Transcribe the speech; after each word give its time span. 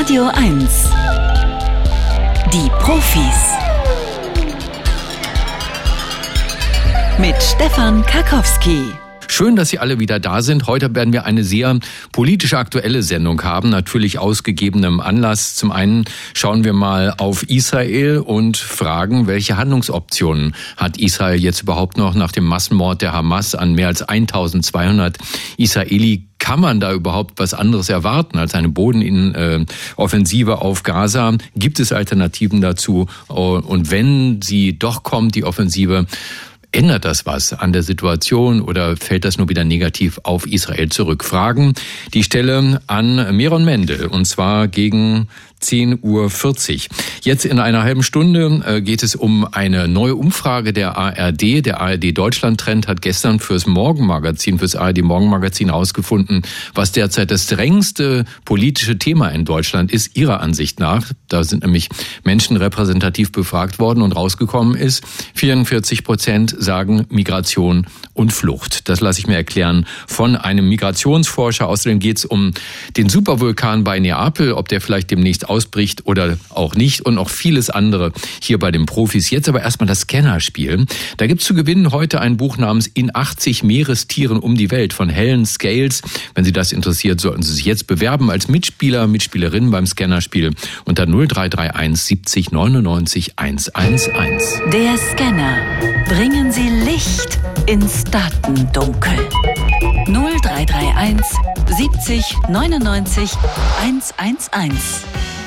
Radio 0.00 0.28
1. 0.28 0.90
Die 2.52 2.70
Profis. 2.78 3.54
Mit 7.18 7.42
Stefan 7.42 8.02
Karkowski. 8.06 8.94
Schön, 9.32 9.54
dass 9.54 9.68
Sie 9.68 9.78
alle 9.78 10.00
wieder 10.00 10.18
da 10.18 10.42
sind. 10.42 10.66
Heute 10.66 10.92
werden 10.92 11.12
wir 11.12 11.24
eine 11.24 11.44
sehr 11.44 11.78
politische 12.10 12.58
aktuelle 12.58 13.04
Sendung 13.04 13.40
haben, 13.44 13.70
natürlich 13.70 14.18
ausgegebenem 14.18 14.98
Anlass. 14.98 15.54
Zum 15.54 15.70
einen 15.70 16.04
schauen 16.34 16.64
wir 16.64 16.72
mal 16.72 17.14
auf 17.16 17.44
Israel 17.44 18.18
und 18.18 18.56
fragen, 18.56 19.28
welche 19.28 19.56
Handlungsoptionen 19.56 20.56
hat 20.76 20.98
Israel 20.98 21.38
jetzt 21.38 21.62
überhaupt 21.62 21.96
noch 21.96 22.16
nach 22.16 22.32
dem 22.32 22.44
Massenmord 22.44 23.02
der 23.02 23.12
Hamas 23.12 23.54
an 23.54 23.74
mehr 23.74 23.86
als 23.86 24.02
1200 24.02 25.16
Israeli 25.58 26.26
kann 26.40 26.58
man 26.58 26.80
da 26.80 26.92
überhaupt 26.92 27.38
was 27.38 27.54
anderes 27.54 27.88
erwarten 27.90 28.38
als 28.38 28.54
eine 28.54 28.70
Bodenoffensive 28.70 30.60
auf 30.60 30.82
Gaza? 30.82 31.34
Gibt 31.54 31.78
es 31.78 31.92
Alternativen 31.92 32.60
dazu? 32.60 33.06
Und 33.28 33.92
wenn 33.92 34.42
sie 34.42 34.76
doch 34.76 35.04
kommt, 35.04 35.34
die 35.34 35.44
Offensive, 35.44 36.06
Ändert 36.72 37.04
das 37.04 37.26
was 37.26 37.52
an 37.52 37.72
der 37.72 37.82
Situation 37.82 38.62
oder 38.62 38.96
fällt 38.96 39.24
das 39.24 39.38
nur 39.38 39.48
wieder 39.48 39.64
negativ 39.64 40.20
auf 40.22 40.46
Israel 40.46 40.88
zurück? 40.88 41.24
Fragen 41.24 41.74
die 42.14 42.22
Stelle 42.22 42.80
an 42.86 43.36
Meron 43.36 43.64
Mendel 43.64 44.06
und 44.06 44.24
zwar 44.24 44.68
gegen 44.68 45.28
10.40 45.62 46.00
Uhr. 46.02 46.96
Jetzt 47.22 47.44
in 47.44 47.58
einer 47.58 47.82
halben 47.82 48.02
Stunde 48.02 48.62
äh, 48.66 48.80
geht 48.80 49.02
es 49.02 49.14
um 49.14 49.44
eine 49.44 49.88
neue 49.88 50.14
Umfrage 50.14 50.72
der 50.72 50.96
ARD. 50.96 51.66
Der 51.66 51.80
ARD 51.80 52.16
Deutschland 52.16 52.58
Trend 52.60 52.88
hat 52.88 53.02
gestern 53.02 53.40
fürs 53.40 53.66
Morgenmagazin, 53.66 54.58
fürs 54.58 54.76
ARD 54.76 55.02
Morgenmagazin 55.02 55.70
ausgefunden, 55.70 56.42
was 56.74 56.92
derzeit 56.92 57.30
das 57.30 57.46
drängendste 57.46 58.24
politische 58.44 58.98
Thema 58.98 59.28
in 59.28 59.44
Deutschland 59.44 59.92
ist, 59.92 60.16
ihrer 60.16 60.40
Ansicht 60.40 60.80
nach. 60.80 61.06
Da 61.28 61.44
sind 61.44 61.62
nämlich 61.62 61.88
Menschen 62.24 62.56
repräsentativ 62.56 63.32
befragt 63.32 63.78
worden 63.78 64.02
und 64.02 64.12
rausgekommen 64.12 64.74
ist, 64.74 65.04
44 65.34 66.04
Prozent 66.04 66.54
sagen 66.58 67.06
Migration 67.10 67.86
und 68.14 68.32
Flucht. 68.32 68.88
Das 68.88 69.00
lasse 69.00 69.20
ich 69.20 69.26
mir 69.26 69.36
erklären 69.36 69.86
von 70.06 70.36
einem 70.36 70.68
Migrationsforscher. 70.68 71.68
Außerdem 71.68 71.98
geht 71.98 72.18
es 72.18 72.24
um 72.24 72.52
den 72.96 73.08
Supervulkan 73.08 73.84
bei 73.84 73.98
Neapel, 73.98 74.52
ob 74.52 74.68
der 74.68 74.80
vielleicht 74.80 75.10
demnächst 75.10 75.48
ausbricht 75.50 76.06
oder 76.06 76.38
auch 76.48 76.74
nicht 76.74 77.02
und 77.02 77.16
noch 77.16 77.28
vieles 77.28 77.68
andere 77.68 78.12
hier 78.40 78.58
bei 78.58 78.70
den 78.70 78.86
Profis. 78.86 79.30
Jetzt 79.30 79.48
aber 79.48 79.60
erstmal 79.60 79.88
das 79.88 80.02
Scannerspiel. 80.02 80.86
Da 81.16 81.26
gibt's 81.26 81.44
zu 81.44 81.54
gewinnen 81.54 81.92
heute 81.92 82.20
ein 82.20 82.36
Buch 82.36 82.56
namens 82.56 82.86
In 82.86 83.14
80 83.14 83.64
Meerestieren 83.64 84.38
um 84.38 84.56
die 84.56 84.70
Welt 84.70 84.92
von 84.92 85.08
Helen 85.08 85.44
Scales. 85.44 86.02
Wenn 86.34 86.44
Sie 86.44 86.52
das 86.52 86.72
interessiert, 86.72 87.20
sollten 87.20 87.42
Sie 87.42 87.52
sich 87.52 87.64
jetzt 87.64 87.86
bewerben 87.86 88.30
als 88.30 88.48
Mitspieler, 88.48 89.06
Mitspielerin 89.06 89.70
beim 89.70 89.86
Scannerspiel 89.86 90.52
unter 90.84 91.06
0331 91.06 92.00
70 92.02 92.52
99 92.52 93.32
111. 93.36 94.60
Der 94.72 94.96
Scanner. 94.96 95.56
Bringen 96.08 96.52
Sie 96.52 96.68
Licht 96.68 97.38
ins 97.66 98.04
Datendunkel. 98.04 99.18
0331 100.06 101.26
70 101.76 102.36
99 102.48 103.30
111. 103.80 105.39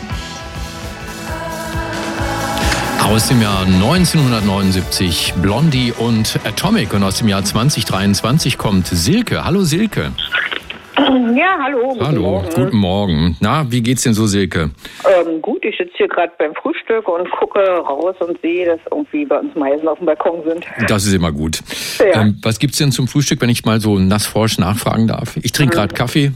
Aus 3.06 3.28
dem 3.28 3.42
Jahr 3.42 3.66
1979 3.66 5.34
Blondie 5.42 5.92
und 5.98 6.40
Atomic 6.46 6.94
und 6.94 7.04
aus 7.04 7.18
dem 7.18 7.28
Jahr 7.28 7.44
2023 7.44 8.58
kommt 8.58 8.88
Silke. 8.88 9.44
Hallo 9.44 9.64
Silke. 9.64 10.12
Ja, 11.36 11.58
hallo. 11.62 11.90
Guten 11.90 12.06
Hallo, 12.06 12.22
Morgen. 12.22 12.50
guten 12.56 12.78
Morgen. 12.78 13.38
Na, 13.40 13.70
wie 13.72 13.82
geht's 13.82 14.04
denn 14.04 14.14
so, 14.14 14.26
Silke? 14.26 14.72
Ähm, 15.06 15.42
gut, 15.42 15.64
ich 15.66 15.78
sitze 15.78 15.92
hier 15.98 16.08
gerade 16.08 16.32
beim 16.38 16.54
Frühstück 16.56 17.08
und 17.08 17.30
gucke 17.32 17.60
raus 17.60 18.16
und 18.20 18.40
sehe, 18.42 18.66
dass 18.66 18.80
irgendwie 18.90 19.26
bei 19.26 19.40
uns 19.40 19.54
Meisen 19.56 19.88
auf 19.88 19.98
dem 19.98 20.06
Balkon 20.06 20.44
sind. 20.48 20.66
Das 20.88 21.06
ist 21.06 21.14
immer 21.14 21.32
gut. 21.32 21.60
Ja. 22.00 22.22
Ähm, 22.22 22.40
was 22.42 22.60
gibt's 22.60 22.78
denn 22.78 22.92
zum 22.92 23.08
Frühstück, 23.08 23.42
wenn 23.42 23.50
ich 23.50 23.66
mal 23.66 23.80
so 23.80 24.00
nassforsch 24.00 24.58
nachfragen 24.60 25.08
darf? 25.08 25.38
Ich 25.42 25.52
trinke 25.52 25.76
gerade 25.76 25.94
mhm. 25.94 25.98
Kaffee. 25.98 26.32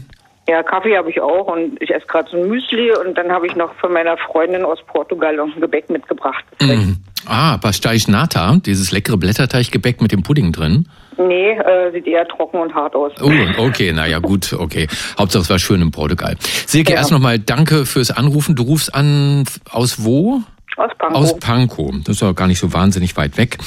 Ja, 0.48 0.62
Kaffee 0.62 0.96
habe 0.96 1.10
ich 1.10 1.20
auch 1.20 1.46
und 1.46 1.80
ich 1.82 1.94
esse 1.94 2.06
gerade 2.06 2.30
so 2.30 2.38
ein 2.38 2.48
Müsli 2.48 2.90
und 2.96 3.18
dann 3.18 3.30
habe 3.30 3.46
ich 3.46 3.54
noch 3.54 3.74
von 3.74 3.92
meiner 3.92 4.16
Freundin 4.16 4.64
aus 4.64 4.78
Portugal 4.86 5.38
ein 5.38 5.60
Gebäck 5.60 5.90
mitgebracht. 5.90 6.42
Mm. 6.62 6.94
Ah, 7.26 7.56
Pastéis 7.56 8.10
Nata, 8.10 8.56
dieses 8.64 8.90
leckere 8.90 9.18
Blätterteiggebäck 9.18 10.00
mit 10.00 10.10
dem 10.10 10.22
Pudding 10.22 10.52
drin. 10.52 10.88
Nee, 11.18 11.50
äh, 11.50 11.92
sieht 11.92 12.06
eher 12.06 12.26
trocken 12.26 12.60
und 12.60 12.74
hart 12.74 12.94
aus. 12.94 13.12
Oh, 13.20 13.30
okay, 13.58 13.92
naja, 13.92 14.20
gut, 14.20 14.54
okay. 14.54 14.86
Hauptsache 15.18 15.42
es 15.42 15.50
war 15.50 15.58
schön 15.58 15.82
in 15.82 15.90
Portugal. 15.90 16.36
Silke, 16.40 16.92
ja. 16.92 16.98
erst 16.98 17.10
nochmal 17.10 17.38
danke 17.38 17.84
fürs 17.84 18.10
Anrufen. 18.10 18.54
Du 18.54 18.62
rufst 18.62 18.94
an 18.94 19.44
aus 19.70 20.02
wo? 20.02 20.40
Aus 20.78 20.90
Pankow. 20.96 21.16
Aus 21.16 21.38
Pankow. 21.38 21.94
Das 22.04 22.16
ist 22.16 22.22
auch 22.22 22.34
gar 22.34 22.46
nicht 22.46 22.60
so 22.60 22.72
wahnsinnig 22.72 23.16
weit 23.16 23.36
weg. 23.36 23.58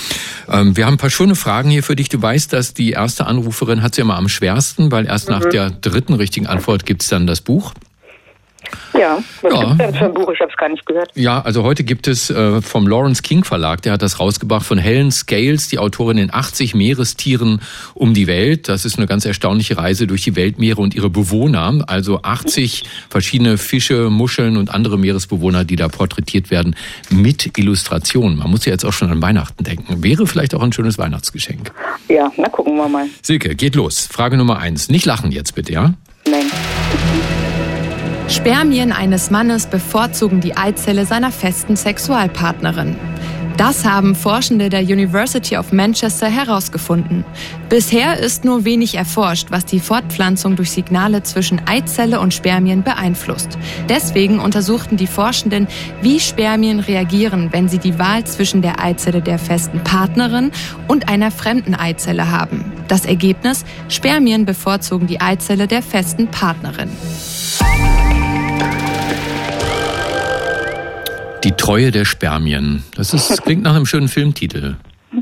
Ähm, 0.49 0.77
wir 0.77 0.85
haben 0.85 0.93
ein 0.93 0.97
paar 0.97 1.09
schöne 1.09 1.35
Fragen 1.35 1.69
hier 1.69 1.83
für 1.83 1.95
dich. 1.95 2.07
Du 2.07 2.21
weißt, 2.21 2.53
dass 2.53 2.73
die 2.73 2.91
erste 2.91 3.25
Anruferin 3.25 3.83
hat 3.83 3.95
sie 3.95 4.01
immer 4.01 4.15
am 4.15 4.29
schwersten, 4.29 4.91
weil 4.91 5.05
erst 5.05 5.27
mhm. 5.27 5.35
nach 5.35 5.45
der 5.45 5.69
dritten 5.69 6.13
richtigen 6.13 6.47
Antwort 6.47 6.85
gibt's 6.85 7.09
dann 7.09 7.27
das 7.27 7.41
Buch. 7.41 7.73
Ja, 8.93 9.19
was 9.41 9.53
ja. 9.53 9.73
denn 9.75 9.93
für 9.93 10.05
ein 10.05 10.13
Buch? 10.13 10.31
Ich 10.33 10.39
habe 10.39 10.51
es 10.51 10.57
gar 10.57 10.69
nicht 10.69 10.85
gehört. 10.85 11.11
Ja, 11.15 11.41
also 11.41 11.63
heute 11.63 11.83
gibt 11.83 12.07
es 12.07 12.29
äh, 12.29 12.61
vom 12.61 12.87
Lawrence 12.87 13.21
King 13.21 13.43
Verlag, 13.43 13.81
der 13.81 13.93
hat 13.93 14.01
das 14.01 14.19
rausgebracht, 14.19 14.65
von 14.65 14.77
Helen 14.77 15.11
Scales, 15.11 15.67
die 15.69 15.79
Autorin 15.79 16.17
in 16.17 16.33
80 16.33 16.75
Meerestieren 16.75 17.61
um 17.93 18.13
die 18.13 18.27
Welt. 18.27 18.69
Das 18.69 18.85
ist 18.85 18.97
eine 18.97 19.07
ganz 19.07 19.25
erstaunliche 19.25 19.77
Reise 19.77 20.07
durch 20.07 20.23
die 20.23 20.35
Weltmeere 20.35 20.81
und 20.81 20.95
ihre 20.95 21.09
Bewohner. 21.09 21.61
Also 21.87 22.21
80 22.21 22.83
verschiedene 23.09 23.57
Fische, 23.57 24.09
Muscheln 24.09 24.57
und 24.57 24.71
andere 24.73 24.97
Meeresbewohner, 24.97 25.63
die 25.63 25.75
da 25.75 25.87
porträtiert 25.87 26.51
werden 26.51 26.75
mit 27.09 27.57
Illustrationen. 27.57 28.37
Man 28.37 28.49
muss 28.49 28.65
ja 28.65 28.71
jetzt 28.71 28.85
auch 28.85 28.93
schon 28.93 29.11
an 29.11 29.21
Weihnachten 29.21 29.63
denken. 29.63 30.03
Wäre 30.03 30.27
vielleicht 30.27 30.55
auch 30.55 30.61
ein 30.61 30.73
schönes 30.73 30.97
Weihnachtsgeschenk. 30.97 31.71
Ja, 32.07 32.31
na 32.37 32.49
gucken 32.49 32.75
wir 32.75 32.87
mal. 32.87 33.07
Silke, 33.21 33.55
geht 33.55 33.75
los. 33.75 34.07
Frage 34.11 34.37
Nummer 34.37 34.59
eins. 34.59 34.89
Nicht 34.89 35.05
lachen 35.05 35.31
jetzt 35.31 35.55
bitte, 35.55 35.73
ja? 35.73 35.93
Nein. 36.27 36.45
Spermien 38.31 38.93
eines 38.93 39.29
Mannes 39.29 39.65
bevorzugen 39.65 40.39
die 40.39 40.55
Eizelle 40.55 41.05
seiner 41.05 41.33
festen 41.33 41.75
Sexualpartnerin. 41.75 42.95
Das 43.57 43.83
haben 43.83 44.15
Forschende 44.15 44.69
der 44.69 44.83
University 44.83 45.57
of 45.57 45.73
Manchester 45.73 46.27
herausgefunden. 46.27 47.25
Bisher 47.67 48.17
ist 48.17 48.45
nur 48.45 48.63
wenig 48.63 48.95
erforscht, 48.95 49.47
was 49.51 49.65
die 49.65 49.81
Fortpflanzung 49.81 50.55
durch 50.55 50.71
Signale 50.71 51.23
zwischen 51.23 51.61
Eizelle 51.67 52.21
und 52.21 52.33
Spermien 52.33 52.83
beeinflusst. 52.83 53.57
Deswegen 53.89 54.39
untersuchten 54.39 54.95
die 54.95 55.07
Forschenden, 55.07 55.67
wie 56.01 56.21
Spermien 56.21 56.79
reagieren, 56.79 57.49
wenn 57.51 57.67
sie 57.67 57.79
die 57.79 57.99
Wahl 57.99 58.23
zwischen 58.23 58.61
der 58.61 58.81
Eizelle 58.81 59.21
der 59.21 59.39
festen 59.39 59.83
Partnerin 59.83 60.51
und 60.87 61.09
einer 61.09 61.31
fremden 61.31 61.75
Eizelle 61.75 62.31
haben. 62.31 62.71
Das 62.87 63.03
Ergebnis? 63.03 63.65
Spermien 63.89 64.45
bevorzugen 64.45 65.05
die 65.05 65.19
Eizelle 65.19 65.67
der 65.67 65.83
festen 65.83 66.29
Partnerin. 66.29 66.89
Die 71.43 71.51
Treue 71.53 71.91
der 71.91 72.05
Spermien. 72.05 72.83
Das, 72.95 73.13
ist, 73.13 73.41
klingt 73.43 73.63
nach 73.63 73.75
einem 73.75 73.85
schönen 73.85 74.07
Filmtitel. 74.07 74.75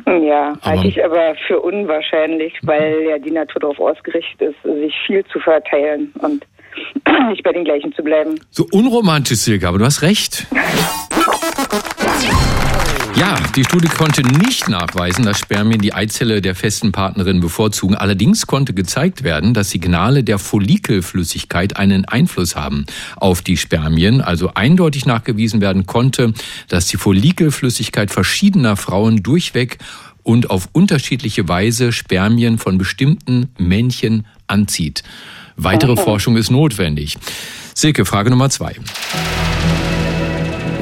Ja, 0.06 0.54
halte 0.62 0.88
ich 0.88 1.04
aber 1.04 1.34
für 1.48 1.60
unwahrscheinlich, 1.60 2.54
weil 2.62 3.04
ja 3.10 3.18
die 3.18 3.32
Natur 3.32 3.62
darauf 3.62 3.80
ausgerichtet 3.80 4.42
ist, 4.42 4.62
sich 4.64 4.94
viel 5.08 5.26
zu 5.26 5.40
verteilen 5.40 6.14
und 6.20 6.46
nicht 7.30 7.44
bei 7.44 7.52
den 7.52 7.64
gleichen 7.64 7.94
zu 7.94 8.04
bleiben. 8.04 8.40
So 8.52 8.68
unromantisch, 8.72 9.40
Silke, 9.40 9.68
aber 9.68 9.80
du 9.80 9.86
hast 9.86 10.02
recht. 10.02 10.46
Die 13.60 13.66
Studie 13.66 13.90
konnte 13.90 14.22
nicht 14.22 14.70
nachweisen, 14.70 15.26
dass 15.26 15.38
Spermien 15.38 15.82
die 15.82 15.94
Eizelle 15.94 16.42
der 16.42 16.56
festen 16.56 16.94
Partnerin 16.94 17.42
bevorzugen. 17.42 17.94
Allerdings 17.94 18.48
konnte 18.48 18.74
gezeigt 18.74 19.24
werden, 19.24 19.54
dass 19.54 19.72
Signale 19.72 20.24
der 20.24 20.40
Follikelflüssigkeit 20.40 21.76
einen 21.76 22.06
Einfluss 22.06 22.56
haben 22.56 22.86
auf 23.18 23.42
die 23.42 23.58
Spermien. 23.58 24.22
Also 24.22 24.52
eindeutig 24.54 25.06
nachgewiesen 25.06 25.60
werden 25.60 25.86
konnte, 25.86 26.34
dass 26.70 26.88
die 26.88 26.96
Follikelflüssigkeit 26.96 28.12
verschiedener 28.12 28.78
Frauen 28.78 29.24
durchweg 29.24 29.80
und 30.24 30.50
auf 30.52 30.70
unterschiedliche 30.72 31.50
Weise 31.50 31.92
Spermien 31.92 32.60
von 32.60 32.78
bestimmten 32.78 33.50
Männchen 33.58 34.26
anzieht. 34.48 35.04
Weitere 35.58 35.92
okay. 35.92 36.04
Forschung 36.04 36.38
ist 36.38 36.50
notwendig. 36.50 37.18
Silke, 37.74 38.06
Frage 38.06 38.30
Nummer 38.30 38.50
zwei. 38.50 38.78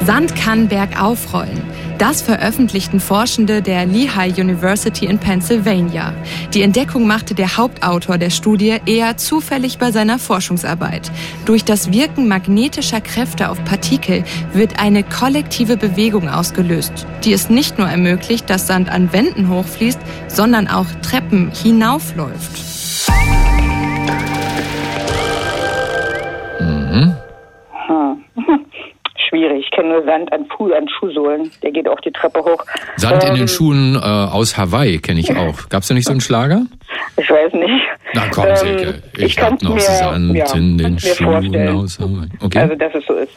Sand 0.06 0.36
kann 0.36 0.68
bergauf 0.68 1.34
rollen. 1.34 1.77
Das 1.98 2.22
veröffentlichten 2.22 3.00
Forschende 3.00 3.60
der 3.60 3.84
Lehigh 3.84 4.38
University 4.38 5.06
in 5.06 5.18
Pennsylvania. 5.18 6.14
Die 6.54 6.62
Entdeckung 6.62 7.08
machte 7.08 7.34
der 7.34 7.56
Hauptautor 7.56 8.18
der 8.18 8.30
Studie 8.30 8.76
eher 8.86 9.16
zufällig 9.16 9.78
bei 9.78 9.90
seiner 9.90 10.20
Forschungsarbeit. 10.20 11.10
Durch 11.44 11.64
das 11.64 11.92
Wirken 11.92 12.28
magnetischer 12.28 13.00
Kräfte 13.00 13.50
auf 13.50 13.62
Partikel 13.64 14.22
wird 14.52 14.78
eine 14.80 15.02
kollektive 15.02 15.76
Bewegung 15.76 16.28
ausgelöst, 16.28 17.04
die 17.24 17.32
es 17.32 17.50
nicht 17.50 17.78
nur 17.78 17.88
ermöglicht, 17.88 18.48
dass 18.48 18.68
Sand 18.68 18.88
an 18.90 19.12
Wänden 19.12 19.48
hochfließt, 19.48 19.98
sondern 20.28 20.68
auch 20.68 20.86
Treppen 21.02 21.50
hinaufläuft. 21.50 22.58
Hm. 26.58 27.16
nur 29.88 30.04
Sand 30.04 30.32
an, 30.32 30.46
Fu 30.46 30.72
an 30.72 30.88
Schuhsohlen. 30.88 31.50
Der 31.62 31.70
geht 31.72 31.88
auch 31.88 32.00
die 32.00 32.10
Treppe 32.10 32.40
hoch. 32.40 32.64
Sand 32.96 33.22
ähm, 33.24 33.30
in 33.30 33.34
den 33.34 33.42
ähm, 33.42 33.48
Schuhen 33.48 33.94
äh, 33.96 33.98
aus 33.98 34.56
Hawaii 34.56 34.98
kenne 34.98 35.20
ich 35.20 35.36
auch. 35.36 35.68
Gab 35.68 35.82
es 35.82 35.88
da 35.88 35.94
nicht 35.94 36.06
so 36.06 36.12
einen 36.12 36.20
Schlager? 36.20 36.62
Ich 37.16 37.28
weiß 37.30 37.52
nicht. 37.52 37.84
Na 38.14 38.28
komm, 38.30 38.46
ähm, 38.46 38.56
Silke. 38.56 39.02
Ich, 39.16 39.24
ich 39.24 39.40
hab 39.40 39.60
noch 39.62 39.74
mir, 39.74 39.80
Sand 39.80 40.36
ja, 40.36 40.54
in 40.54 40.78
den 40.78 40.98
Schuhen 40.98 41.68
aus 41.68 41.98
Hawaii. 41.98 42.28
Okay. 42.40 42.58
Also, 42.58 42.74
dass 42.74 42.94
es 42.94 43.04
so 43.06 43.14
ist. 43.14 43.32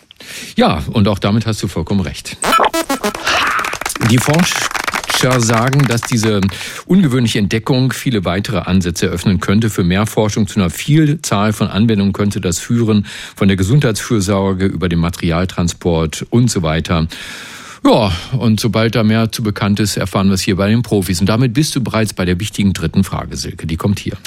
Ja, 0.58 0.82
und 0.94 1.08
auch 1.08 1.20
damit 1.20 1.46
hast 1.46 1.62
du 1.64 1.68
vollkommen 1.68 2.02
recht. 2.02 2.38
Die 4.10 4.18
Forscher 5.22 5.40
sagen, 5.40 5.86
dass 5.88 6.02
diese 6.02 6.42
ungewöhnliche 6.88 7.38
Entdeckung 7.38 7.94
viele 7.94 8.26
weitere 8.26 8.58
Ansätze 8.58 9.06
eröffnen 9.06 9.40
könnte. 9.40 9.70
Für 9.70 9.84
mehr 9.84 10.08
Forschung 10.08 10.48
zu 10.48 10.60
einer 10.60 10.72
Vielzahl 10.72 11.54
von 11.54 11.68
Anwendungen 11.68 12.12
könnte 12.12 12.42
das 12.42 12.58
führen, 12.58 13.06
von 13.36 13.48
der 13.48 13.56
Gesundheitsfürsorge 13.56 14.66
über 14.66 14.90
den 14.90 14.98
Materialtransport 14.98 16.26
und 16.32 16.50
so 16.50 16.64
weiter. 16.64 17.06
Ja, 17.86 18.12
und 18.36 18.60
sobald 18.60 18.96
da 18.96 19.04
mehr 19.04 19.32
zu 19.32 19.44
bekannt 19.44 19.80
ist, 19.80 19.96
erfahren 19.96 20.28
wir 20.30 20.34
es 20.34 20.42
hier 20.42 20.56
bei 20.56 20.70
den 20.70 20.82
Profis. 20.82 21.22
Und 21.22 21.30
damit 21.30 21.54
bist 21.54 21.76
du 21.76 21.84
bereits 21.84 22.16
bei 22.16 22.26
der 22.26 22.40
wichtigen 22.40 22.74
dritten 22.74 23.04
Frage, 23.04 23.38
Silke. 23.38 23.68
Die 23.68 23.78
kommt 23.78 24.00
hier. 24.00 24.18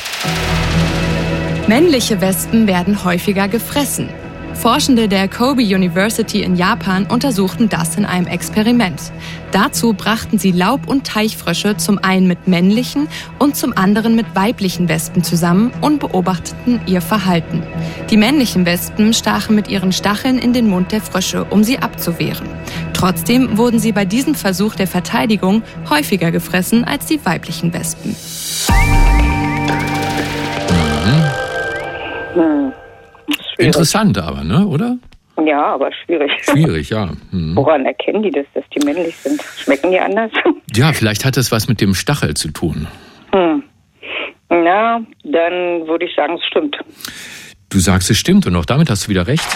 Männliche 1.66 2.20
Wespen 2.20 2.68
werden 2.68 3.02
häufiger 3.02 3.48
gefressen. 3.48 4.10
Forschende 4.54 5.08
der 5.08 5.28
Kobe 5.28 5.62
University 5.62 6.42
in 6.42 6.56
Japan 6.56 7.06
untersuchten 7.06 7.68
das 7.68 7.96
in 7.96 8.04
einem 8.04 8.26
Experiment. 8.26 9.12
Dazu 9.52 9.92
brachten 9.92 10.38
sie 10.38 10.52
Laub- 10.52 10.88
und 10.88 11.06
Teichfrösche 11.06 11.76
zum 11.76 11.98
einen 11.98 12.26
mit 12.26 12.48
männlichen 12.48 13.08
und 13.38 13.56
zum 13.56 13.76
anderen 13.76 14.16
mit 14.16 14.34
weiblichen 14.34 14.88
Wespen 14.88 15.22
zusammen 15.22 15.72
und 15.80 16.00
beobachteten 16.00 16.80
ihr 16.86 17.00
Verhalten. 17.00 17.62
Die 18.10 18.16
männlichen 18.16 18.64
Wespen 18.66 19.12
stachen 19.12 19.54
mit 19.54 19.68
ihren 19.68 19.92
Stacheln 19.92 20.38
in 20.38 20.52
den 20.52 20.68
Mund 20.68 20.92
der 20.92 21.00
Frösche, 21.00 21.44
um 21.44 21.62
sie 21.62 21.78
abzuwehren. 21.78 22.48
Trotzdem 22.94 23.58
wurden 23.58 23.78
sie 23.78 23.92
bei 23.92 24.04
diesem 24.04 24.34
Versuch 24.34 24.74
der 24.74 24.86
Verteidigung 24.86 25.62
häufiger 25.90 26.30
gefressen 26.30 26.84
als 26.84 27.06
die 27.06 27.24
weiblichen 27.24 27.72
Wespen. 27.72 28.16
Mhm. 32.34 32.63
Interessant 33.58 34.18
aber, 34.18 34.44
ne, 34.44 34.66
oder? 34.66 34.98
Ja, 35.44 35.74
aber 35.74 35.90
schwierig. 36.04 36.30
Schwierig, 36.42 36.90
ja. 36.90 37.10
Hm. 37.30 37.56
Woran 37.56 37.84
erkennen 37.84 38.22
die 38.22 38.30
das, 38.30 38.46
dass 38.54 38.64
die 38.74 38.84
männlich 38.84 39.16
sind? 39.16 39.42
Schmecken 39.42 39.90
die 39.90 40.00
anders? 40.00 40.30
Ja, 40.76 40.92
vielleicht 40.92 41.24
hat 41.24 41.36
das 41.36 41.52
was 41.52 41.68
mit 41.68 41.80
dem 41.80 41.94
Stachel 41.94 42.34
zu 42.34 42.50
tun. 42.50 42.88
Hm. 43.32 43.62
Na, 44.48 45.00
dann 45.22 45.86
würde 45.86 46.06
ich 46.06 46.16
sagen, 46.16 46.34
es 46.34 46.44
stimmt. 46.46 46.76
Du 47.68 47.78
sagst, 47.78 48.10
es 48.10 48.18
stimmt 48.18 48.44
und 48.48 48.56
auch 48.56 48.64
damit 48.64 48.90
hast 48.90 49.06
du 49.06 49.10
wieder 49.10 49.28
recht. 49.28 49.46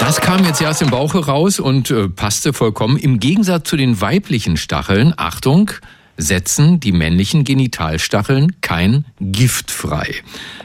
Das 0.00 0.20
kam 0.20 0.44
jetzt 0.44 0.60
erst 0.60 0.82
im 0.82 0.90
Bauch 0.90 1.14
heraus 1.14 1.60
und 1.60 1.90
äh, 1.90 2.08
passte 2.08 2.52
vollkommen. 2.52 2.96
Im 2.96 3.20
Gegensatz 3.20 3.68
zu 3.68 3.76
den 3.76 4.00
weiblichen 4.00 4.56
Stacheln, 4.56 5.14
Achtung, 5.16 5.70
setzen 6.16 6.80
die 6.80 6.92
männlichen 6.92 7.44
Genitalstacheln 7.44 8.60
kein 8.60 9.04
Gift 9.20 9.70
frei. 9.70 10.14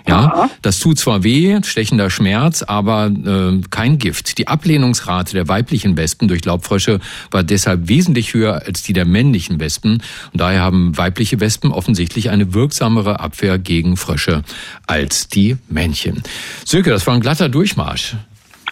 Ja, 0.07 0.49
das 0.61 0.79
tut 0.79 0.99
zwar 0.99 1.23
weh, 1.23 1.59
stechender 1.63 2.09
Schmerz, 2.09 2.63
aber 2.63 3.07
äh, 3.07 3.61
kein 3.69 3.97
Gift. 3.97 4.37
Die 4.37 4.47
Ablehnungsrate 4.47 5.33
der 5.33 5.47
weiblichen 5.47 5.97
Wespen 5.97 6.27
durch 6.27 6.45
Laubfrösche 6.45 6.99
war 7.31 7.43
deshalb 7.43 7.89
wesentlich 7.89 8.33
höher 8.33 8.61
als 8.65 8.83
die 8.83 8.93
der 8.93 9.05
männlichen 9.05 9.59
Wespen. 9.59 10.03
Und 10.31 10.41
daher 10.41 10.61
haben 10.61 10.97
weibliche 10.97 11.39
Wespen 11.39 11.71
offensichtlich 11.71 12.29
eine 12.29 12.53
wirksamere 12.53 13.19
Abwehr 13.19 13.59
gegen 13.59 13.97
Frösche 13.97 14.43
als 14.85 15.27
die 15.27 15.57
Männchen. 15.67 16.23
Silke, 16.65 16.89
das 16.89 17.05
war 17.05 17.13
ein 17.13 17.21
glatter 17.21 17.49
Durchmarsch. 17.49 18.15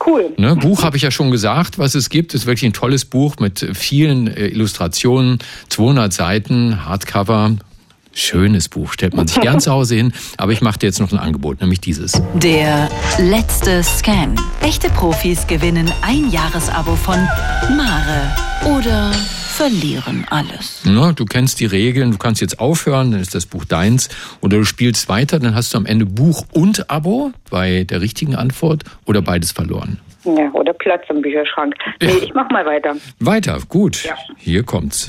Cool. 0.05 0.33
Ne, 0.37 0.55
Buch 0.55 0.83
habe 0.83 0.97
ich 0.97 1.03
ja 1.03 1.11
schon 1.11 1.31
gesagt, 1.31 1.77
was 1.77 1.95
es 1.95 2.09
gibt. 2.09 2.33
Es 2.33 2.41
ist 2.41 2.47
wirklich 2.47 2.69
ein 2.69 2.73
tolles 2.73 3.05
Buch 3.05 3.35
mit 3.39 3.67
vielen 3.73 4.27
äh, 4.27 4.47
Illustrationen, 4.47 5.39
200 5.69 6.11
Seiten, 6.13 6.85
Hardcover. 6.85 7.55
Schönes 8.17 8.69
Buch, 8.69 8.93
stellt 8.93 9.13
man 9.13 9.27
sich 9.27 9.41
gern 9.41 9.59
zu 9.61 9.71
Hause 9.71 9.95
hin. 9.95 10.13
Aber 10.37 10.53
ich 10.53 10.61
mache 10.61 10.79
dir 10.79 10.85
jetzt 10.87 11.01
noch 11.01 11.11
ein 11.11 11.19
Angebot, 11.19 11.59
nämlich 11.59 11.81
dieses. 11.81 12.13
Der 12.35 12.89
letzte 13.19 13.83
Scan. 13.83 14.35
Echte 14.61 14.89
Profis 14.89 15.45
gewinnen 15.47 15.91
ein 16.01 16.31
Jahresabo 16.31 16.95
von 16.95 17.17
Mare 17.75 18.31
oder 18.77 19.11
verlieren 19.55 20.25
alles. 20.29 20.83
Ja, 20.83 21.13
du 21.13 21.23
kennst 21.23 21.61
die 21.61 21.65
Regeln, 21.65 22.11
du 22.11 22.17
kannst 22.17 22.41
jetzt 22.41 22.59
aufhören, 22.59 23.11
dann 23.11 23.21
ist 23.21 23.33
das 23.33 23.45
Buch 23.45 23.63
deins. 23.63 24.09
Oder 24.41 24.57
du 24.57 24.65
spielst 24.65 25.07
weiter, 25.07 25.39
dann 25.39 25.55
hast 25.55 25.73
du 25.73 25.77
am 25.77 25.85
Ende 25.85 26.05
Buch 26.05 26.45
und 26.51 26.89
Abo 26.89 27.31
bei 27.49 27.85
der 27.85 28.01
richtigen 28.01 28.35
Antwort 28.35 28.83
oder 29.05 29.21
beides 29.21 29.53
verloren. 29.53 29.99
Ja, 30.25 30.51
oder 30.51 30.73
Platz 30.73 31.03
im 31.09 31.21
Bücherschrank. 31.21 31.73
Nee, 32.01 32.07
ja. 32.07 32.15
ich 32.23 32.33
mach 32.33 32.49
mal 32.49 32.65
weiter. 32.65 32.95
Weiter, 33.19 33.59
gut. 33.69 34.03
Ja. 34.03 34.15
Hier 34.37 34.63
kommt's. 34.63 35.07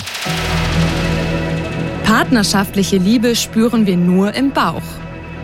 Partnerschaftliche 2.05 2.99
Liebe 2.99 3.35
spüren 3.35 3.87
wir 3.87 3.97
nur 3.97 4.33
im 4.35 4.53
Bauch. 4.53 4.83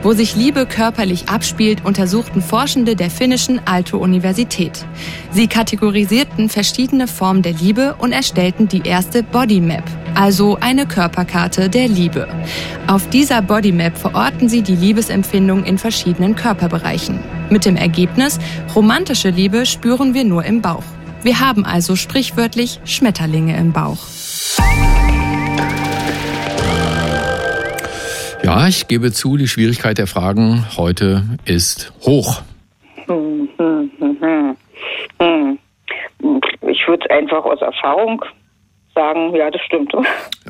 Wo 0.03 0.15
sich 0.15 0.35
Liebe 0.35 0.67
körperlich 0.67 1.29
abspielt, 1.29 1.85
untersuchten 1.85 2.43
Forschende 2.43 2.97
der 2.97 3.09
finnischen 3.09 3.61
Aalto-Universität. 3.65 4.85
Sie 5.31 5.47
kategorisierten 5.47 6.49
verschiedene 6.49 7.07
Formen 7.07 7.43
der 7.43 7.53
Liebe 7.53 7.95
und 7.99 8.11
erstellten 8.11 8.67
die 8.67 8.83
erste 8.85 9.23
Body 9.23 9.61
Map, 9.61 9.85
also 10.17 10.59
eine 10.61 10.87
Körperkarte 10.87 11.71
der 11.71 11.87
Liebe. 11.87 12.27
Auf 12.89 13.09
dieser 13.11 13.43
Body 13.43 13.71
Map 13.71 13.97
verorten 13.97 14.49
sie 14.49 14.63
die 14.63 14.75
Liebesempfindung 14.75 15.63
in 15.63 15.79
verschiedenen 15.79 16.35
Körperbereichen. 16.35 17.21
Mit 17.49 17.65
dem 17.65 17.77
Ergebnis, 17.77 18.41
romantische 18.75 19.31
Liebe 19.31 19.67
spüren 19.67 20.15
wir 20.15 20.25
nur 20.25 20.45
im 20.45 20.63
Bauch. 20.63 20.85
Wir 21.23 21.39
haben 21.39 21.65
also 21.65 21.95
sprichwörtlich 21.95 22.81
Schmetterlinge 22.85 23.57
im 23.57 23.71
Bauch. 23.71 23.99
Ja, 28.55 28.69
ich 28.69 28.87
gebe 28.87 29.11
zu, 29.13 29.39
die 29.39 29.49
Schwierigkeit 29.49 29.97
der 29.97 30.07
Fragen 30.07 30.67
heute 30.77 31.23
ist 31.47 31.91
hoch. 32.03 32.43
Ich 36.69 36.87
würde 36.87 37.11
einfach 37.11 37.47
aus 37.47 37.63
Erfahrung 37.63 38.23
sagen, 38.95 39.35
ja, 39.35 39.51
das 39.51 39.63
stimmt. 39.63 39.95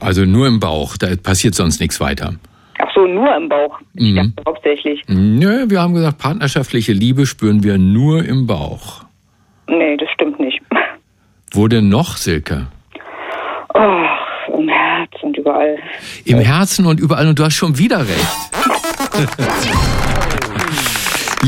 Also 0.01 0.25
nur 0.25 0.49
im 0.49 0.59
Bauch, 0.59 0.97
da 0.97 1.15
passiert 1.15 1.55
sonst 1.55 1.79
nichts 1.81 2.01
weiter. 2.01 2.35
Ach 2.81 2.91
so, 2.93 3.07
nur 3.07 3.37
im 3.37 3.49
Bauch. 3.49 3.79
Mhm. 3.93 4.17
dachte 4.17 4.33
hauptsächlich. 4.49 5.01
Nö, 5.07 5.67
wir 5.69 5.81
haben 5.81 5.95
gesagt, 5.95 6.19
partnerschaftliche 6.19 6.93
Liebe 6.93 7.25
spüren 7.25 7.63
wir 7.63 7.79
nur 7.79 8.25
im 8.25 8.49
Bauch. 8.49 9.05
Nee, 9.69 9.97
das 9.97 10.09
stimmt 10.11 10.41
nicht. 10.41 10.61
Wo 11.53 11.69
denn 11.69 11.89
noch, 11.89 12.17
Silke? 12.17 12.67
Oh, 13.75 14.05
überall. 15.43 15.77
Im 16.25 16.39
Herzen 16.39 16.87
und 16.87 17.01
überall 17.01 17.27
und 17.29 17.39
du 17.39 17.45
hast 17.45 17.55
schon 17.55 17.79
wieder 17.79 18.01
recht. 18.01 18.27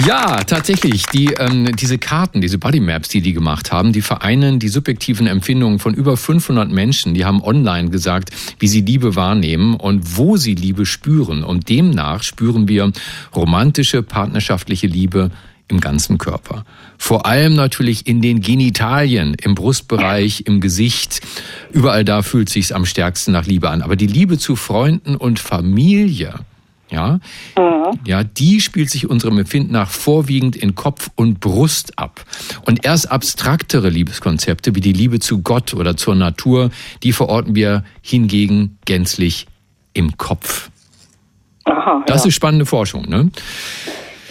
Ja, 0.08 0.42
tatsächlich. 0.42 1.06
Die, 1.06 1.34
ähm, 1.38 1.70
diese 1.76 1.98
Karten, 1.98 2.40
diese 2.40 2.58
Bodymaps, 2.58 3.08
die 3.08 3.20
die 3.20 3.32
gemacht 3.32 3.70
haben, 3.70 3.92
die 3.92 4.02
vereinen 4.02 4.58
die 4.58 4.66
subjektiven 4.66 5.28
Empfindungen 5.28 5.78
von 5.78 5.94
über 5.94 6.16
500 6.16 6.68
Menschen. 6.68 7.14
Die 7.14 7.24
haben 7.24 7.40
online 7.40 7.90
gesagt, 7.90 8.30
wie 8.58 8.66
sie 8.66 8.80
Liebe 8.80 9.14
wahrnehmen 9.14 9.76
und 9.76 10.16
wo 10.16 10.36
sie 10.36 10.56
Liebe 10.56 10.84
spüren. 10.84 11.44
Und 11.44 11.68
demnach 11.68 12.24
spüren 12.24 12.66
wir 12.66 12.90
romantische, 13.36 14.02
partnerschaftliche 14.02 14.88
Liebe 14.88 15.30
im 15.68 15.80
ganzen 15.80 16.18
Körper. 16.18 16.64
Vor 16.98 17.26
allem 17.26 17.54
natürlich 17.54 18.06
in 18.06 18.20
den 18.20 18.40
Genitalien, 18.40 19.34
im 19.42 19.54
Brustbereich, 19.54 20.44
im 20.46 20.60
Gesicht. 20.60 21.20
Überall 21.72 22.04
da 22.04 22.22
fühlt 22.22 22.48
sich's 22.48 22.72
am 22.72 22.84
stärksten 22.84 23.32
nach 23.32 23.46
Liebe 23.46 23.70
an. 23.70 23.82
Aber 23.82 23.96
die 23.96 24.06
Liebe 24.06 24.38
zu 24.38 24.56
Freunden 24.56 25.16
und 25.16 25.38
Familie, 25.38 26.34
ja, 26.90 27.18
mhm. 27.56 27.98
ja, 28.04 28.24
die 28.24 28.60
spielt 28.60 28.90
sich 28.90 29.08
unserem 29.08 29.38
Empfinden 29.38 29.72
nach 29.72 29.90
vorwiegend 29.90 30.54
in 30.54 30.74
Kopf 30.74 31.10
und 31.16 31.40
Brust 31.40 31.98
ab. 31.98 32.24
Und 32.66 32.84
erst 32.84 33.10
abstraktere 33.10 33.88
Liebeskonzepte 33.88 34.74
wie 34.74 34.80
die 34.80 34.92
Liebe 34.92 35.18
zu 35.18 35.42
Gott 35.42 35.74
oder 35.74 35.96
zur 35.96 36.14
Natur, 36.14 36.70
die 37.02 37.12
verorten 37.12 37.54
wir 37.54 37.84
hingegen 38.02 38.78
gänzlich 38.84 39.46
im 39.94 40.16
Kopf. 40.18 40.70
Aha, 41.64 42.02
das 42.06 42.24
ja. 42.24 42.28
ist 42.28 42.34
spannende 42.34 42.66
Forschung, 42.66 43.08
ne? 43.08 43.30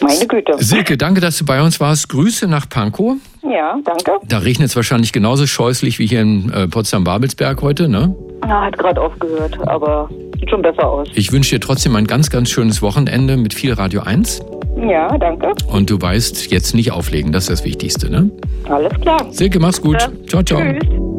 Meine 0.01 0.27
Güte. 0.27 0.55
Silke, 0.57 0.97
danke, 0.97 1.21
dass 1.21 1.37
du 1.37 1.45
bei 1.45 1.61
uns 1.61 1.79
warst. 1.79 2.09
Grüße 2.09 2.47
nach 2.47 2.67
Pankow. 2.69 3.15
Ja, 3.43 3.77
danke. 3.83 4.11
Da 4.27 4.39
regnet 4.39 4.69
es 4.69 4.75
wahrscheinlich 4.75 5.11
genauso 5.11 5.45
scheußlich 5.47 5.99
wie 5.99 6.07
hier 6.07 6.21
in 6.21 6.51
äh, 6.51 6.67
Potsdam-Babelsberg 6.67 7.61
heute, 7.61 7.87
ne? 7.89 8.15
Ja, 8.43 8.65
hat 8.65 8.77
gerade 8.77 8.99
aufgehört, 9.01 9.57
aber 9.67 10.09
sieht 10.39 10.49
schon 10.49 10.61
besser 10.61 10.87
aus. 10.87 11.07
Ich 11.13 11.31
wünsche 11.31 11.55
dir 11.55 11.59
trotzdem 11.59 11.95
ein 11.95 12.07
ganz, 12.07 12.29
ganz 12.29 12.49
schönes 12.49 12.81
Wochenende 12.81 13.37
mit 13.37 13.53
viel 13.53 13.73
Radio 13.73 14.01
1. 14.01 14.41
Ja, 14.77 15.17
danke. 15.17 15.53
Und 15.67 15.89
du 15.89 16.01
weißt, 16.01 16.51
jetzt 16.51 16.73
nicht 16.73 16.91
auflegen, 16.91 17.31
das 17.31 17.43
ist 17.43 17.51
das 17.59 17.65
Wichtigste, 17.65 18.09
ne? 18.09 18.29
Alles 18.67 18.93
klar. 19.01 19.25
Silke, 19.31 19.59
mach's 19.59 19.81
gut. 19.81 20.01
Ja. 20.01 20.09
Ciao, 20.27 20.43
ciao. 20.43 20.59
Tschüss. 20.59 21.12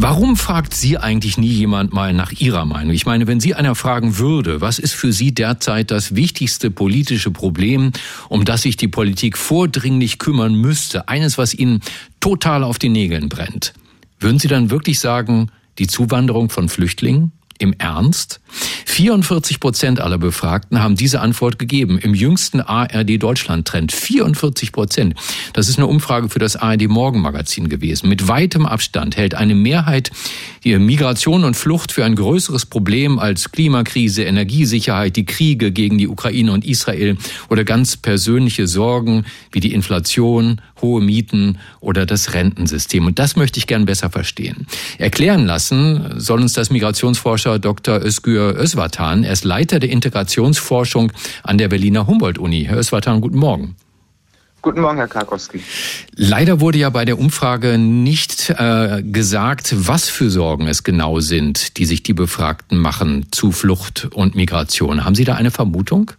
Warum 0.00 0.36
fragt 0.36 0.74
Sie 0.74 0.96
eigentlich 0.96 1.38
nie 1.38 1.48
jemand 1.48 1.92
mal 1.92 2.14
nach 2.14 2.30
Ihrer 2.30 2.64
Meinung? 2.64 2.94
Ich 2.94 3.04
meine, 3.04 3.26
wenn 3.26 3.40
Sie 3.40 3.56
einer 3.56 3.74
fragen 3.74 4.16
würde, 4.16 4.60
was 4.60 4.78
ist 4.78 4.92
für 4.92 5.12
Sie 5.12 5.34
derzeit 5.34 5.90
das 5.90 6.14
wichtigste 6.14 6.70
politische 6.70 7.32
Problem, 7.32 7.90
um 8.28 8.44
das 8.44 8.62
sich 8.62 8.76
die 8.76 8.86
Politik 8.86 9.36
vordringlich 9.36 10.20
kümmern 10.20 10.54
müsste, 10.54 11.08
eines, 11.08 11.36
was 11.36 11.52
Ihnen 11.52 11.80
total 12.20 12.62
auf 12.62 12.78
die 12.78 12.90
Nägeln 12.90 13.28
brennt, 13.28 13.74
würden 14.20 14.38
Sie 14.38 14.46
dann 14.46 14.70
wirklich 14.70 15.00
sagen, 15.00 15.50
die 15.80 15.88
Zuwanderung 15.88 16.48
von 16.48 16.68
Flüchtlingen? 16.68 17.32
Im 17.58 17.74
Ernst? 17.78 18.40
44 18.86 19.60
Prozent 19.60 20.00
aller 20.00 20.18
Befragten 20.18 20.82
haben 20.82 20.96
diese 20.96 21.20
Antwort 21.20 21.58
gegeben. 21.58 21.98
Im 21.98 22.14
jüngsten 22.14 22.60
ARD 22.60 23.22
Deutschland 23.22 23.68
Trend. 23.68 23.92
44 23.92 24.72
Prozent. 24.72 25.14
Das 25.52 25.68
ist 25.68 25.76
eine 25.76 25.86
Umfrage 25.86 26.28
für 26.28 26.38
das 26.38 26.56
ARD 26.56 26.88
Morgenmagazin 26.88 27.68
gewesen. 27.68 28.08
Mit 28.08 28.26
weitem 28.28 28.66
Abstand 28.66 29.16
hält 29.16 29.34
eine 29.34 29.54
Mehrheit 29.54 30.10
die 30.64 30.76
Migration 30.78 31.44
und 31.44 31.54
Flucht 31.54 31.92
für 31.92 32.04
ein 32.04 32.14
größeres 32.14 32.66
Problem 32.66 33.18
als 33.18 33.52
Klimakrise, 33.52 34.24
Energiesicherheit, 34.24 35.16
die 35.16 35.26
Kriege 35.26 35.70
gegen 35.70 35.98
die 35.98 36.08
Ukraine 36.08 36.52
und 36.52 36.64
Israel 36.64 37.16
oder 37.48 37.64
ganz 37.64 37.96
persönliche 37.96 38.66
Sorgen 38.66 39.24
wie 39.52 39.60
die 39.60 39.72
Inflation, 39.72 40.60
hohe 40.82 41.02
Mieten 41.02 41.58
oder 41.80 42.06
das 42.06 42.34
Rentensystem. 42.34 43.06
Und 43.06 43.18
das 43.18 43.36
möchte 43.36 43.58
ich 43.58 43.66
gern 43.66 43.84
besser 43.84 44.10
verstehen. 44.10 44.66
Erklären 44.98 45.46
lassen 45.46 46.14
soll 46.16 46.40
uns 46.40 46.52
das 46.52 46.70
Migrationsforscher 46.70 47.58
Dr. 47.58 48.00
Özgür 48.02 48.54
Özvatan. 48.56 49.24
Er 49.24 49.32
ist 49.32 49.44
Leiter 49.44 49.78
der 49.78 49.90
Integrationsforschung 49.90 51.12
an 51.42 51.58
der 51.58 51.68
Berliner 51.68 52.06
Humboldt-Uni. 52.06 52.64
Herr 52.64 52.78
Özvatan, 52.78 53.20
guten 53.20 53.38
Morgen. 53.38 53.76
Guten 54.60 54.80
Morgen, 54.80 54.98
Herr 54.98 55.08
Karkowski. 55.08 55.62
Leider 56.16 56.60
wurde 56.60 56.78
ja 56.78 56.90
bei 56.90 57.04
der 57.04 57.18
Umfrage 57.18 57.78
nicht 57.78 58.50
äh, 58.50 59.02
gesagt, 59.04 59.72
was 59.76 60.08
für 60.08 60.30
Sorgen 60.30 60.66
es 60.66 60.82
genau 60.82 61.20
sind, 61.20 61.78
die 61.78 61.84
sich 61.84 62.02
die 62.02 62.12
Befragten 62.12 62.76
machen 62.76 63.26
zu 63.30 63.52
Flucht 63.52 64.08
und 64.12 64.34
Migration. 64.34 65.04
Haben 65.04 65.14
Sie 65.14 65.24
da 65.24 65.36
eine 65.36 65.52
Vermutung? 65.52 66.10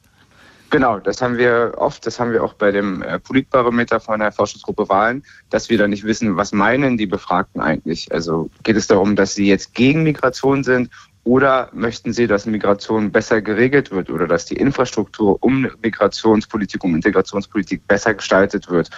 Genau, 0.71 0.99
das 0.99 1.21
haben 1.21 1.37
wir 1.37 1.73
oft, 1.77 2.05
das 2.05 2.19
haben 2.19 2.31
wir 2.31 2.43
auch 2.43 2.53
bei 2.53 2.71
dem 2.71 3.01
äh, 3.01 3.19
Politbarometer 3.19 3.99
von 3.99 4.19
der 4.19 4.31
Forschungsgruppe 4.31 4.87
Wahlen, 4.87 5.23
dass 5.49 5.69
wir 5.69 5.79
da 5.79 5.87
nicht 5.87 6.03
wissen, 6.03 6.37
was 6.37 6.51
meinen 6.51 6.95
die 6.97 7.07
Befragten 7.07 7.59
eigentlich. 7.59 8.11
Also 8.11 8.51
geht 8.63 8.75
es 8.75 8.85
darum, 8.85 9.15
dass 9.15 9.33
sie 9.33 9.47
jetzt 9.47 9.73
gegen 9.73 10.03
Migration 10.03 10.63
sind 10.63 10.91
oder 11.23 11.69
möchten 11.73 12.13
Sie, 12.13 12.27
dass 12.27 12.45
Migration 12.45 13.11
besser 13.11 13.41
geregelt 13.41 13.91
wird 13.91 14.09
oder 14.09 14.25
dass 14.25 14.45
die 14.45 14.55
Infrastruktur 14.55 15.37
um 15.41 15.67
Migrationspolitik, 15.81 16.83
um 16.83 16.95
Integrationspolitik 16.95 17.85
besser 17.87 18.13
gestaltet 18.13 18.69
wird? 18.69 18.89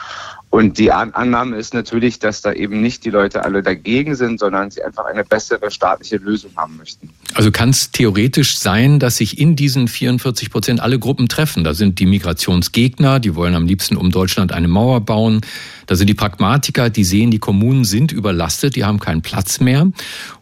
Und 0.52 0.78
die 0.78 0.92
Annahme 0.92 1.56
ist 1.56 1.74
natürlich, 1.74 2.20
dass 2.20 2.42
da 2.42 2.52
eben 2.52 2.82
nicht 2.82 3.06
die 3.06 3.10
Leute 3.10 3.46
alle 3.46 3.64
dagegen 3.64 4.16
sind, 4.16 4.38
sondern 4.38 4.70
sie 4.70 4.84
einfach 4.84 5.06
eine 5.06 5.24
bessere 5.24 5.72
staatliche 5.72 6.18
Lösung 6.18 6.52
haben 6.58 6.76
möchten. 6.76 7.10
Also 7.36 7.52
kann 7.52 7.70
es 7.70 7.92
theoretisch 7.92 8.58
sein, 8.58 9.00
dass 9.00 9.16
sich 9.16 9.40
in 9.40 9.56
diesen 9.56 9.88
44 9.88 10.50
Prozent 10.50 10.82
alle 10.82 11.00
Gruppen 11.00 11.30
treffen. 11.30 11.64
Da 11.64 11.74
sind 11.74 12.00
die 12.00 12.06
Migrationsgegner, 12.06 13.22
die 13.22 13.34
wollen 13.36 13.56
am 13.56 13.66
liebsten 13.66 13.96
um 13.96 14.12
Deutschland 14.12 14.52
eine 14.52 14.68
Mauer 14.68 15.00
bauen. 15.00 15.40
Da 15.88 15.96
sind 15.96 16.08
die 16.08 16.16
Pragmatiker, 16.16 16.90
die 16.90 17.06
sehen, 17.06 17.32
die 17.32 17.40
Kommunen 17.40 17.86
sind 17.86 18.12
überlastet, 18.12 18.76
die 18.76 18.84
haben 18.84 19.00
keinen 19.00 19.22
Platz 19.22 19.62
mehr. 19.62 19.90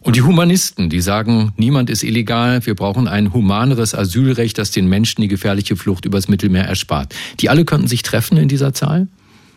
Und 0.00 0.16
die 0.16 0.22
Humanisten, 0.22 0.90
die 0.90 1.00
sagen, 1.00 1.52
niemand 1.56 1.88
ist 1.88 2.02
illegal, 2.02 2.66
wir 2.66 2.74
brauchen 2.74 3.06
ein 3.06 3.32
humaneres 3.32 3.94
Asylrecht, 3.94 4.58
das 4.58 4.72
den 4.72 4.88
Menschen 4.88 5.22
die 5.22 5.28
gefährliche 5.28 5.76
Flucht 5.76 6.04
übers 6.04 6.26
Mittelmeer 6.26 6.64
erspart. 6.64 7.14
Die 7.38 7.48
alle 7.48 7.64
könnten 7.64 7.86
sich 7.86 8.02
treffen 8.02 8.38
in 8.38 8.48
dieser 8.48 8.74
Zahl? 8.74 9.06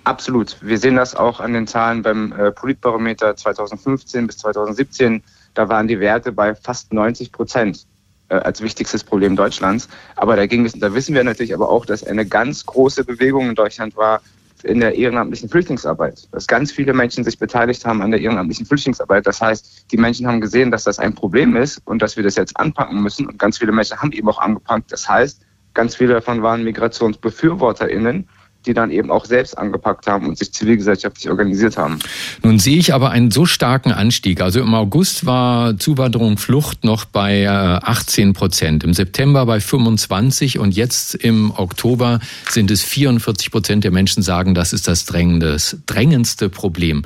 Absolut. 0.05 0.57
Wir 0.62 0.77
sehen 0.77 0.98
das 0.98 1.15
auch 1.15 1.39
an 1.39 1.53
den 1.53 1.65
Zahlen 1.65 2.01
beim 2.01 2.33
äh, 2.33 2.51
Politbarometer 2.51 3.36
2015 3.36 4.27
bis 4.27 4.38
2017. 4.39 5.24
Da 5.53 5.69
waren 5.69 5.88
die 5.88 6.00
Werte 6.00 6.31
bei 6.31 6.55
fast 6.55 6.91
90 6.91 7.31
Prozent 7.31 7.86
äh, 8.27 8.36
als 8.36 8.62
wichtigstes 8.62 9.03
Problem 9.03 9.38
Deutschlands. 9.38 9.88
Aber 10.17 10.36
da 10.36 10.45
ging 10.45 10.65
es, 10.65 10.74
da 10.74 10.93
wissen 10.93 11.15
wir 11.15 11.24
natürlich 11.24 11.53
aber 11.53 11.69
auch, 11.69 11.86
dass 11.86 12.03
eine 12.03 12.25
ganz 12.25 12.65
große 12.65 13.05
Bewegung 13.05 13.50
in 13.50 13.55
Deutschland 13.55 13.95
war 13.95 14.22
in 14.63 14.81
der 14.81 14.95
ehrenamtlichen 14.95 15.50
Flüchtlingsarbeit. 15.50 16.27
Dass 16.31 16.48
ganz 16.48 16.72
viele 16.72 16.93
Menschen 16.93 17.24
sich 17.24 17.39
beteiligt 17.39 17.86
haben 17.86 18.01
an 18.01 18.12
der 18.12 18.19
ehrenamtlichen 18.19 18.65
Flüchtlingsarbeit. 18.65 19.25
Das 19.25 19.39
heißt, 19.39 19.86
die 19.91 19.98
Menschen 19.98 20.27
haben 20.27 20.41
gesehen, 20.41 20.69
dass 20.69 20.83
das 20.83 21.00
ein 21.00 21.15
Problem 21.15 21.55
ist 21.55 21.81
und 21.86 22.01
dass 22.01 22.17
wir 22.17 22.24
das 22.24 22.36
jetzt 22.36 22.57
anpacken 22.57 23.01
müssen. 23.01 23.27
Und 23.27 23.39
ganz 23.39 23.57
viele 23.57 23.72
Menschen 23.72 23.98
haben 24.01 24.12
eben 24.12 24.27
auch 24.27 24.39
angepackt. 24.39 24.91
Das 24.91 25.07
heißt, 25.07 25.41
ganz 25.74 25.95
viele 25.95 26.13
davon 26.13 26.41
waren 26.41 26.63
MigrationsbefürworterInnen 26.63 28.27
die 28.63 28.74
dann 28.74 28.91
eben 28.91 29.12
auch 29.12 29.25
selbst 29.25 29.58
angepackt 29.58 30.08
haben 30.08 30.27
und 30.27 30.38
sich 30.38 30.53
zivilgesellschaftlich 30.53 31.29
organisiert 31.29 31.77
haben. 31.77 32.00
Nun 32.41 32.60
sehe 32.60 32.77
ich 32.77 32.93
aber 32.93 33.12
einen 33.12 33.32
so 33.32 33.46
starken 33.46 33.91
Anstieg. 33.91 34.41
Also 34.41 34.62
im 34.62 34.74
August 34.74 35.25
war 35.25 35.77
Zuwanderung 35.77 36.38
Flucht 36.38 36.84
noch 36.84 37.05
bei 37.05 37.50
18 37.50 38.29
äh, 38.29 38.34
Prozent, 38.34 38.84
im 38.84 38.93
September 38.93 39.46
bei 39.46 39.60
25 39.60 40.60
und 40.60 40.75
jetzt 40.75 41.15
im 41.15 41.51
Oktober 41.51 42.20
sind 42.50 42.72
es 42.72 42.84
44 42.84 43.51
Prozent 43.51 43.84
der 43.84 43.91
Menschen 43.91 44.24
sagen, 44.24 44.55
das 44.55 44.74
ist 44.74 44.88
das 44.88 45.05
drängendste 45.05 46.50
Problem. 46.50 47.03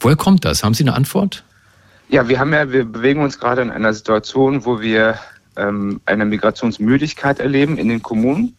Woher 0.00 0.16
kommt 0.16 0.44
das? 0.44 0.62
Haben 0.62 0.74
Sie 0.74 0.84
eine 0.84 0.94
Antwort? 0.94 1.44
Ja, 2.08 2.28
wir 2.28 2.38
haben 2.38 2.52
ja, 2.52 2.72
wir 2.72 2.84
bewegen 2.84 3.22
uns 3.22 3.38
gerade 3.38 3.60
in 3.62 3.70
einer 3.70 3.92
Situation, 3.92 4.64
wo 4.64 4.80
wir 4.80 5.18
ähm, 5.56 6.00
eine 6.06 6.24
Migrationsmüdigkeit 6.24 7.38
erleben 7.40 7.76
in 7.76 7.88
den 7.88 8.02
Kommunen 8.02 8.54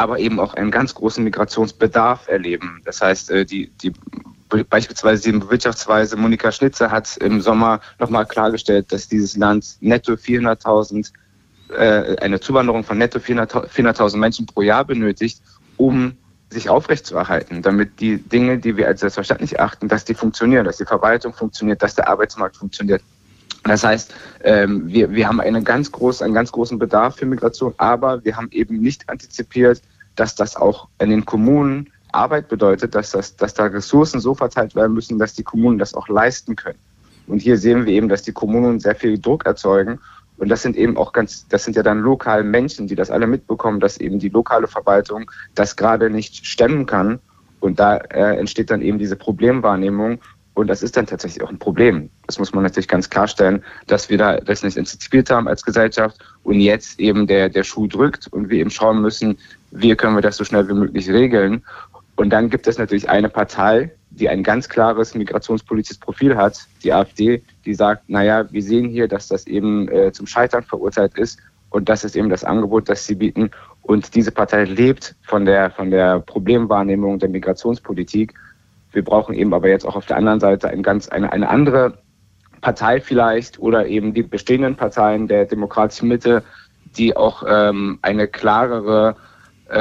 aber 0.00 0.18
eben 0.18 0.40
auch 0.40 0.54
einen 0.54 0.70
ganz 0.70 0.94
großen 0.94 1.22
Migrationsbedarf 1.22 2.26
erleben. 2.26 2.80
Das 2.86 3.02
heißt, 3.02 3.30
äh, 3.30 3.44
die, 3.44 3.70
die 3.82 3.92
beispielsweise 4.48 5.30
die 5.30 5.50
Wirtschaftsweise 5.50 6.16
Monika 6.16 6.50
Schnitzer 6.50 6.90
hat 6.90 7.18
im 7.18 7.42
Sommer 7.42 7.80
nochmal 7.98 8.24
klargestellt, 8.24 8.90
dass 8.92 9.08
dieses 9.08 9.36
Land 9.36 9.76
netto 9.80 10.14
400.000 10.14 11.12
äh, 11.68 12.16
eine 12.16 12.40
Zuwanderung 12.40 12.82
von 12.82 12.96
netto 12.96 13.18
400.000 13.18 14.16
Menschen 14.16 14.46
pro 14.46 14.62
Jahr 14.62 14.86
benötigt, 14.86 15.42
um 15.76 16.16
sich 16.48 16.70
aufrechtzuerhalten, 16.70 17.60
damit 17.60 18.00
die 18.00 18.16
Dinge, 18.16 18.58
die 18.58 18.78
wir 18.78 18.88
als 18.88 19.00
selbstverständlich 19.00 19.60
achten, 19.60 19.86
dass 19.86 20.06
die 20.06 20.14
funktionieren, 20.14 20.64
dass 20.64 20.78
die 20.78 20.86
Verwaltung 20.86 21.34
funktioniert, 21.34 21.82
dass 21.82 21.94
der 21.94 22.08
Arbeitsmarkt 22.08 22.56
funktioniert. 22.56 23.02
Das 23.64 23.84
heißt, 23.84 24.14
ähm, 24.42 24.86
wir, 24.86 25.10
wir 25.10 25.28
haben 25.28 25.40
eine 25.40 25.62
ganz 25.62 25.92
groß, 25.92 26.22
einen 26.22 26.34
ganz 26.34 26.50
großen 26.50 26.78
Bedarf 26.78 27.16
für 27.16 27.26
Migration, 27.26 27.74
aber 27.76 28.24
wir 28.24 28.36
haben 28.36 28.48
eben 28.52 28.80
nicht 28.80 29.08
antizipiert, 29.08 29.82
dass 30.16 30.34
das 30.34 30.56
auch 30.56 30.88
in 30.98 31.10
den 31.10 31.24
Kommunen 31.24 31.90
Arbeit 32.12 32.48
bedeutet, 32.48 32.94
dass, 32.94 33.12
das, 33.12 33.36
dass 33.36 33.54
da 33.54 33.66
Ressourcen 33.66 34.20
so 34.20 34.34
verteilt 34.34 34.74
werden 34.74 34.94
müssen, 34.94 35.18
dass 35.18 35.34
die 35.34 35.44
Kommunen 35.44 35.78
das 35.78 35.94
auch 35.94 36.08
leisten 36.08 36.56
können. 36.56 36.78
Und 37.26 37.40
hier 37.40 37.56
sehen 37.56 37.86
wir 37.86 37.92
eben, 37.92 38.08
dass 38.08 38.22
die 38.22 38.32
Kommunen 38.32 38.80
sehr 38.80 38.96
viel 38.96 39.18
Druck 39.18 39.46
erzeugen. 39.46 40.00
Und 40.38 40.48
das 40.48 40.62
sind 40.62 40.76
eben 40.76 40.96
auch 40.96 41.12
ganz, 41.12 41.46
das 41.48 41.64
sind 41.64 41.76
ja 41.76 41.82
dann 41.82 42.00
lokale 42.00 42.42
Menschen, 42.42 42.88
die 42.88 42.94
das 42.94 43.10
alle 43.10 43.26
mitbekommen, 43.26 43.78
dass 43.78 43.98
eben 43.98 44.18
die 44.18 44.30
lokale 44.30 44.66
Verwaltung 44.66 45.30
das 45.54 45.76
gerade 45.76 46.10
nicht 46.10 46.46
stemmen 46.46 46.86
kann. 46.86 47.20
Und 47.60 47.78
da 47.78 47.96
äh, 47.96 48.38
entsteht 48.38 48.70
dann 48.70 48.80
eben 48.80 48.98
diese 48.98 49.16
Problemwahrnehmung. 49.16 50.18
Und 50.60 50.66
das 50.66 50.82
ist 50.82 50.94
dann 50.94 51.06
tatsächlich 51.06 51.42
auch 51.42 51.48
ein 51.48 51.58
Problem. 51.58 52.10
Das 52.26 52.38
muss 52.38 52.52
man 52.52 52.62
natürlich 52.62 52.86
ganz 52.86 53.08
klarstellen, 53.08 53.64
dass 53.86 54.10
wir 54.10 54.18
da 54.18 54.36
das 54.36 54.62
nicht 54.62 54.76
antizipiert 54.76 55.30
haben 55.30 55.48
als 55.48 55.64
Gesellschaft 55.64 56.18
und 56.42 56.60
jetzt 56.60 57.00
eben 57.00 57.26
der, 57.26 57.48
der 57.48 57.64
Schuh 57.64 57.86
drückt 57.86 58.26
und 58.30 58.50
wir 58.50 58.58
eben 58.58 58.68
schauen 58.68 59.00
müssen, 59.00 59.38
wie 59.70 59.94
können 59.96 60.16
wir 60.16 60.20
das 60.20 60.36
so 60.36 60.44
schnell 60.44 60.68
wie 60.68 60.74
möglich 60.74 61.08
regeln. 61.08 61.64
Und 62.16 62.28
dann 62.28 62.50
gibt 62.50 62.66
es 62.66 62.76
natürlich 62.76 63.08
eine 63.08 63.30
Partei, 63.30 63.90
die 64.10 64.28
ein 64.28 64.42
ganz 64.42 64.68
klares 64.68 65.14
migrationspolitisches 65.14 65.96
Profil 65.96 66.36
hat, 66.36 66.66
die 66.84 66.92
AfD, 66.92 67.42
die 67.64 67.72
sagt, 67.72 68.10
naja, 68.10 68.44
wir 68.52 68.62
sehen 68.62 68.90
hier, 68.90 69.08
dass 69.08 69.28
das 69.28 69.46
eben 69.46 69.88
äh, 69.88 70.12
zum 70.12 70.26
Scheitern 70.26 70.62
verurteilt 70.62 71.16
ist 71.16 71.38
und 71.70 71.88
das 71.88 72.04
ist 72.04 72.16
eben 72.16 72.28
das 72.28 72.44
Angebot, 72.44 72.88
das 72.88 73.06
sie 73.06 73.14
bieten. 73.14 73.50
Und 73.80 74.14
diese 74.14 74.30
Partei 74.30 74.64
lebt 74.64 75.14
von 75.22 75.46
der, 75.46 75.70
von 75.70 75.90
der 75.90 76.20
Problemwahrnehmung 76.20 77.18
der 77.18 77.30
Migrationspolitik. 77.30 78.34
Wir 78.92 79.04
brauchen 79.04 79.34
eben 79.34 79.54
aber 79.54 79.68
jetzt 79.68 79.86
auch 79.86 79.96
auf 79.96 80.06
der 80.06 80.16
anderen 80.16 80.40
Seite 80.40 80.68
ein 80.68 80.82
ganz, 80.82 81.08
eine, 81.08 81.32
eine 81.32 81.48
andere 81.48 81.98
Partei 82.60 83.00
vielleicht 83.00 83.58
oder 83.58 83.86
eben 83.86 84.14
die 84.14 84.22
bestehenden 84.22 84.76
Parteien 84.76 85.28
der 85.28 85.46
demokratischen 85.46 86.08
Mitte, 86.08 86.42
die 86.96 87.16
auch 87.16 87.44
ähm, 87.46 87.98
eine 88.02 88.28
klarere 88.28 89.16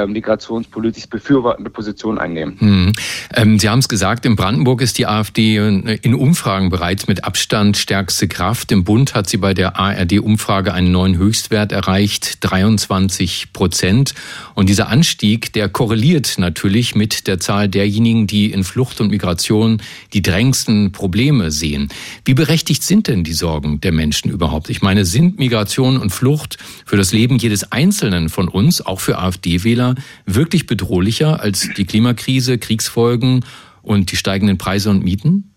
migrationspolitisch 0.07 1.07
befürwortende 1.07 1.69
Position 1.69 2.17
einnehmen. 2.17 2.59
Hm. 2.59 2.93
Ähm, 3.33 3.59
Sie 3.59 3.69
haben 3.69 3.79
es 3.79 3.89
gesagt, 3.89 4.25
in 4.25 4.35
Brandenburg 4.35 4.81
ist 4.81 4.97
die 4.97 5.07
AfD 5.07 5.57
in 5.57 6.15
Umfragen 6.15 6.69
bereits 6.69 7.07
mit 7.07 7.23
Abstand 7.23 7.77
stärkste 7.77 8.27
Kraft. 8.27 8.71
Im 8.71 8.83
Bund 8.83 9.15
hat 9.15 9.29
sie 9.29 9.37
bei 9.37 9.53
der 9.53 9.77
ARD-Umfrage 9.77 10.73
einen 10.73 10.91
neuen 10.91 11.17
Höchstwert 11.17 11.71
erreicht, 11.71 12.37
23 12.41 13.53
Prozent. 13.53 14.13
Und 14.55 14.69
dieser 14.69 14.89
Anstieg, 14.89 15.53
der 15.53 15.69
korreliert 15.69 16.35
natürlich 16.37 16.95
mit 16.95 17.27
der 17.27 17.39
Zahl 17.39 17.69
derjenigen, 17.69 18.27
die 18.27 18.51
in 18.51 18.63
Flucht 18.63 19.01
und 19.01 19.09
Migration 19.09 19.81
die 20.13 20.21
drängendsten 20.21 20.91
Probleme 20.91 21.51
sehen. 21.51 21.89
Wie 22.25 22.33
berechtigt 22.33 22.83
sind 22.83 23.07
denn 23.07 23.23
die 23.23 23.33
Sorgen 23.33 23.81
der 23.81 23.91
Menschen 23.91 24.29
überhaupt? 24.29 24.69
Ich 24.69 24.81
meine, 24.81 25.05
sind 25.05 25.39
Migration 25.39 25.97
und 25.97 26.11
Flucht 26.11 26.57
für 26.85 26.97
das 26.97 27.11
Leben 27.13 27.37
jedes 27.37 27.71
Einzelnen 27.71 28.29
von 28.29 28.47
uns, 28.47 28.85
auch 28.85 28.99
für 28.99 29.19
AfD-Wähler, 29.19 29.78
Wähler 29.79 29.95
wirklich 30.25 30.67
bedrohlicher 30.67 31.41
als 31.41 31.69
die 31.75 31.85
Klimakrise, 31.85 32.57
Kriegsfolgen 32.57 33.45
und 33.81 34.11
die 34.11 34.17
steigenden 34.17 34.57
Preise 34.57 34.89
und 34.89 35.03
Mieten? 35.03 35.53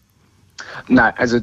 Nein, 0.88 1.12
also, 1.16 1.38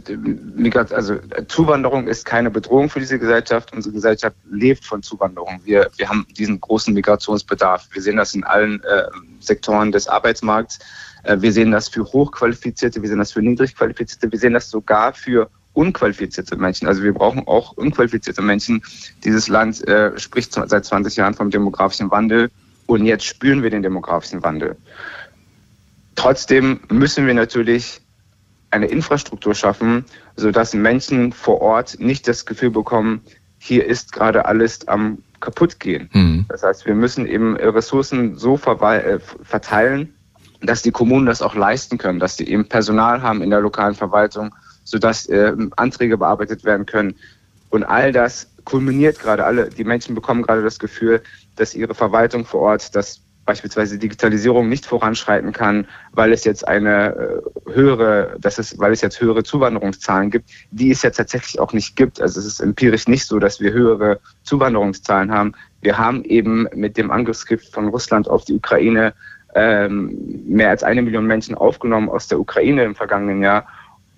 also 0.91 1.17
Zuwanderung 1.48 2.07
ist 2.07 2.25
keine 2.25 2.50
Bedrohung 2.50 2.89
für 2.89 3.00
diese 3.00 3.19
Gesellschaft. 3.19 3.74
Unsere 3.74 3.93
Gesellschaft 3.93 4.36
lebt 4.50 4.86
von 4.86 5.03
Zuwanderung. 5.03 5.59
Wir, 5.65 5.89
wir 5.98 6.09
haben 6.09 6.25
diesen 6.38 6.59
großen 6.59 6.93
Migrationsbedarf. 6.93 7.88
Wir 7.91 8.01
sehen 8.01 8.17
das 8.17 8.33
in 8.33 8.43
allen 8.43 8.81
äh, 8.83 9.03
Sektoren 9.39 9.91
des 9.91 10.07
Arbeitsmarkts. 10.07 10.79
Äh, 11.24 11.38
wir 11.41 11.51
sehen 11.51 11.71
das 11.71 11.89
für 11.89 12.05
Hochqualifizierte, 12.05 13.01
wir 13.01 13.09
sehen 13.09 13.19
das 13.19 13.33
für 13.33 13.41
Niedrigqualifizierte, 13.41 14.31
wir 14.31 14.39
sehen 14.39 14.53
das 14.53 14.69
sogar 14.69 15.13
für 15.13 15.50
unqualifizierte 15.74 16.55
Menschen. 16.55 16.88
Also 16.88 17.03
wir 17.03 17.13
brauchen 17.13 17.48
auch 17.48 17.74
unqualifizierte 17.74 18.41
Menschen. 18.41 18.81
Dieses 19.24 19.48
Land 19.48 19.86
äh, 19.88 20.17
spricht 20.17 20.53
seit 20.53 20.86
20 20.86 21.15
Jahren 21.17 21.33
vom 21.33 21.50
demografischen 21.50 22.09
Wandel 22.09 22.50
und 22.89 23.05
jetzt 23.05 23.25
spüren 23.25 23.62
wir 23.62 23.69
den 23.69 23.84
demografischen 23.84 24.41
Wandel. 24.43 24.75
Trotzdem 26.15 26.79
müssen 26.89 27.27
wir 27.27 27.36
natürlich 27.36 28.01
eine 28.72 28.88
Infrastruktur 28.88 29.53
schaffen, 29.53 30.05
sodass 30.36 30.74
Menschen 30.74 31.31
vor 31.31 31.62
Ort 31.62 32.00
nicht 32.00 32.27
das 32.27 32.46
Gefühl 32.46 32.72
bekommen, 32.72 33.22
hier 33.60 33.86
ist 33.86 34.12
gerade 34.12 34.46
alles 34.46 34.88
am 34.88 35.19
kaputtgehen. 35.39 36.10
Mhm. 36.13 36.46
Das 36.50 36.63
heißt, 36.63 36.86
wir 36.86 36.96
müssen 36.96 37.27
eben 37.27 37.55
Ressourcen 37.58 38.36
so 38.36 38.55
äh, 38.55 39.19
verteilen, 39.43 40.13
dass 40.62 40.81
die 40.81 40.91
Kommunen 40.91 41.27
das 41.27 41.41
auch 41.41 41.55
leisten 41.55 41.98
können, 41.98 42.19
dass 42.19 42.38
sie 42.38 42.48
eben 42.48 42.67
Personal 42.67 43.22
haben 43.22 43.41
in 43.41 43.51
der 43.51 43.62
lokalen 43.62 43.96
Verwaltung, 43.96 44.53
sodass 44.84 45.27
äh, 45.27 45.55
Anträge 45.77 46.17
bearbeitet 46.17 46.63
werden 46.63 46.86
können. 46.86 47.15
Und 47.69 47.84
all 47.84 48.12
das 48.12 48.50
kulminiert 48.65 49.19
gerade. 49.19 49.46
Alle, 49.46 49.69
die 49.69 49.84
Menschen 49.84 50.15
bekommen 50.15 50.41
gerade 50.41 50.63
das 50.63 50.79
Gefühl, 50.79 51.22
dass 51.60 51.75
ihre 51.75 51.94
Verwaltung 51.94 52.46
vor 52.46 52.62
Ort, 52.62 52.96
dass 52.96 53.22
beispielsweise 53.50 53.98
Digitalisierung 53.98 54.70
nicht 54.70 54.86
voranschreiten 54.86 55.54
kann, 55.54 55.88
weil 56.12 56.32
es 56.34 56.44
jetzt 56.44 56.68
eine 56.68 57.16
äh, 57.16 57.74
höhere, 57.74 58.38
dass 58.39 58.60
es, 58.60 58.78
weil 58.78 58.92
es 58.92 59.01
jetzt 59.01 59.20
höhere 59.22 59.44
Zuwanderungszahlen 59.44 60.30
gibt, 60.30 60.51
die 60.70 60.92
es 60.92 61.01
ja 61.01 61.10
tatsächlich 61.10 61.60
auch 61.60 61.74
nicht 61.74 61.96
gibt. 61.96 62.22
Also 62.22 62.39
es 62.39 62.46
ist 62.46 62.60
empirisch 62.60 63.08
nicht 63.08 63.25
so, 63.25 63.39
dass 63.39 63.60
wir 63.60 63.72
höhere 63.72 64.20
Zuwanderungszahlen 64.44 65.32
haben. 65.32 65.54
Wir 65.82 65.98
haben 65.98 66.24
eben 66.25 66.68
mit 66.75 66.96
dem 66.96 67.10
Angriffskrieg 67.10 67.62
von 67.63 67.88
Russland 67.88 68.30
auf 68.30 68.46
die 68.46 68.54
Ukraine 68.54 69.13
ähm, 69.56 70.44
mehr 70.48 70.70
als 70.70 70.84
eine 70.84 71.01
Million 71.01 71.25
Menschen 71.25 71.56
aufgenommen 71.56 72.08
aus 72.08 72.28
der 72.28 72.39
Ukraine 72.39 72.84
im 72.84 72.94
vergangenen 72.94 73.42
Jahr. 73.42 73.66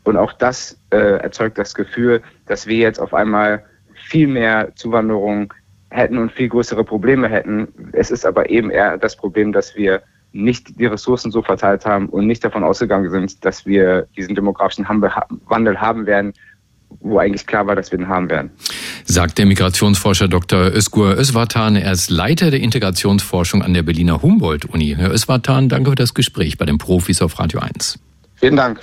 Und 0.03 0.17
auch 0.17 0.33
das 0.33 0.77
äh, 0.89 0.97
erzeugt 0.97 1.57
das 1.57 1.73
Gefühl, 1.73 2.21
dass 2.47 2.67
wir 2.67 2.77
jetzt 2.77 2.99
auf 2.99 3.13
einmal 3.13 3.63
viel 3.93 4.27
mehr 4.27 4.75
Zuwanderung 4.75 5.53
hätten 5.91 6.17
und 6.17 6.31
viel 6.31 6.49
größere 6.49 6.83
Probleme 6.83 7.29
hätten. 7.29 7.67
Es 7.93 8.09
ist 8.09 8.25
aber 8.25 8.49
eben 8.49 8.71
eher 8.71 8.97
das 8.97 9.15
Problem, 9.15 9.51
dass 9.51 9.75
wir 9.75 10.01
nicht 10.33 10.79
die 10.79 10.85
Ressourcen 10.85 11.31
so 11.31 11.41
verteilt 11.41 11.85
haben 11.85 12.07
und 12.07 12.25
nicht 12.25 12.43
davon 12.43 12.63
ausgegangen 12.63 13.09
sind, 13.11 13.43
dass 13.43 13.65
wir 13.65 14.07
diesen 14.15 14.33
demografischen 14.33 14.87
Wandel 14.87 15.81
haben 15.81 16.05
werden, 16.05 16.33
wo 17.01 17.19
eigentlich 17.19 17.45
klar 17.45 17.67
war, 17.67 17.75
dass 17.75 17.91
wir 17.91 17.99
ihn 17.99 18.07
haben 18.07 18.29
werden. 18.29 18.51
Sagt 19.03 19.37
der 19.37 19.45
Migrationsforscher 19.45 20.29
Dr. 20.29 20.73
Özgur 20.73 21.17
Özvatan. 21.17 21.75
Er 21.75 21.91
ist 21.91 22.09
Leiter 22.09 22.49
der 22.49 22.61
Integrationsforschung 22.61 23.61
an 23.61 23.73
der 23.73 23.83
Berliner 23.83 24.21
Humboldt-Uni. 24.21 24.95
Herr 24.97 25.11
Özvatan, 25.11 25.67
danke 25.67 25.89
für 25.91 25.95
das 25.95 26.13
Gespräch 26.13 26.57
bei 26.57 26.65
den 26.65 26.77
Profis 26.77 27.21
auf 27.21 27.37
Radio 27.39 27.59
1. 27.59 27.99
Vielen 28.35 28.55
Dank. 28.55 28.79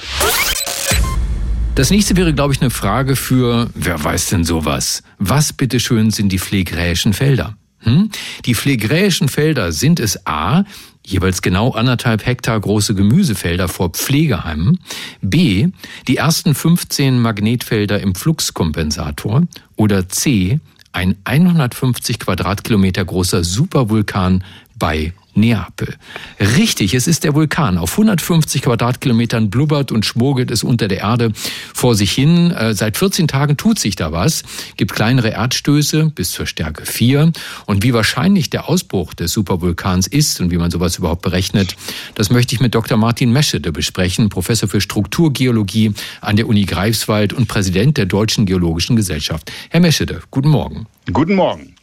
Das 1.78 1.90
nächste 1.90 2.16
wäre, 2.16 2.35
glaube 2.35 2.52
ich, 2.52 2.61
eine 2.61 2.70
Frage 2.70 3.14
für, 3.14 3.70
wer 3.73 4.02
weiß 4.02 4.30
denn 4.30 4.42
sowas? 4.42 5.04
Was 5.20 5.52
bitteschön 5.52 6.11
sind 6.11 6.32
die 6.32 6.40
phlegräischen 6.40 7.12
Felder? 7.12 7.56
Hm? 7.78 8.11
Die 8.47 8.54
phlegräischen 8.54 9.28
Felder 9.28 9.70
sind 9.70 10.00
es 10.00 10.26
A, 10.26 10.64
jeweils 11.06 11.40
genau 11.40 11.70
anderthalb 11.70 12.26
Hektar 12.26 12.58
große 12.58 12.97
Gemüsefelder 12.97 13.68
vor 13.68 13.90
Pflegeheimen, 13.90 14.80
B, 15.23 15.68
die 16.08 16.16
ersten 16.16 16.56
15 16.56 17.20
Magnetfelder 17.20 18.00
im 18.00 18.16
Fluxkompensator 18.16 19.44
oder 19.76 20.08
C, 20.08 20.58
ein 20.90 21.14
150 21.23 22.18
Quadratkilometer 22.18 23.04
großer 23.04 23.44
Supervulkan 23.44 24.42
bei 24.76 25.12
Neapel. 25.38 25.95
Richtig, 26.41 26.95
es 26.95 27.06
ist 27.06 27.25
der 27.25 27.34
Vulkan. 27.34 27.78
Auf 27.78 27.93
150 27.93 28.63
Quadratkilometern 28.63 29.50
blubbert 29.50 29.93
und 29.93 30.04
schmogelt 30.04 30.50
es 30.50 30.65
unter 30.65 30.89
der 30.89 30.99
Erde 30.99 31.32
vor 31.75 31.95
sich 31.95 32.13
hin. 32.13 32.50
Äh, 32.50 32.75
seit 32.75 32.97
14 32.97 33.28
Tagen 33.28 33.56
tut 33.56 33.78
sich 33.78 33.97
da 33.97 34.13
was. 34.13 34.43
Gibt 34.76 34.93
kleinere 34.93 35.30
Erdstöße 35.30 36.10
bis 36.15 36.30
zur 36.30 36.47
Stärke 36.47 36.84
4. 36.86 37.32
Und 37.67 37.82
wie 37.82 37.93
wahrscheinlich 37.93 38.50
der 38.50 38.69
Ausbruch 38.69 39.15
des 39.15 39.32
Supervulkans 39.32 40.06
ist 40.06 40.41
und 40.41 40.50
wie 40.50 40.58
man 40.58 40.71
sowas 40.71 40.97
überhaupt 40.97 41.23
berechnet, 41.23 41.76
das 42.15 42.30
möchte 42.30 42.54
ich 42.54 42.60
mit 42.60 42.75
Dr. 42.75 42.99
Martin 42.99 43.32
Meschede 43.32 43.73
besprechen, 43.73 44.28
Professor 44.28 44.69
für 44.69 44.80
Strukturgeologie 44.80 45.93
an 46.21 46.36
der 46.36 46.49
Uni 46.49 46.65
Greifswald 46.65 47.32
und 47.32 47.49
Präsident 47.49 47.97
der 47.97 48.06
Deutschen 48.06 48.47
Geologischen 48.47 48.97
Gesellschaft. 48.97 49.52
Herr 49.71 49.80
Meschede, 49.80 50.23
guten 50.30 50.49
Morgen. 50.49 50.86
Guten 51.13 51.34
Morgen. 51.34 51.77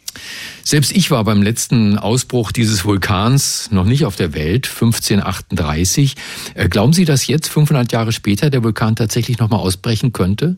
Selbst 0.64 0.96
ich 0.96 1.12
war 1.12 1.24
beim 1.24 1.42
letzten 1.42 1.98
Ausbruch 1.98 2.52
dieses 2.52 2.86
Vulkans 2.86 3.70
noch 3.72 3.86
nicht 3.86 4.06
auf 4.06 4.16
der 4.16 4.34
Welt, 4.34 4.68
1538. 4.68 6.16
Äh, 6.54 6.70
glauben 6.70 6.94
Sie, 6.94 7.06
dass 7.06 7.28
jetzt, 7.28 7.50
500 7.50 7.92
Jahre 7.92 8.12
später, 8.12 8.50
der 8.50 8.64
Vulkan 8.64 8.96
tatsächlich 8.96 9.40
nochmal 9.40 9.60
ausbrechen 9.60 10.14
könnte? 10.14 10.58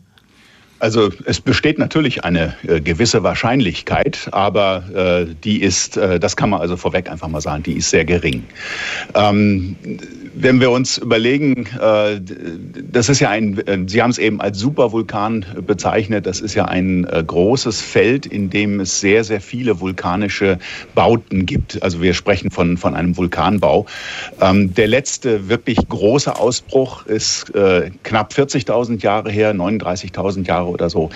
Also 0.80 1.10
es 1.26 1.42
besteht 1.42 1.80
natürlich 1.80 2.24
eine 2.24 2.54
äh, 2.68 2.82
gewisse 2.82 3.24
Wahrscheinlichkeit, 3.24 4.30
aber 4.32 5.26
äh, 5.28 5.34
die 5.44 5.62
ist, 5.62 5.98
äh, 5.98 6.20
das 6.20 6.36
kann 6.36 6.52
man 6.52 6.62
also 6.62 6.78
vorweg 6.78 7.10
einfach 7.10 7.28
mal 7.28 7.42
sagen, 7.42 7.64
die 7.64 7.74
ist 7.74 7.90
sehr 7.90 8.06
gering. 8.06 8.44
Ähm, 9.16 9.76
wenn 10.40 10.62
wir 10.62 10.72
uns 10.72 10.98
überlegen, 10.98 11.68
äh, 11.82 12.20
das 12.92 13.10
ist 13.10 13.20
ja 13.20 13.30
ein, 13.30 13.58
äh, 13.66 13.80
Sie 13.88 14.02
haben 14.02 14.12
es 14.12 14.18
eben 14.18 14.40
als 14.40 14.60
Supervulkan 14.60 15.46
bezeichnet, 15.66 16.26
das 16.26 16.42
ist 16.42 16.54
ja 16.54 16.66
ein 16.66 17.06
äh, 17.06 17.24
großes 17.26 17.82
Feld, 17.82 18.26
in 18.26 18.50
dem 18.50 18.80
es 18.80 19.00
sehr, 19.00 19.24
sehr 19.24 19.42
viele 19.42 19.80
vulkanische 19.80 20.60
Bauten 20.94 21.46
gibt. 21.46 21.82
Also 21.82 22.02
wir 22.02 22.14
sprechen 22.14 22.52
von, 22.52 22.78
von 22.78 22.94
einem 22.94 23.18
Vulkanbau. 23.18 23.88
Ähm, 24.40 24.74
der 24.74 24.88
letzte 24.88 25.50
wirklich 25.50 25.78
große 25.90 26.36
Ausbruch 26.36 27.06
ist 27.06 27.52
knapp 28.04 28.34
40.000 28.34 29.02
Jahre 29.02 29.32
her, 29.32 29.54
39.000 29.54 30.48
Jahre 30.48 30.68
oder 30.68 30.90
so 30.90 31.10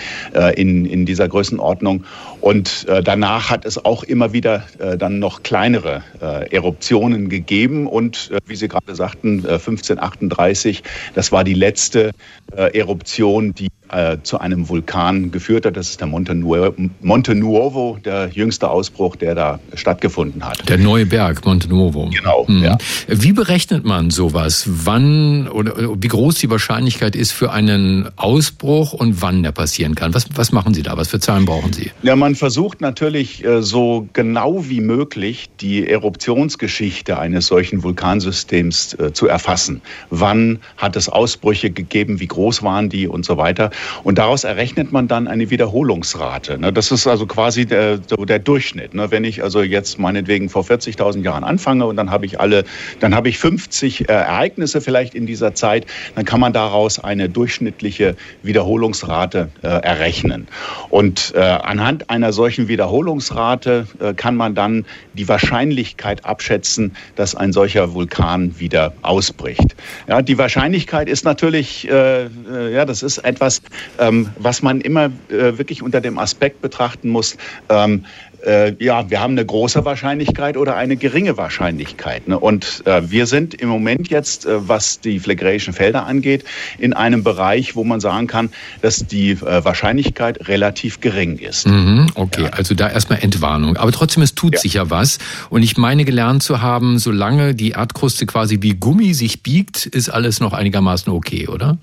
in, 0.55 0.86
in 0.86 1.05
dieser 1.05 1.27
Größenordnung. 1.27 2.05
Und 2.39 2.88
danach 3.03 3.49
hat 3.49 3.65
es 3.65 3.84
auch 3.84 4.03
immer 4.03 4.34
wieder 4.34 4.63
dann 4.97 5.19
noch 5.19 5.43
kleinere 5.43 6.03
Eruptionen 6.19 7.29
gegeben. 7.29 7.88
Und 7.88 8.31
wie 8.47 8.55
Sie 8.55 8.67
gerade 8.67 8.95
sagten, 8.95 9.11
1538, 9.15 10.80
äh, 10.80 10.84
das 11.13 11.32
war 11.32 11.43
die 11.43 11.54
letzte 11.54 12.12
Eruption, 12.54 13.54
die 13.54 13.69
äh, 13.91 14.17
zu 14.23 14.39
einem 14.39 14.69
Vulkan 14.69 15.32
geführt 15.32 15.65
hat. 15.65 15.77
Das 15.77 15.89
ist 15.89 15.99
der 15.99 16.08
Monte 16.08 16.34
Nuovo, 16.36 16.73
Monte 17.01 17.36
Nuovo, 17.36 17.97
der 18.04 18.30
jüngste 18.30 18.69
Ausbruch, 18.69 19.15
der 19.15 19.36
da 19.36 19.60
stattgefunden 19.73 20.45
hat. 20.45 20.67
Der 20.69 20.77
neue 20.77 21.06
Berg, 21.06 21.45
Monte 21.45 21.67
Nuovo. 21.69 22.10
Genau. 22.10 22.45
Mhm. 22.47 22.63
Ja. 22.63 22.77
Wie 23.08 23.34
berechnet 23.34 23.86
man 23.86 24.10
sowas? 24.10 24.65
Wann 24.67 25.47
oder 25.47 25.73
wie 26.01 26.08
groß 26.08 26.36
die 26.36 26.49
Wahrscheinlichkeit 26.49 27.15
ist 27.15 27.32
für 27.32 27.51
einen 27.51 28.10
Ausbruch 28.15 28.93
und 28.93 29.21
wann 29.21 29.43
der 29.43 29.51
passieren 29.51 29.95
kann? 29.95 30.13
Was, 30.13 30.25
was 30.36 30.51
machen 30.51 30.73
Sie 30.73 30.84
da? 30.84 30.97
Was 30.97 31.10
für 31.10 31.19
Zahlen 31.19 31.45
brauchen 31.45 31.73
Sie? 31.73 31.91
Ja, 32.04 32.15
man 32.15 32.36
versucht 32.36 32.82
natürlich 32.82 33.43
äh, 33.43 33.62
so 33.62 34.08
genau 34.13 34.69
wie 34.69 34.82
möglich 34.82 35.49
die 35.60 35.88
Eruptionsgeschichte 35.88 37.19
eines 37.19 37.47
solchen 37.47 37.84
Vulkansystems 37.84 38.93
äh, 38.93 39.13
zu 39.13 39.27
erfassen. 39.27 39.82
Wann 40.10 40.60
hat 40.77 40.95
es 40.95 41.10
Ausbrüche 41.10 41.71
gegeben? 41.71 42.19
Wie 42.19 42.27
groß 42.27 42.63
waren 42.63 42.89
die 42.89 43.08
und 43.08 43.25
so 43.25 43.38
weiter? 43.38 43.71
Und 44.04 44.17
daraus 44.17 44.44
errechnet 44.44 44.91
man 44.91 45.08
dann 45.08 45.28
eine 45.28 45.50
Wiederholungsrate. 45.50 46.58
Ne? 46.58 46.74
Das 46.74 46.91
ist 46.91 47.08
also 47.08 47.26
quasi 47.26 47.65
der, 47.65 47.98
der 47.98 48.39
Durchschnitt. 48.39 48.94
Ne? 48.94 49.12
Wenn 49.12 49.24
ich 49.24 49.44
also 49.44 49.62
jetzt 49.62 50.00
meinetwegen 50.00 50.50
vor 50.50 50.63
40.000 50.63 51.24
Jahren 51.24 51.44
anfange 51.44 51.86
und 51.86 51.96
dann 51.96 52.12
habe 52.12 52.26
ich 52.26 52.39
alle, 52.39 52.63
dann 53.00 53.15
habe 53.15 53.30
ich 53.30 53.38
50 53.38 54.02
äh, 54.02 54.13
Ereignisse 54.13 54.82
vielleicht 54.82 55.15
in 55.15 55.26
dieser 55.26 55.54
Zeit, 55.54 55.86
dann 56.15 56.26
kann 56.26 56.39
man 56.39 56.54
daraus 56.54 57.00
eine 57.00 57.30
durchschnittliche 57.30 58.15
Wiederholungsrate 58.44 59.50
äh, 59.62 59.67
errechnen. 59.67 60.48
Und 60.89 61.34
äh, 61.36 61.39
anhand 61.39 62.10
einer 62.10 62.34
solchen 62.34 62.67
Wiederholungsrate 62.67 63.88
kann 64.15 64.36
man 64.36 64.56
dann 64.56 64.86
die 65.13 65.28
Wahrscheinlichkeit 65.28 66.26
abschätzen, 66.26 66.96
dass 67.15 67.36
ein 67.36 67.54
solcher 67.54 67.94
Vulkan 67.94 68.60
wieder 68.60 68.94
ausbricht. 69.02 69.76
Ja, 70.08 70.22
die 70.22 70.38
Wahrscheinlichkeit 70.38 71.10
ist 71.10 71.26
natürlich, 71.26 71.89
äh, 71.89 72.28
ja, 72.74 72.86
das 72.86 73.04
ist 73.04 73.20
etwas, 73.20 73.62
ähm, 73.99 74.29
was 74.38 74.62
man 74.62 74.81
immer 74.81 75.05
äh, 75.29 75.57
wirklich 75.57 75.81
unter 75.81 76.01
dem 76.01 76.17
Aspekt 76.17 76.62
betrachten 76.62 77.10
muss. 77.10 77.38
Ähm, 77.69 78.05
äh, 78.45 78.73
ja, 78.84 79.10
wir 79.10 79.21
haben 79.21 79.34
eine 79.34 79.45
große 79.45 79.86
Wahrscheinlichkeit 79.86 80.57
oder 80.57 80.75
eine 80.75 80.97
geringe 80.97 81.38
Wahrscheinlichkeit. 81.38 82.27
Ne? 82.27 82.39
Und 82.39 82.84
äh, 82.86 83.10
wir 83.10 83.27
sind 83.27 83.53
im 83.53 83.69
Moment 83.69 84.10
jetzt, 84.10 84.45
äh, 84.45 84.67
was 84.67 84.99
die 84.99 85.19
phlegräischen 85.19 85.73
Felder 85.73 86.05
angeht, 86.05 86.43
in 86.77 86.93
einem 86.93 87.23
Bereich, 87.23 87.75
wo 87.75 87.84
man 87.84 87.99
sagen 87.99 88.27
kann, 88.27 88.49
dass 88.81 89.05
die 89.05 89.31
äh, 89.31 89.63
Wahrscheinlichkeit 89.63 90.47
relativ 90.47 91.01
gering 91.01 91.38
ist. 91.38 91.67
Mhm, 91.67 92.07
okay, 92.15 92.43
ja. 92.43 92.49
also 92.49 92.73
da 92.73 92.89
erstmal 92.89 93.19
Entwarnung. 93.19 93.77
Aber 93.77 93.91
trotzdem, 93.91 94.23
es 94.23 94.36
tut 94.36 94.55
ja. 94.55 94.60
sich 94.60 94.73
ja 94.75 94.89
was. 94.89 95.19
Und 95.49 95.63
ich 95.63 95.77
meine 95.77 96.05
gelernt 96.05 96.43
zu 96.43 96.62
haben, 96.62 96.99
solange 96.99 97.53
die 97.53 97.71
Erdkruste 97.71 98.25
quasi 98.25 98.57
wie 98.62 98.73
Gummi 98.73 99.13
sich 99.13 99.43
biegt, 99.43 99.86
ist 99.86 100.10
alles 100.10 100.39
noch 100.39 100.53
einigermaßen 100.53 101.12
okay, 101.13 101.47
oder? 101.47 101.77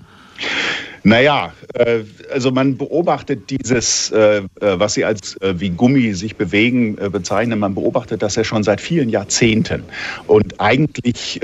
Naja, 1.03 1.53
äh, 1.73 1.99
also 2.31 2.51
man 2.51 2.77
beobachtet 2.77 3.49
dieses, 3.49 4.11
äh, 4.11 4.37
äh, 4.37 4.43
was 4.59 4.93
Sie 4.93 5.05
als 5.05 5.37
wie 5.41 5.69
Gummi 5.69 6.13
sich 6.13 6.35
bewegen 6.35 6.95
bezeichnen, 7.11 7.59
man 7.59 7.75
beobachtet 7.75 8.21
das 8.21 8.35
ja 8.35 8.43
schon 8.43 8.63
seit 8.63 8.81
vielen 8.81 9.09
Jahrzehnten 9.09 9.83
und 10.27 10.59
eigentlich 10.59 11.39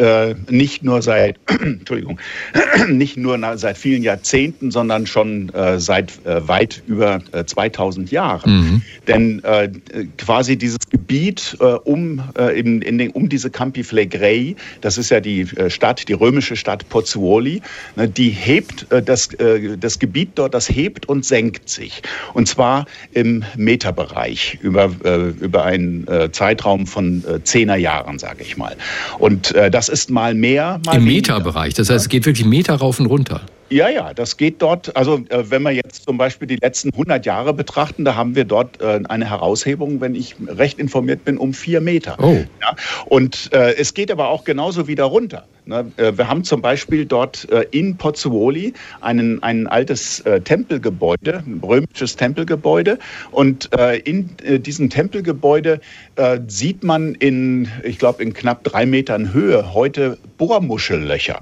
nicht 0.50 0.84
nur 0.84 1.02
seit, 1.02 1.38
Entschuldigung, 1.62 2.20
nicht 2.88 3.18
nur 3.18 3.58
seit 3.58 3.78
vielen 3.78 4.04
Jahrzehnten, 4.04 4.72
sondern 4.72 5.08
schon 5.08 5.52
seit 5.78 6.20
weit 6.26 6.84
über 6.88 7.22
2000 7.46 8.12
Jahren. 8.12 8.52
Mhm. 8.52 8.82
Denn 9.08 9.41
quasi 10.18 10.58
dieses 10.58 10.80
Gebiet 10.89 11.58
um, 11.84 12.22
in, 12.54 12.82
in 12.82 12.98
den, 12.98 13.12
um 13.12 13.30
diese 13.30 13.50
Campi 13.50 13.84
Flegrei, 13.84 14.56
das 14.82 14.98
ist 14.98 15.10
ja 15.10 15.20
die 15.20 15.48
Stadt, 15.70 16.08
die 16.08 16.13
römische 16.13 16.56
Stadt 16.56 16.88
Pozzuoli, 16.89 17.62
ne, 17.96 18.08
die 18.08 18.30
hebt 18.30 18.88
das 18.89 19.30
äh, 19.45 19.77
das 19.77 19.99
Gebiet 19.99 20.29
dort, 20.36 20.53
das 20.53 20.69
hebt 20.69 21.08
und 21.08 21.25
senkt 21.25 21.69
sich. 21.69 22.01
Und 22.34 22.47
zwar 22.47 22.86
im 23.12 23.43
Meterbereich 23.55 24.60
über, 24.62 24.91
äh, 25.03 25.29
über 25.39 25.63
einen 25.63 26.08
äh, 26.08 26.31
Zeitraum 26.31 26.88
von 26.88 27.23
zehner 27.43 27.75
Jahren, 27.75 28.19
sage 28.19 28.41
ich 28.41 28.58
mal. 28.58 28.75
Und 29.19 29.53
das 29.71 29.89
ist 29.89 30.10
mal 30.10 30.34
mehr, 30.34 30.79
mal 30.86 30.97
Im 30.97 31.05
Meterbereich, 31.05 31.73
das 31.73 31.89
heißt, 31.89 32.05
es 32.05 32.10
geht 32.10 32.25
wirklich 32.25 32.45
Meter 32.45 32.75
rauf 32.75 32.99
und 32.99 33.05
runter. 33.08 33.41
Ja, 33.69 33.89
ja, 33.89 34.13
das 34.13 34.38
geht 34.38 34.62
dort. 34.62 34.95
Also 34.95 35.23
wenn 35.30 35.63
wir 35.63 35.71
jetzt 35.71 36.06
zum 36.06 36.17
Beispiel 36.17 36.47
die 36.47 36.58
letzten 36.58 36.91
100 36.91 37.25
Jahre 37.25 37.54
betrachten, 37.54 38.06
da 38.06 38.15
haben 38.15 38.36
wir 38.36 38.45
dort 38.45 38.82
eine 38.82 39.28
Heraushebung, 39.30 40.01
wenn 40.01 40.13
ich 40.13 40.36
recht 40.47 40.78
informiert 40.78 41.25
bin, 41.25 41.38
um 41.38 41.54
vier 41.54 41.82
Meter. 41.82 42.15
Oh. 42.21 42.43
Ja, 42.62 42.75
und 43.06 43.51
äh, 43.54 43.73
es 43.75 43.95
geht 43.95 44.12
aber 44.12 44.30
auch 44.30 44.43
genauso 44.43 44.88
wieder 44.88 45.06
runter. 45.06 45.47
Ne? 45.65 45.91
Wir 45.97 46.28
haben 46.28 46.43
zum 46.43 46.62
Beispiel 46.62 47.08
dort 47.08 47.45
in 47.71 47.97
Pozzuoli 47.97 48.73
einen, 49.01 49.41
ein 49.41 49.65
altes 49.65 50.23
Tempelgebäude, 50.43 51.43
ein 51.45 51.60
römisches 51.63 52.15
Tempelgebäude. 52.15 52.99
Und 53.32 53.71
in 54.04 54.30
diesem 54.62 54.91
Tempelgebäude 54.91 55.82
sieht 56.47 56.84
man 56.84 57.15
in, 57.15 57.67
ich 57.84 57.97
glaube, 57.97 58.21
in 58.21 58.36
knapp 58.36 58.63
drei 58.63 58.86
Metern 58.86 59.34
Höhe 59.34 59.73
heute 59.73 60.19
Bohrmuschellöcher. 60.38 61.41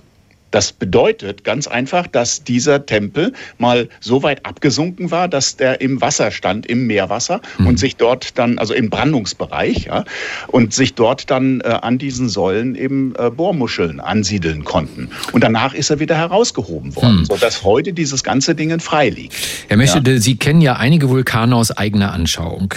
Das 0.54 0.72
bedeutet 0.72 1.44
ganz 1.44 1.66
einfach, 1.66 2.06
dass 2.06 2.44
dieser 2.44 2.86
Tempel 2.86 3.34
mal 3.58 3.90
so 4.00 4.22
weit 4.22 4.46
abgesunken 4.46 5.10
war, 5.10 5.28
dass 5.28 5.58
der 5.58 5.82
im 5.82 6.00
Wasser 6.00 6.30
stand, 6.30 6.68
im 6.68 6.86
Meerwasser 6.86 7.42
mhm. 7.58 7.66
und 7.66 7.80
sich 7.80 7.96
dort 7.96 8.38
dann, 8.38 8.60
also 8.60 8.76
im 8.76 8.92
Brandungsbereich, 8.92 9.86
ja, 9.86 10.06
und 10.48 10.72
sich 10.72 10.94
dort 10.94 11.32
dann 11.32 11.62
äh, 11.62 11.70
an 11.70 11.98
diesen 11.98 12.30
Säulen 12.30 12.76
eben 12.76 13.16
äh, 13.18 13.32
Bohrmuscheln 13.32 14.00
ansiedeln 14.00 14.64
konnten. 14.64 15.10
Und 15.32 15.44
danach 15.44 15.74
ist 15.74 15.90
er 15.90 16.00
wieder 16.00 16.16
herausgehoben 16.16 16.96
worden, 16.96 17.22
mhm. 17.22 17.26
sodass 17.26 17.64
heute 17.64 17.92
dieses 17.92 18.24
ganze 18.24 18.54
Ding 18.54 18.80
frei 18.80 19.10
liegt. 19.10 19.36
Herr 19.70 19.78
Meschede, 19.78 20.14
ja. 20.14 20.20
Sie 20.20 20.38
kennen 20.38 20.62
ja 20.62 20.76
einige 20.76 21.10
Vulkane 21.10 21.56
aus 21.56 21.72
eigener 21.72 22.14
Anschauung. 22.14 22.76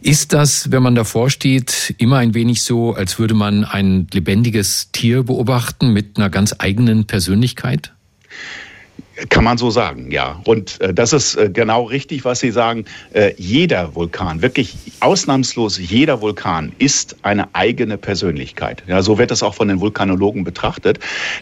Ist 0.00 0.32
das, 0.32 0.70
wenn 0.70 0.82
man 0.84 0.94
davor 0.94 1.28
steht, 1.28 1.92
immer 1.98 2.18
ein 2.18 2.34
wenig 2.34 2.62
so, 2.62 2.94
als 2.94 3.18
würde 3.18 3.34
man 3.34 3.64
ein 3.64 4.06
lebendiges 4.12 4.92
Tier 4.92 5.24
beobachten 5.24 5.92
mit 5.92 6.18
einer 6.18 6.30
ganz 6.30 6.54
eigenen 6.56 6.98
Persönlichkeit? 7.00 7.15
Persönlichkeit? 7.16 7.94
Kann 9.30 9.42
man 9.42 9.56
so 9.56 9.70
sagen, 9.70 10.10
ja. 10.10 10.42
Und 10.44 10.78
äh, 10.82 10.92
das 10.92 11.14
ist 11.14 11.36
äh, 11.36 11.48
genau 11.48 11.84
richtig, 11.84 12.26
was 12.26 12.40
Sie 12.40 12.50
sagen. 12.50 12.84
Äh, 13.14 13.32
jeder 13.38 13.94
Vulkan, 13.94 14.42
wirklich 14.42 14.76
ausnahmslos 15.00 15.78
jeder 15.78 16.20
Vulkan 16.20 16.72
ist 16.78 17.16
eine 17.22 17.54
eigene 17.54 17.96
Persönlichkeit. 17.96 18.82
Ja, 18.86 19.00
so 19.00 19.16
wird 19.16 19.30
es 19.30 19.42
auch 19.42 19.54
von 19.54 19.68
den 19.68 19.80
Vulkanologen 19.80 20.44
betrachtet. 20.44 20.98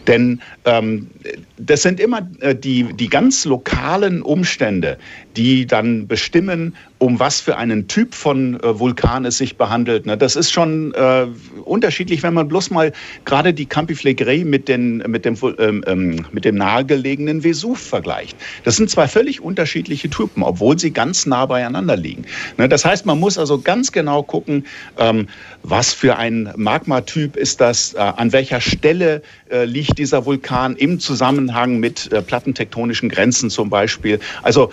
Denn 0.07 0.41
ähm, 0.63 1.09
das 1.57 1.81
sind 1.81 1.99
immer 1.99 2.25
äh, 2.39 2.55
die, 2.55 2.93
die 2.93 3.09
ganz 3.09 3.43
lokalen 3.43 4.21
Umstände, 4.21 4.97
die 5.35 5.65
dann 5.65 6.07
bestimmen, 6.07 6.75
um 6.97 7.19
was 7.19 7.41
für 7.41 7.57
einen 7.57 7.87
Typ 7.87 8.15
von 8.15 8.59
äh, 8.61 8.79
Vulkan 8.79 9.25
es 9.25 9.37
sich 9.37 9.57
behandelt. 9.57 10.05
Ne? 10.05 10.17
Das 10.17 10.35
ist 10.35 10.51
schon 10.51 10.93
äh, 10.93 11.27
unterschiedlich, 11.63 12.23
wenn 12.23 12.33
man 12.33 12.47
bloß 12.47 12.71
mal 12.71 12.93
gerade 13.25 13.53
die 13.53 13.65
Campi 13.65 13.95
Flegrei 13.95 14.43
mit, 14.45 14.69
mit, 14.69 15.25
dem, 15.25 15.37
ähm, 15.59 15.83
ähm, 15.87 16.25
mit 16.31 16.45
dem 16.45 16.55
nahegelegenen 16.55 17.43
Vesuv 17.43 17.79
vergleicht. 17.79 18.37
Das 18.63 18.77
sind 18.77 18.89
zwei 18.89 19.07
völlig 19.07 19.41
unterschiedliche 19.41 20.09
Typen, 20.09 20.41
obwohl 20.41 20.79
sie 20.79 20.91
ganz 20.91 21.25
nah 21.25 21.45
beieinander 21.45 21.97
liegen. 21.97 22.25
Ne? 22.57 22.69
Das 22.69 22.85
heißt, 22.85 23.05
man 23.05 23.19
muss 23.19 23.37
also 23.37 23.59
ganz 23.59 23.91
genau 23.91 24.23
gucken, 24.23 24.65
ähm, 24.97 25.27
was 25.63 25.93
für 25.93 26.17
ein 26.17 26.51
Magmatyp 26.55 27.35
ist 27.35 27.59
das, 27.59 27.93
äh, 27.93 27.99
an 27.99 28.31
welcher 28.31 28.61
Stelle 28.61 29.21
äh, 29.49 29.65
liegt 29.65 29.97
dieser 29.97 30.25
Vulkan 30.25 30.75
im 30.75 30.99
Zusammenhang 30.99 31.79
mit 31.79 32.11
äh, 32.11 32.21
plattentektonischen 32.21 33.09
Grenzen 33.09 33.49
zum 33.49 33.69
Beispiel. 33.69 34.19
Also, 34.43 34.71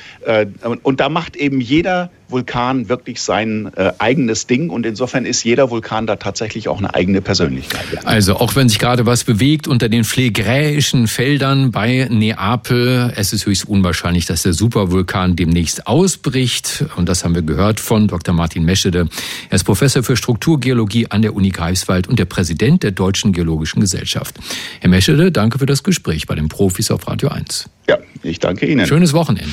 und 0.82 1.00
da 1.00 1.08
macht 1.08 1.36
eben 1.36 1.60
jeder 1.60 2.10
Vulkan 2.32 2.88
wirklich 2.88 3.20
sein 3.20 3.70
äh, 3.76 3.92
eigenes 3.98 4.48
Ding 4.48 4.70
und 4.70 4.84
insofern 4.84 5.24
ist 5.24 5.44
jeder 5.44 5.70
Vulkan 5.70 6.06
da 6.06 6.16
tatsächlich 6.16 6.66
auch 6.68 6.78
eine 6.78 6.92
eigene 6.94 7.20
Persönlichkeit. 7.20 7.84
Also 8.04 8.36
auch 8.36 8.56
wenn 8.56 8.68
sich 8.68 8.78
gerade 8.78 9.06
was 9.06 9.22
bewegt 9.22 9.68
unter 9.68 9.88
den 9.88 10.02
phlegräischen 10.02 11.06
Feldern 11.06 11.70
bei 11.70 12.08
Neapel, 12.10 13.12
es 13.14 13.32
ist 13.32 13.46
höchst 13.46 13.68
unwahrscheinlich, 13.68 14.26
dass 14.26 14.42
der 14.42 14.54
Supervulkan 14.54 15.36
demnächst 15.36 15.86
ausbricht 15.86 16.84
und 16.96 17.08
das 17.08 17.22
haben 17.22 17.34
wir 17.34 17.42
gehört 17.42 17.78
von 17.78 18.08
Dr. 18.08 18.34
Martin 18.34 18.64
Meschede. 18.64 19.08
Er 19.50 19.54
ist 19.54 19.64
Professor 19.64 20.02
für 20.02 20.16
Strukturgeologie 20.16 21.08
an 21.08 21.22
der 21.22 21.34
Uni 21.34 21.50
Greifswald 21.50 22.08
und 22.08 22.18
der 22.18 22.24
Präsident 22.24 22.82
der 22.82 22.90
Deutschen 22.90 23.32
Geologischen 23.32 23.80
Gesellschaft. 23.80 24.36
Herr 24.80 24.90
Meschede, 24.90 25.30
danke 25.30 25.58
für 25.58 25.66
das 25.66 25.82
Gespräch 25.82 26.26
bei 26.26 26.34
den 26.34 26.48
Profis 26.48 26.90
auf 26.90 27.06
Radio 27.06 27.28
1. 27.28 27.68
Ja, 27.88 27.98
ich 28.22 28.38
danke 28.38 28.66
Ihnen. 28.66 28.86
Schönes 28.86 29.12
Wochenende. 29.12 29.52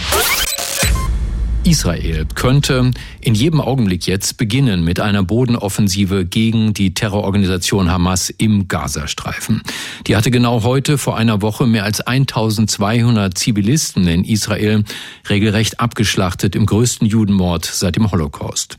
Israel 1.63 2.25
könnte 2.35 2.91
in 3.21 3.35
jedem 3.35 3.59
Augenblick 3.59 4.07
jetzt 4.07 4.37
beginnen 4.37 4.83
mit 4.83 4.99
einer 4.99 5.23
Bodenoffensive 5.23 6.25
gegen 6.25 6.73
die 6.73 6.93
Terrororganisation 6.93 7.91
Hamas 7.91 8.29
im 8.29 8.67
Gazastreifen. 8.67 9.61
Die 10.07 10.15
hatte 10.15 10.31
genau 10.31 10.63
heute 10.63 10.97
vor 10.97 11.17
einer 11.17 11.41
Woche 11.41 11.67
mehr 11.67 11.83
als 11.83 12.01
1200 12.01 13.37
Zivilisten 13.37 14.07
in 14.07 14.23
Israel 14.23 14.83
regelrecht 15.29 15.79
abgeschlachtet 15.79 16.55
im 16.55 16.65
größten 16.65 17.07
Judenmord 17.07 17.65
seit 17.65 17.97
dem 17.97 18.09
Holocaust. 18.09 18.77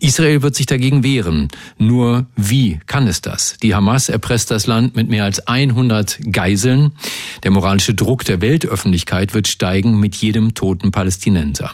Israel 0.00 0.42
wird 0.42 0.54
sich 0.54 0.66
dagegen 0.66 1.02
wehren. 1.02 1.48
Nur 1.78 2.26
wie 2.36 2.80
kann 2.86 3.06
es 3.06 3.20
das? 3.20 3.56
Die 3.62 3.74
Hamas 3.74 4.08
erpresst 4.08 4.50
das 4.50 4.66
Land 4.66 4.96
mit 4.96 5.08
mehr 5.08 5.24
als 5.24 5.46
100 5.46 6.18
Geiseln. 6.32 6.92
Der 7.42 7.50
moralische 7.50 7.94
Druck 7.94 8.24
der 8.24 8.40
Weltöffentlichkeit 8.40 9.34
wird 9.34 9.46
steigen 9.46 10.00
mit 10.00 10.16
jedem 10.16 10.54
toten 10.54 10.90
Palästinenser. 10.90 11.72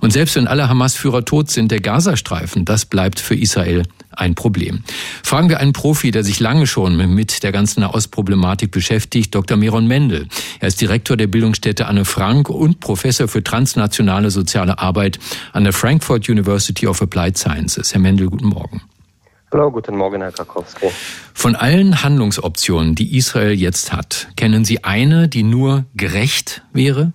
Und 0.00 0.12
selbst 0.12 0.36
wenn 0.36 0.46
alle 0.46 0.68
Hamas-Führer 0.68 1.24
tot 1.24 1.50
sind, 1.50 1.70
der 1.70 1.80
Gazastreifen, 1.80 2.64
das 2.64 2.84
bleibt 2.84 3.20
für 3.20 3.34
Israel 3.34 3.84
ein 4.18 4.34
Problem. 4.34 4.82
Fragen 5.22 5.48
wir 5.48 5.60
einen 5.60 5.72
Profi, 5.72 6.10
der 6.10 6.24
sich 6.24 6.40
lange 6.40 6.66
schon 6.66 6.96
mit 7.14 7.42
der 7.42 7.52
ganzen 7.52 7.80
Nahostproblematik 7.80 8.70
beschäftigt, 8.70 9.34
Dr. 9.34 9.56
Meron 9.56 9.86
Mendel. 9.86 10.28
Er 10.60 10.68
ist 10.68 10.80
Direktor 10.80 11.16
der 11.16 11.26
Bildungsstätte 11.26 11.86
Anne 11.86 12.04
Frank 12.04 12.48
und 12.48 12.80
Professor 12.80 13.28
für 13.28 13.42
transnationale 13.42 14.30
soziale 14.30 14.78
Arbeit 14.78 15.18
an 15.52 15.64
der 15.64 15.72
Frankfurt 15.72 16.28
University 16.28 16.86
of 16.86 17.00
Applied 17.02 17.38
Sciences. 17.38 17.92
Herr 17.92 18.00
Mendel, 18.00 18.28
guten 18.28 18.48
Morgen. 18.48 18.82
Hallo, 19.50 19.70
guten 19.70 19.96
Morgen, 19.96 20.20
Herr 20.20 20.32
Krakowski. 20.32 20.88
Von 21.32 21.56
allen 21.56 22.02
Handlungsoptionen, 22.02 22.94
die 22.94 23.16
Israel 23.16 23.52
jetzt 23.52 23.94
hat, 23.94 24.28
kennen 24.36 24.66
Sie 24.66 24.84
eine, 24.84 25.28
die 25.28 25.42
nur 25.42 25.86
gerecht 25.94 26.62
wäre? 26.74 27.14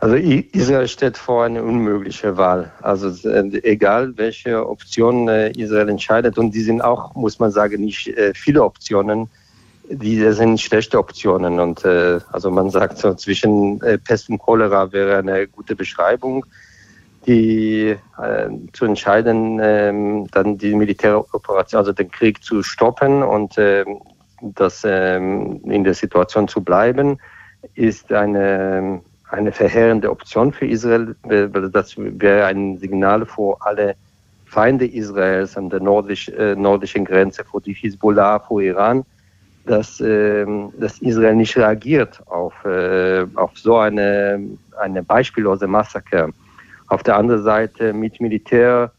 Also 0.00 0.14
Israel 0.14 0.86
steht 0.86 1.16
vor 1.16 1.44
einer 1.44 1.62
unmöglichen 1.62 2.36
Wahl. 2.36 2.70
Also 2.82 3.28
äh, 3.28 3.48
egal 3.64 4.16
welche 4.16 4.68
Option 4.68 5.28
äh, 5.28 5.50
Israel 5.50 5.88
entscheidet, 5.88 6.38
und 6.38 6.54
die 6.54 6.60
sind 6.60 6.80
auch, 6.82 7.14
muss 7.16 7.40
man 7.40 7.50
sagen, 7.50 7.84
nicht 7.84 8.06
äh, 8.16 8.32
viele 8.32 8.62
Optionen, 8.62 9.28
die 9.90 10.20
sind 10.32 10.60
schlechte 10.60 10.98
Optionen. 10.98 11.58
Und 11.58 11.82
also 11.84 12.50
man 12.50 12.68
sagt 12.68 12.98
so 12.98 13.14
zwischen 13.14 13.78
Pest 14.04 14.28
und 14.28 14.36
Cholera 14.36 14.92
wäre 14.92 15.16
eine 15.16 15.48
gute 15.48 15.74
Beschreibung, 15.74 16.44
die 17.26 17.96
zu 18.74 18.84
entscheiden, 18.84 19.58
ähm, 19.62 20.26
dann 20.30 20.58
die 20.58 20.74
Militäroperation, 20.74 21.78
also 21.78 21.92
den 21.94 22.10
Krieg 22.10 22.44
zu 22.44 22.62
stoppen 22.62 23.22
und 23.22 23.54
ähm, 23.56 24.02
das 24.42 24.82
ähm, 24.84 25.62
in 25.64 25.84
der 25.84 25.94
Situation 25.94 26.48
zu 26.48 26.60
bleiben, 26.60 27.18
ist 27.74 28.12
eine 28.12 29.00
eine 29.30 29.52
verheerende 29.52 30.10
Option 30.10 30.52
für 30.52 30.66
Israel, 30.66 31.14
weil 31.22 31.70
das 31.70 31.94
wäre 31.96 32.46
ein 32.46 32.78
Signal 32.78 33.26
für 33.26 33.56
alle 33.60 33.94
Feinde 34.46 34.86
Israels 34.86 35.56
an 35.56 35.68
der 35.68 35.80
nordisch, 35.80 36.28
äh, 36.30 36.54
nordischen 36.54 37.04
Grenze, 37.04 37.44
für 37.44 37.60
die 37.60 37.74
Hisbollah, 37.74 38.38
für 38.38 38.62
Iran, 38.62 39.04
dass, 39.66 40.00
äh, 40.00 40.46
dass 40.78 40.98
Israel 41.00 41.36
nicht 41.36 41.56
reagiert 41.56 42.22
auf, 42.26 42.54
äh, 42.64 43.26
auf 43.34 43.56
so 43.58 43.76
eine, 43.76 44.40
eine 44.80 45.02
beispiellose 45.02 45.66
Massaker. 45.66 46.30
Auf 46.86 47.02
der 47.02 47.16
anderen 47.16 47.42
Seite 47.42 47.92
mit 47.92 48.18
Militär 48.20 48.90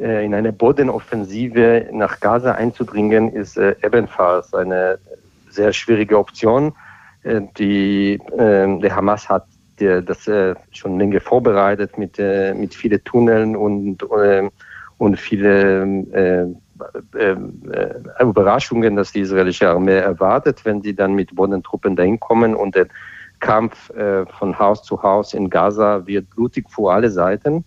äh, 0.00 0.24
in 0.24 0.34
eine 0.34 0.52
Bodenoffensive 0.52 1.86
nach 1.92 2.18
Gaza 2.18 2.52
einzudringen, 2.52 3.32
ist 3.32 3.56
äh, 3.56 3.76
ebenfalls 3.84 4.52
eine 4.52 4.98
sehr 5.50 5.72
schwierige 5.72 6.18
Option 6.18 6.72
Äh, 7.22 7.42
die, 7.58 8.20
der 8.38 8.94
Hamas 8.94 9.28
hat 9.28 9.46
der, 9.80 10.02
das 10.02 10.26
äh, 10.26 10.54
schon 10.70 10.98
länger 10.98 11.20
vorbereitet 11.20 11.98
mit, 11.98 12.18
äh, 12.18 12.54
mit 12.54 12.74
vielen 12.74 13.02
Tunneln 13.04 13.56
und, 13.56 14.02
äh, 14.02 14.48
und 14.98 15.18
viele 15.18 15.84
äh, 16.12 17.18
äh, 17.18 17.36
Überraschungen, 18.20 18.96
dass 18.96 19.12
die 19.12 19.20
israelische 19.20 19.68
Armee 19.68 19.98
erwartet, 19.98 20.64
wenn 20.64 20.82
sie 20.82 20.94
dann 20.94 21.14
mit 21.14 21.34
Bodentruppen 21.34 21.96
dahin 21.96 22.20
kommen 22.20 22.54
und 22.54 22.74
der 22.74 22.86
Kampf 23.38 23.92
von 24.38 24.58
Haus 24.58 24.82
zu 24.82 25.02
Haus 25.02 25.34
in 25.34 25.50
Gaza 25.50 26.06
wird 26.06 26.30
blutig 26.30 26.70
vor 26.70 26.94
alle 26.94 27.10
Seiten. 27.10 27.66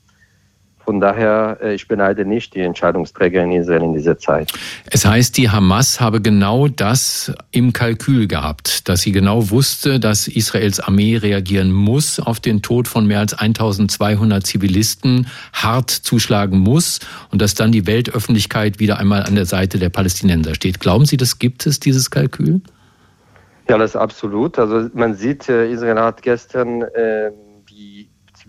Von 0.90 1.00
daher, 1.00 1.60
äh, 1.62 1.76
ich 1.76 1.88
beneide 1.88 2.26
nicht 2.26 2.56
die 2.56 2.62
Entscheidungsträger 2.62 3.44
in 3.44 3.52
Israel 3.52 3.84
in 3.84 3.94
dieser 3.94 4.18
Zeit. 4.18 4.52
Es 4.90 5.06
heißt, 5.06 5.38
die 5.38 5.52
Hamas 5.52 6.02
habe 6.02 6.20
genau 6.20 6.68
das 6.68 7.32
im 7.52 7.74
Kalkül 7.74 8.26
gehabt, 8.26 8.90
dass 8.90 9.02
sie 9.02 9.12
genau 9.12 9.52
wusste, 9.52 10.00
dass 10.00 10.28
Israels 10.28 10.80
Armee 10.80 11.16
reagieren 11.16 11.72
muss 11.72 12.20
auf 12.20 12.40
den 12.40 12.64
Tod 12.64 12.88
von 12.88 13.06
mehr 13.06 13.20
als 13.20 13.36
1200 13.36 14.44
Zivilisten, 14.44 15.28
hart 15.54 15.92
zuschlagen 15.92 16.58
muss 16.58 17.02
und 17.30 17.40
dass 17.40 17.54
dann 17.54 17.72
die 17.72 17.86
Weltöffentlichkeit 17.86 18.80
wieder 18.80 18.98
einmal 18.98 19.22
an 19.22 19.36
der 19.36 19.46
Seite 19.46 19.78
der 19.78 19.90
Palästinenser 19.90 20.56
steht. 20.56 20.80
Glauben 20.80 21.06
Sie, 21.06 21.18
das 21.18 21.38
gibt 21.38 21.68
es, 21.68 21.80
dieses 21.80 22.10
Kalkül? 22.10 22.62
Ja, 23.70 23.78
das 23.78 23.92
ist 23.92 23.96
absolut. 23.96 24.58
Also 24.58 24.90
man 24.96 25.14
sieht, 25.14 25.50
äh, 25.50 25.72
Israel 25.72 26.00
hat 26.00 26.24
gestern 26.24 26.82
äh, 26.82 27.30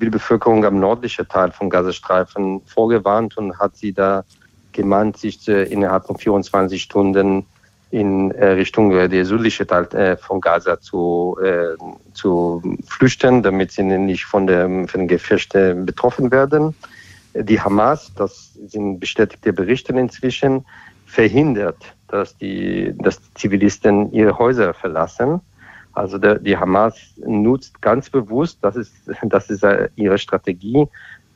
Zivilbevölkerung 0.00 0.64
am 0.64 0.80
nördlichen 0.80 1.28
Teil 1.28 1.52
vom 1.52 1.68
Gazastreifen 1.68 2.62
vorgewarnt 2.64 3.36
und 3.36 3.58
hat 3.58 3.76
sie 3.76 3.92
da 3.92 4.24
gemahnt, 4.72 5.18
sich 5.18 5.46
äh, 5.46 5.64
innerhalb 5.64 6.06
von 6.06 6.16
24 6.16 6.82
Stunden 6.82 7.44
in 7.90 8.30
äh, 8.30 8.46
Richtung 8.52 8.92
äh, 8.92 9.08
der 9.10 9.26
südliche 9.26 9.66
Teil 9.66 10.16
von 10.16 10.40
Gaza 10.40 10.80
zu, 10.80 11.36
äh, 11.42 11.76
zu 12.14 12.62
flüchten, 12.86 13.42
damit 13.42 13.72
sie 13.72 13.82
nicht 13.82 14.24
von, 14.24 14.46
der, 14.46 14.64
von 14.86 15.00
den 15.00 15.08
Gefechten 15.08 15.84
betroffen 15.84 16.30
werden. 16.30 16.74
Die 17.34 17.60
Hamas, 17.60 18.10
das 18.16 18.54
sind 18.68 19.00
bestätigte 19.00 19.52
Berichte 19.52 19.92
inzwischen, 19.92 20.64
verhindert, 21.04 21.76
dass 22.08 22.36
die, 22.38 22.94
dass 22.96 23.20
die 23.20 23.34
Zivilisten 23.34 24.12
ihre 24.12 24.38
Häuser 24.38 24.72
verlassen. 24.72 25.40
Also 25.94 26.18
der, 26.18 26.38
die 26.38 26.56
Hamas 26.56 26.94
nutzt 27.16 27.80
ganz 27.82 28.10
bewusst, 28.10 28.58
das 28.62 28.76
ist, 28.76 28.94
das 29.22 29.50
ist 29.50 29.64
äh, 29.64 29.88
ihre 29.96 30.18
Strategie, 30.18 30.86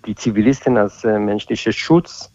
die 0.07 0.15
Zivilisten 0.15 0.77
als 0.77 1.05
äh, 1.05 1.19
menschlicher 1.19 1.73
Schutz 1.73 2.31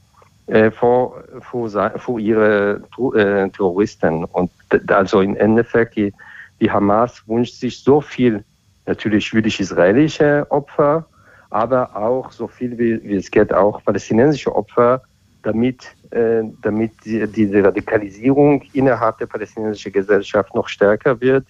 äh, 0.47 0.71
vor, 0.71 1.23
vor, 1.41 1.69
vor 1.69 2.19
ihre 2.19 2.81
äh, 3.15 3.49
Terroristen. 3.49 4.25
Und 4.25 4.51
also 4.87 5.21
im 5.21 5.35
Endeffekt, 5.35 5.95
die, 5.95 6.13
die 6.59 6.71
Hamas 6.71 7.23
wünscht 7.27 7.55
sich 7.55 7.83
so 7.83 8.01
viel, 8.01 8.43
natürlich 8.85 9.31
jüdisch-israelische 9.31 10.47
Opfer, 10.49 11.05
aber 11.51 11.95
auch 11.95 12.31
so 12.31 12.47
viel 12.47 12.77
wie, 12.77 13.01
wie 13.03 13.15
es 13.15 13.29
geht, 13.29 13.53
auch 13.53 13.83
palästinensische 13.83 14.53
Opfer, 14.55 15.01
damit, 15.43 15.95
äh, 16.11 16.41
damit 16.61 16.91
die, 17.05 17.25
diese 17.27 17.63
Radikalisierung 17.63 18.63
innerhalb 18.73 19.19
der 19.19 19.27
palästinensischen 19.27 19.93
Gesellschaft 19.93 20.53
noch 20.53 20.67
stärker 20.67 21.21
wird 21.21 21.45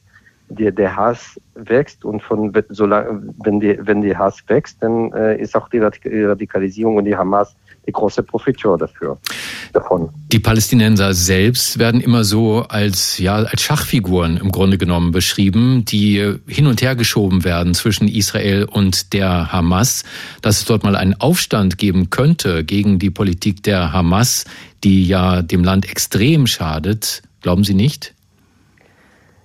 der, 0.49 0.71
der 0.71 0.95
Hass 0.95 1.39
wächst 1.55 2.03
und 2.05 2.21
von 2.21 2.53
solange, 2.69 3.33
wenn 3.43 3.59
die, 3.59 3.77
wenn 3.81 4.01
die 4.01 4.15
Hass 4.15 4.43
wächst, 4.47 4.81
dann 4.81 5.11
äh, 5.13 5.39
ist 5.39 5.55
auch 5.55 5.69
die 5.69 5.79
Radikalisierung 5.79 6.97
und 6.97 7.05
die 7.05 7.15
Hamas 7.15 7.55
die 7.89 7.91
große 7.91 8.21
Profiteur 8.21 8.77
dafür, 8.77 9.17
davon. 9.73 10.09
Die 10.31 10.39
Palästinenser 10.39 11.13
selbst 11.13 11.79
werden 11.79 12.01
immer 12.01 12.23
so 12.23 12.65
als, 12.69 13.17
ja, 13.17 13.35
als 13.37 13.61
Schachfiguren 13.61 14.37
im 14.37 14.51
Grunde 14.51 14.77
genommen 14.77 15.11
beschrieben, 15.11 15.85
die 15.85 16.35
hin 16.47 16.67
und 16.67 16.81
her 16.81 16.95
geschoben 16.95 17.43
werden 17.43 17.73
zwischen 17.73 18.07
Israel 18.07 18.65
und 18.65 19.13
der 19.13 19.51
Hamas. 19.51 20.03
Dass 20.41 20.59
es 20.59 20.65
dort 20.65 20.83
mal 20.83 20.95
einen 20.95 21.15
Aufstand 21.15 21.77
geben 21.79 22.11
könnte 22.11 22.63
gegen 22.63 22.99
die 22.99 23.09
Politik 23.09 23.63
der 23.63 23.91
Hamas, 23.91 24.45
die 24.83 25.07
ja 25.07 25.41
dem 25.41 25.63
Land 25.63 25.89
extrem 25.89 26.45
schadet, 26.45 27.23
glauben 27.41 27.63
Sie 27.63 27.73
nicht? 27.73 28.13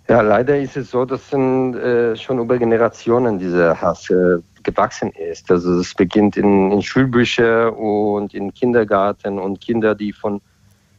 Ja, 0.07 0.21
leider 0.21 0.59
ist 0.59 0.77
es 0.77 0.91
so, 0.91 1.07
dass 1.07 1.33
äh, 1.33 2.15
schon 2.17 2.39
über 2.39 2.59
Generationen 2.59 3.39
dieser 3.39 3.81
Hass 3.81 4.11
äh, 4.11 4.39
gewachsen 4.63 5.11
ist. 5.13 5.51
Also 5.51 5.81
es 5.81 5.95
beginnt 5.95 6.37
in, 6.37 6.73
in 6.73 6.83
Schulbüchern 6.83 7.73
und 7.73 8.35
in 8.35 8.53
Kindergarten 8.53 9.39
und 9.39 9.63
Kinder, 9.63 9.95
die 9.95 10.13
von, 10.13 10.43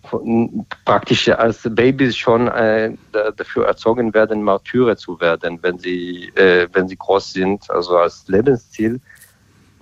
von 0.10 0.66
praktisch 0.86 1.30
als 1.30 1.62
Babys 1.70 2.18
schon 2.18 2.48
äh, 2.48 2.94
dafür 3.38 3.68
erzogen 3.68 4.12
werden, 4.14 4.42
Martyrer 4.42 4.98
zu 4.98 5.20
werden, 5.20 5.60
wenn 5.62 5.78
sie, 5.78 6.32
äh, 6.36 6.68
wenn 6.74 6.88
sie 6.88 6.98
groß 6.98 7.34
sind, 7.34 7.70
also 7.70 7.98
als 7.98 8.28
Lebensziel. 8.28 9.00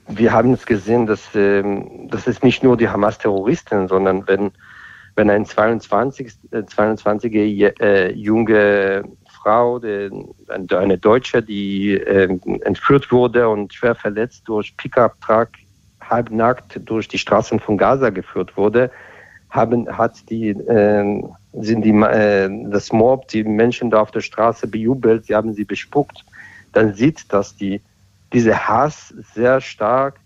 Wir 0.09 0.33
haben 0.33 0.51
es 0.51 0.65
gesehen, 0.65 1.05
dass 1.05 1.33
äh, 1.33 1.63
das 2.09 2.27
ist 2.27 2.43
nicht 2.43 2.62
nur 2.62 2.75
die 2.75 2.89
Hamas-Terroristen, 2.89 3.88
sondern 3.88 4.27
wenn 4.27 4.51
wenn 5.15 5.30
ein 5.30 5.45
22, 5.45 6.32
22 6.67 7.34
äh, 7.36 8.12
junge 8.13 9.04
Frau, 9.30 9.80
eine 9.80 10.97
Deutsche, 10.97 11.43
die 11.43 11.93
äh, 11.93 12.39
entführt 12.62 13.12
wurde 13.12 13.47
und 13.49 13.73
schwer 13.73 13.95
verletzt 13.95 14.43
durch 14.47 14.76
Pickup-Truck, 14.78 15.49
halbnackt 16.02 16.80
durch 16.86 17.08
die 17.08 17.17
Straßen 17.17 17.60
von 17.60 17.78
Gaza 17.78 18.10
geführt 18.10 18.58
wurde, 18.58 18.89
haben, 19.49 19.88
hat 19.88 20.30
die, 20.30 20.49
äh, 20.49 21.23
sind 21.54 21.84
die, 21.84 21.91
äh, 21.91 22.49
das 22.69 22.91
Mob, 22.91 23.28
die 23.28 23.43
Menschen 23.43 23.91
da 23.91 24.02
auf 24.02 24.12
der 24.12 24.21
Straße 24.21 24.67
bejubelt, 24.67 25.26
sie 25.26 25.36
haben 25.36 25.54
sie 25.54 25.65
bespuckt. 25.65 26.26
Dann 26.71 26.93
sieht, 26.95 27.32
dass 27.32 27.56
die, 27.56 27.82
dieser 28.34 28.67
Hass 28.67 29.13
sehr 29.36 29.62
stark 29.62 30.19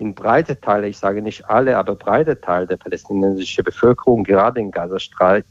in 0.00 0.14
breite 0.14 0.58
Teile, 0.58 0.88
ich 0.88 0.96
sage 0.96 1.20
nicht 1.20 1.48
alle, 1.50 1.76
aber 1.76 1.94
breite 1.94 2.40
Teile 2.40 2.66
der 2.66 2.78
palästinensischen 2.78 3.62
Bevölkerung, 3.64 4.24
gerade 4.24 4.58
in 4.58 4.70
Gazastreifen, 4.70 5.44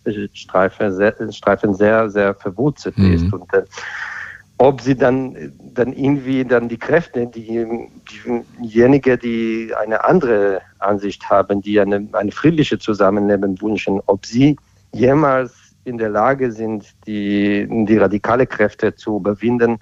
sehr, 0.91 1.31
Streifen 1.31 1.75
sehr, 1.75 2.09
sehr 2.09 2.33
verwurzelt 2.33 2.97
mhm. 2.97 3.13
ist. 3.13 3.31
Und 3.31 3.53
äh, 3.53 3.63
ob 4.57 4.81
sie 4.81 4.95
dann, 4.95 5.53
dann 5.75 5.93
irgendwie 5.93 6.43
dann 6.43 6.67
die 6.67 6.79
Kräfte, 6.79 7.27
die, 7.27 7.63
diejenigen, 8.59 9.19
die 9.19 9.71
eine 9.79 10.03
andere 10.03 10.61
Ansicht 10.79 11.29
haben, 11.29 11.61
die 11.61 11.79
eine, 11.79 12.07
eine 12.13 12.31
friedliche 12.31 12.79
Zusammenleben 12.79 13.61
wünschen, 13.61 14.01
ob 14.07 14.25
sie 14.25 14.57
jemals 14.93 15.53
in 15.85 15.99
der 15.99 16.09
Lage 16.09 16.51
sind, 16.51 16.85
die, 17.05 17.67
die 17.69 17.97
radikale 17.97 18.47
Kräfte 18.47 18.95
zu 18.95 19.17
überwinden, 19.17 19.79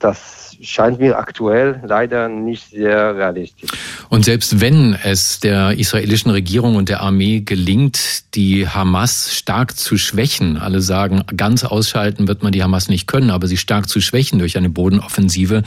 das 0.00 0.56
scheint 0.62 0.98
mir 0.98 1.18
aktuell 1.18 1.80
leider 1.86 2.28
nicht 2.28 2.70
sehr 2.70 3.16
realistisch. 3.16 3.70
Und 4.08 4.24
selbst 4.24 4.60
wenn 4.60 4.94
es 5.04 5.40
der 5.40 5.78
israelischen 5.78 6.30
Regierung 6.30 6.76
und 6.76 6.88
der 6.88 7.00
Armee 7.00 7.40
gelingt, 7.40 8.34
die 8.34 8.68
Hamas 8.68 9.34
stark 9.34 9.76
zu 9.76 9.96
schwächen, 9.96 10.56
alle 10.56 10.80
sagen, 10.80 11.22
ganz 11.36 11.64
ausschalten 11.64 12.28
wird 12.28 12.42
man 12.42 12.52
die 12.52 12.62
Hamas 12.62 12.88
nicht 12.88 13.06
können, 13.06 13.30
aber 13.30 13.46
sie 13.46 13.56
stark 13.56 13.88
zu 13.88 14.00
schwächen 14.00 14.38
durch 14.38 14.56
eine 14.56 14.70
Bodenoffensive, 14.70 15.62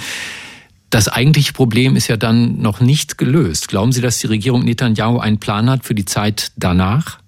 das 0.90 1.08
eigentliche 1.08 1.54
Problem 1.54 1.96
ist 1.96 2.08
ja 2.08 2.18
dann 2.18 2.62
noch 2.62 2.80
nicht 2.80 3.18
gelöst. 3.18 3.68
Glauben 3.68 3.92
Sie, 3.92 4.02
dass 4.02 4.20
die 4.20 4.28
Regierung 4.28 4.64
Netanyahu 4.64 5.18
einen 5.18 5.40
Plan 5.40 5.68
hat 5.68 5.86
für 5.86 5.96
die 5.96 6.06
Zeit 6.06 6.52
danach? 6.56 7.23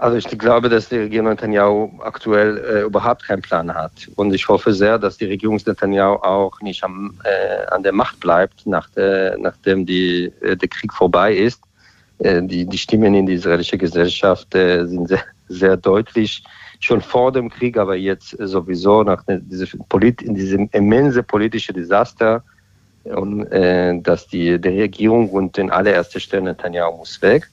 Also 0.00 0.16
ich 0.16 0.26
glaube, 0.38 0.70
dass 0.70 0.88
die 0.88 0.96
Regierung 0.96 1.28
Netanyahu 1.28 1.90
aktuell 2.02 2.56
äh, 2.56 2.80
überhaupt 2.84 3.26
keinen 3.26 3.42
Plan 3.42 3.74
hat. 3.74 3.92
Und 4.16 4.32
ich 4.32 4.48
hoffe 4.48 4.72
sehr, 4.72 4.98
dass 4.98 5.18
die 5.18 5.26
Regierung 5.26 5.60
Netanyahu 5.66 6.14
auch 6.22 6.58
nicht 6.62 6.82
am, 6.82 7.18
äh, 7.22 7.66
an 7.66 7.82
der 7.82 7.92
Macht 7.92 8.18
bleibt, 8.18 8.66
nach 8.66 8.88
der, 8.96 9.36
nachdem 9.36 9.84
die, 9.84 10.32
äh, 10.40 10.56
der 10.56 10.68
Krieg 10.68 10.94
vorbei 10.94 11.34
ist. 11.34 11.60
Äh, 12.20 12.42
die, 12.44 12.64
die 12.64 12.78
Stimmen 12.78 13.14
in 13.14 13.26
der 13.26 13.34
israelischen 13.34 13.78
Gesellschaft 13.78 14.54
äh, 14.54 14.86
sind 14.86 15.08
sehr, 15.08 15.24
sehr 15.48 15.76
deutlich. 15.76 16.44
Schon 16.80 17.02
vor 17.02 17.30
dem 17.30 17.50
Krieg, 17.50 17.76
aber 17.76 17.94
jetzt 17.94 18.30
sowieso 18.38 19.02
nach 19.02 19.22
diesem, 19.28 19.84
Polit 19.90 20.22
in 20.22 20.34
diesem 20.34 20.70
immense 20.72 21.22
politische 21.22 21.74
Desaster. 21.74 22.42
Und 23.04 23.52
äh, 23.52 24.00
dass 24.00 24.26
die, 24.28 24.58
die 24.58 24.80
Regierung 24.80 25.28
und 25.28 25.58
in 25.58 25.70
allererster 25.70 26.20
Stelle 26.20 26.44
Netanyahu 26.44 26.96
muss 26.96 27.20
weg. 27.20 27.50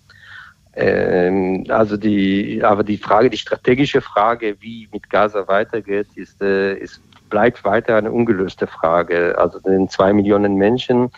Ähm, 0.79 1.65
also 1.69 1.97
die, 1.97 2.61
aber 2.63 2.83
die 2.83 2.97
Frage, 2.97 3.31
die 3.31 3.37
strategische 3.37 3.99
Frage, 3.99 4.55
wie 4.59 4.87
mit 4.93 5.09
Gaza 5.09 5.47
weitergeht, 5.47 6.07
ist, 6.15 6.39
äh, 6.41 6.75
ist 6.75 7.01
bleibt 7.29 7.65
weiter 7.65 7.95
eine 7.97 8.11
ungelöste 8.11 8.67
Frage. 8.67 9.35
Also 9.37 9.59
den 9.59 9.89
zwei 9.89 10.13
Millionen 10.13 10.55
Menschen, 10.55 11.09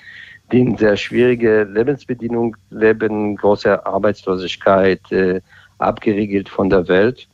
die 0.51 0.61
in 0.61 0.77
sehr 0.77 0.95
schwierige 0.95 1.63
Lebensbedingungen 1.63 2.55
leben, 2.69 3.35
große 3.35 3.85
Arbeitslosigkeit, 3.85 5.11
äh, 5.11 5.41
abgeriegelt 5.77 6.47
von 6.47 6.69
der 6.69 6.87
Welt. 6.87 7.27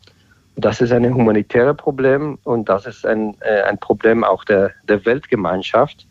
Das 0.55 0.81
ist 0.81 0.91
ein 0.91 1.13
humanitäres 1.13 1.77
Problem 1.77 2.39
und 2.43 2.69
das 2.69 2.87
ist 2.87 3.05
ein, 3.05 3.35
äh, 3.41 3.61
ein 3.61 3.77
Problem 3.77 4.23
auch 4.23 4.43
der, 4.45 4.71
der 4.87 5.05
Weltgemeinschaft. 5.05 6.07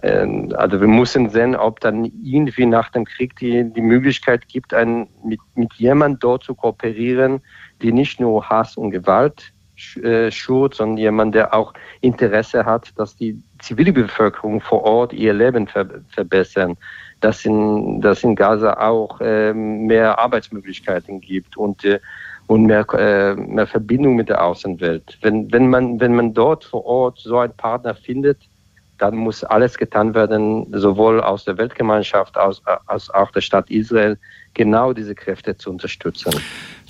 Ähm, 0.00 0.52
also 0.56 0.80
wir 0.80 0.88
müssen 0.88 1.28
sehen, 1.28 1.54
ob 1.54 1.80
dann 1.80 2.04
irgendwie 2.22 2.66
nach 2.66 2.90
dem 2.90 3.04
Krieg 3.04 3.36
die, 3.36 3.64
die 3.64 3.82
Möglichkeit 3.82 4.48
gibt, 4.48 4.72
ein, 4.72 5.08
mit, 5.24 5.40
mit 5.54 5.72
jemandem 5.74 6.20
dort 6.20 6.44
zu 6.44 6.54
kooperieren, 6.54 7.40
die 7.82 7.92
nicht 7.92 8.20
nur 8.20 8.48
Hass 8.48 8.76
und 8.76 8.90
Gewalt 8.90 9.52
Zivilschutz 9.76 10.80
und 10.80 10.96
jemand, 10.96 11.34
der 11.34 11.54
auch 11.54 11.72
Interesse 12.00 12.64
hat, 12.64 12.90
dass 12.96 13.16
die 13.16 13.42
Zivilbevölkerung 13.60 14.60
vor 14.60 14.82
Ort 14.84 15.12
ihr 15.12 15.32
Leben 15.32 15.66
ver 15.66 15.86
verbessern, 16.08 16.76
dass 17.20 17.44
in, 17.44 18.00
dass 18.00 18.22
in 18.22 18.36
Gaza 18.36 18.74
auch 18.74 19.20
äh, 19.20 19.52
mehr 19.52 20.18
Arbeitsmöglichkeiten 20.18 21.20
gibt 21.20 21.56
und 21.56 21.84
äh, 21.84 22.00
und 22.48 22.66
mehr, 22.66 22.84
äh, 22.94 23.34
mehr 23.34 23.68
Verbindung 23.68 24.16
mit 24.16 24.28
der 24.28 24.44
Außenwelt. 24.44 25.16
Wenn, 25.22 25.50
wenn, 25.52 25.70
man, 25.70 26.00
wenn 26.00 26.14
man 26.14 26.34
dort 26.34 26.64
vor 26.64 26.84
Ort 26.84 27.20
so 27.20 27.38
einen 27.38 27.56
Partner 27.56 27.94
findet, 27.94 28.38
dann 28.98 29.16
muss 29.16 29.42
alles 29.44 29.78
getan 29.78 30.14
werden, 30.14 30.66
sowohl 30.72 31.20
aus 31.20 31.44
der 31.44 31.58
Weltgemeinschaft 31.58 32.36
als, 32.36 32.62
als 32.86 33.10
auch 33.10 33.30
der 33.32 33.40
Stadt 33.40 33.70
Israel, 33.70 34.18
genau 34.54 34.92
diese 34.92 35.14
Kräfte 35.14 35.56
zu 35.56 35.70
unterstützen. 35.70 36.32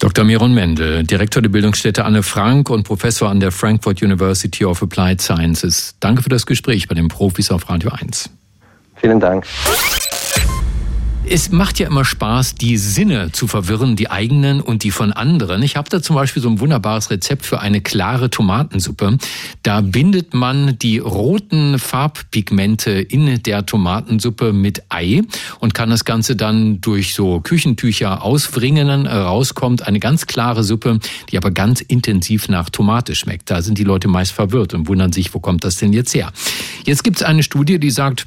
Dr. 0.01 0.25
Miron 0.25 0.53
Mendel, 0.53 1.05
Direktor 1.05 1.43
der 1.43 1.51
Bildungsstätte 1.51 2.05
Anne 2.05 2.23
Frank 2.23 2.71
und 2.71 2.83
Professor 2.83 3.29
an 3.29 3.41
der 3.41 3.53
Frankfurt 3.53 4.03
University 4.03 4.65
of 4.65 4.83
Applied 4.83 5.21
Sciences. 5.21 5.95
Danke 6.01 6.23
für 6.23 6.29
das 6.29 6.45
Gespräch 6.45 6.89
bei 6.89 6.95
den 6.95 7.09
Profis 7.09 7.51
auf 7.51 7.69
Radio 7.71 7.91
1. 7.91 8.31
Vielen 8.97 9.21
Dank. 9.21 9.47
Es 11.25 11.51
macht 11.51 11.79
ja 11.79 11.87
immer 11.87 12.05
Spaß, 12.05 12.57
die 12.57 12.77
Sinne 12.77 13.31
zu 13.31 13.47
verwirren, 13.47 13.95
die 13.95 14.11
eigenen 14.11 14.61
und 14.61 14.83
die 14.83 14.91
von 14.91 15.13
anderen. 15.13 15.63
Ich 15.63 15.77
habe 15.77 15.89
da 15.89 16.03
zum 16.03 16.17
Beispiel 16.17 16.43
so 16.43 16.49
ein 16.49 16.59
wunderbares 16.59 17.11
Rezept 17.11 17.47
für 17.47 17.61
eine 17.61 17.81
klare 17.81 18.29
Tomatensuppe. 18.29 19.19
Da 19.63 19.81
bindet 19.83 20.35
man 20.35 20.77
die 20.79 20.99
roten 20.99 21.79
Farbpigmente 21.79 22.91
in 22.91 23.41
der 23.45 23.65
Tomatensuppe 23.65 24.53
mit 24.53 24.83
Ei 24.89 25.23
und 25.61 25.75
kann 25.75 25.91
das 25.91 26.05
Ganze 26.05 26.35
dann 26.35 26.81
durch 26.81 27.15
so 27.15 27.41
Küchentücher 27.41 28.23
auswringen. 28.23 29.07
Rauskommt 29.07 29.87
eine 29.87 30.01
ganz 30.01 30.27
klare 30.27 30.65
Suppe, 30.65 30.99
die 31.31 31.37
aber 31.37 31.53
ganz 31.53 31.81
intensiv 31.81 32.49
nach 32.49 32.69
Tomate 32.69 33.15
schmeckt. 33.15 33.49
Da 33.49 33.63
sind 33.63 33.79
die 33.79 33.85
Leute 33.85 34.09
meist 34.09 34.33
verwirrt 34.33 34.75
und 34.75 34.89
wundern 34.89 35.13
sich, 35.13 35.33
wo 35.33 35.39
kommt 35.39 35.63
das 35.63 35.77
denn 35.77 35.93
jetzt 35.93 36.15
her? 36.15 36.33
Jetzt 36.85 37.05
gibt 37.05 37.19
es 37.19 37.23
eine 37.23 37.45
Studie, 37.45 37.79
die 37.79 37.91
sagt, 37.91 38.27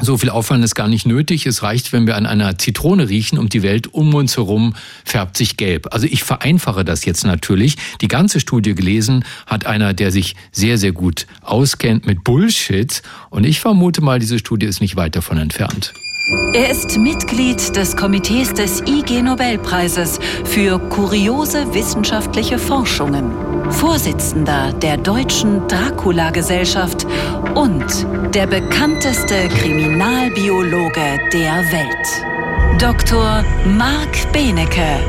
so 0.00 0.16
viel 0.16 0.30
Aufwand 0.30 0.64
ist 0.64 0.74
gar 0.74 0.88
nicht 0.88 1.06
nötig. 1.06 1.46
Es 1.46 1.62
reicht, 1.62 1.92
wenn 1.92 2.06
wir 2.06 2.16
an 2.16 2.26
einer 2.26 2.56
Zitrone 2.58 3.08
riechen 3.08 3.38
und 3.38 3.52
die 3.52 3.62
Welt 3.62 3.92
um 3.92 4.14
uns 4.14 4.36
herum 4.36 4.74
färbt 5.04 5.36
sich 5.36 5.56
gelb. 5.56 5.88
Also 5.92 6.06
ich 6.06 6.24
vereinfache 6.24 6.84
das 6.84 7.04
jetzt 7.04 7.24
natürlich. 7.24 7.76
Die 8.00 8.08
ganze 8.08 8.40
Studie 8.40 8.74
gelesen 8.74 9.24
hat 9.46 9.66
einer, 9.66 9.94
der 9.94 10.12
sich 10.12 10.36
sehr, 10.52 10.78
sehr 10.78 10.92
gut 10.92 11.26
auskennt 11.42 12.06
mit 12.06 12.24
Bullshit. 12.24 13.02
Und 13.30 13.44
ich 13.44 13.60
vermute 13.60 14.00
mal, 14.00 14.18
diese 14.18 14.38
Studie 14.38 14.66
ist 14.66 14.80
nicht 14.80 14.96
weit 14.96 15.16
davon 15.16 15.38
entfernt. 15.38 15.92
Er 16.52 16.70
ist 16.70 16.98
Mitglied 16.98 17.74
des 17.74 17.96
Komitees 17.96 18.52
des 18.52 18.82
IG 18.86 19.22
Nobelpreises 19.22 20.18
für 20.44 20.78
kuriose 20.78 21.72
wissenschaftliche 21.72 22.58
Forschungen, 22.58 23.32
Vorsitzender 23.70 24.74
der 24.74 24.98
Deutschen 24.98 25.66
Dracula-Gesellschaft 25.68 27.06
und 27.54 27.84
der 28.34 28.46
bekannteste 28.46 29.48
Kriminalbiologe 29.48 31.18
der 31.32 31.64
Welt. 31.72 32.78
Dr. 32.78 33.42
Marc 33.78 34.30
Benecke, 34.30 35.00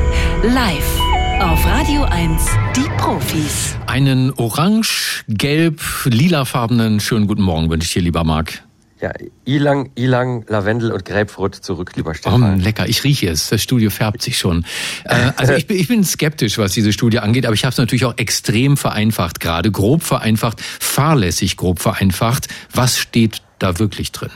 live 0.42 1.00
auf 1.40 1.66
Radio 1.66 2.04
1, 2.04 2.46
die 2.76 2.88
Profis. 2.96 3.76
Einen 3.86 4.32
orange, 4.38 5.24
gelb, 5.28 5.82
lilafarbenen 6.04 6.98
schönen 6.98 7.26
guten 7.26 7.42
Morgen 7.42 7.68
wünsche 7.68 7.86
ich 7.86 7.92
dir, 7.92 8.02
lieber 8.02 8.24
Marc. 8.24 8.62
Ja, 9.00 9.12
Ilang, 9.46 9.90
Ilang, 9.94 10.44
Lavendel 10.48 10.92
und 10.92 11.04
Grapefruit 11.06 11.54
zurück, 11.54 11.92
lieber 11.96 12.14
Stefan. 12.14 12.60
Oh, 12.60 12.62
lecker, 12.62 12.86
ich 12.86 13.02
rieche 13.02 13.28
es. 13.28 13.48
Das 13.48 13.62
Studio 13.62 13.88
färbt 13.88 14.20
sich 14.20 14.36
schon. 14.36 14.66
Äh, 15.04 15.32
also 15.36 15.54
ich 15.54 15.66
bin, 15.66 15.78
ich 15.78 15.88
bin 15.88 16.04
skeptisch, 16.04 16.58
was 16.58 16.72
diese 16.72 16.92
Studie 16.92 17.18
angeht, 17.18 17.46
aber 17.46 17.54
ich 17.54 17.64
habe 17.64 17.72
es 17.72 17.78
natürlich 17.78 18.04
auch 18.04 18.18
extrem 18.18 18.76
vereinfacht, 18.76 19.40
gerade 19.40 19.70
grob 19.70 20.02
vereinfacht, 20.02 20.60
fahrlässig 20.60 21.56
grob 21.56 21.80
vereinfacht. 21.80 22.48
Was 22.74 22.98
steht 22.98 23.40
da 23.58 23.78
wirklich 23.78 24.12
drin? 24.12 24.30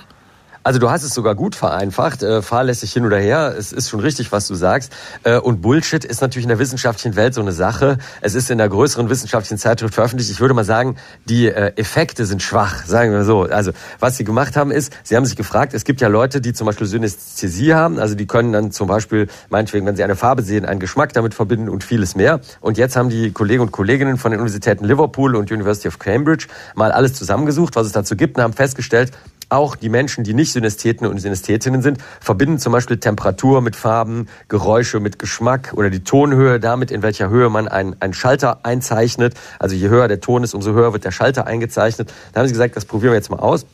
Also 0.64 0.79
du 0.79 0.88
hast 0.90 1.03
es 1.03 1.12
sogar 1.12 1.35
gut 1.35 1.55
vereinfacht, 1.55 2.22
äh, 2.22 2.40
fahrlässig 2.40 2.90
hin 2.90 3.05
oder 3.05 3.18
her. 3.18 3.55
Es 3.57 3.70
ist 3.70 3.90
schon 3.90 4.00
richtig, 4.00 4.33
was 4.33 4.48
du 4.48 4.55
sagst. 4.55 4.92
Äh, 5.22 5.37
und 5.37 5.61
Bullshit 5.61 6.03
ist 6.07 6.22
natürlich 6.22 6.44
in 6.44 6.48
der 6.48 6.59
wissenschaftlichen 6.59 7.16
Welt 7.16 7.35
so 7.35 7.42
eine 7.42 7.53
Sache. 7.53 7.98
Es 8.22 8.35
ist 8.35 8.50
in 8.50 8.57
der 8.57 8.70
größeren 8.70 9.11
wissenschaftlichen 9.11 9.59
Zeitschrift 9.59 9.92
veröffentlicht. 9.92 10.31
Ich 10.31 10.40
würde 10.40 10.55
mal 10.55 10.64
sagen, 10.64 10.96
die 11.27 11.48
äh, 11.48 11.74
Effekte 11.77 12.24
sind 12.24 12.40
schwach, 12.40 12.87
sagen 12.87 13.12
wir 13.12 13.24
so. 13.24 13.42
Also 13.42 13.72
was 14.00 14.16
sie 14.16 14.24
gemacht 14.24 14.57
haben 14.57 14.70
ist, 14.70 14.90
sie 15.03 15.16
haben 15.16 15.27
sich 15.27 15.37
gefragt, 15.37 15.74
es 15.74 15.85
gibt 15.85 16.00
ja 16.00 16.09
Leute, 16.09 16.40
die 16.40 16.55
zum 16.55 16.66
Beispiel 16.66 16.87
Synästhesie 16.87 17.74
haben. 17.74 17.98
Also 17.98 18.14
die 18.14 18.27
können 18.27 18.55
dann 18.55 18.72
zum 18.72 18.88
Beispiel, 18.88 19.29
meinetwegen, 19.50 19.85
wenn 19.85 19.96
sie 19.96 20.03
eine 20.03 20.16
Farbe 20.16 20.40
sehen, 20.40 20.64
einen 20.64 20.81
Geschmack 20.81 21.12
damit 21.12 21.35
verbinden 21.35 21.68
und 21.68 21.85
vieles 21.85 22.16
mehr. 22.16 22.40
Und 22.62 22.79
jetzt 22.79 22.96
haben 22.96 23.11
die 23.11 23.33
Kollegen 23.33 23.61
und 23.61 23.70
Kolleginnen 23.70 24.16
von 24.16 24.31
den 24.31 24.40
Universitäten 24.40 24.87
Liverpool 24.87 25.37
und 25.37 25.53
University 25.53 25.88
of 25.88 25.98
Cambridge 25.98 26.46
mal 26.74 26.90
alles 26.90 27.12
zusammengesucht, 27.12 27.77
was 27.77 27.87
es 27.87 27.92
dazu 27.92 28.16
gibt 28.16 28.38
und 28.38 28.42
haben 28.42 28.55
festgestellt, 28.55 29.12
auch 29.54 29.76
die 29.76 29.88
Menschen, 29.88 30.24
die 30.24 30.34
nicht 30.34 30.52
Synästheten 30.52 31.06
und 31.06 31.18
Synästhetinnen 31.18 31.82
sind, 31.82 31.98
verbinden 32.20 32.58
zum 32.58 32.72
Beispiel 32.72 32.98
Temperatur 32.98 33.60
mit 33.60 33.76
Farben, 33.76 34.28
Geräusche 34.48 35.00
mit 35.00 35.18
Geschmack 35.18 35.72
oder 35.74 35.90
die 35.90 36.04
Tonhöhe 36.04 36.60
damit, 36.60 36.90
in 36.90 37.02
welcher 37.02 37.30
Höhe 37.30 37.48
man 37.48 37.68
einen, 37.68 37.96
einen 38.00 38.14
Schalter 38.14 38.60
einzeichnet. 38.64 39.34
Also 39.58 39.74
je 39.76 39.88
höher 39.88 40.08
der 40.08 40.20
Ton 40.20 40.44
ist, 40.44 40.54
umso 40.54 40.72
höher 40.72 40.92
wird 40.92 41.04
der 41.04 41.12
Schalter 41.12 41.46
eingezeichnet. 41.46 42.12
Da 42.32 42.40
haben 42.40 42.46
sie 42.46 42.52
gesagt, 42.52 42.76
das 42.76 42.84
probieren 42.84 43.12
wir 43.12 43.16
jetzt 43.16 43.30
mal 43.30 43.40
aus 43.40 43.66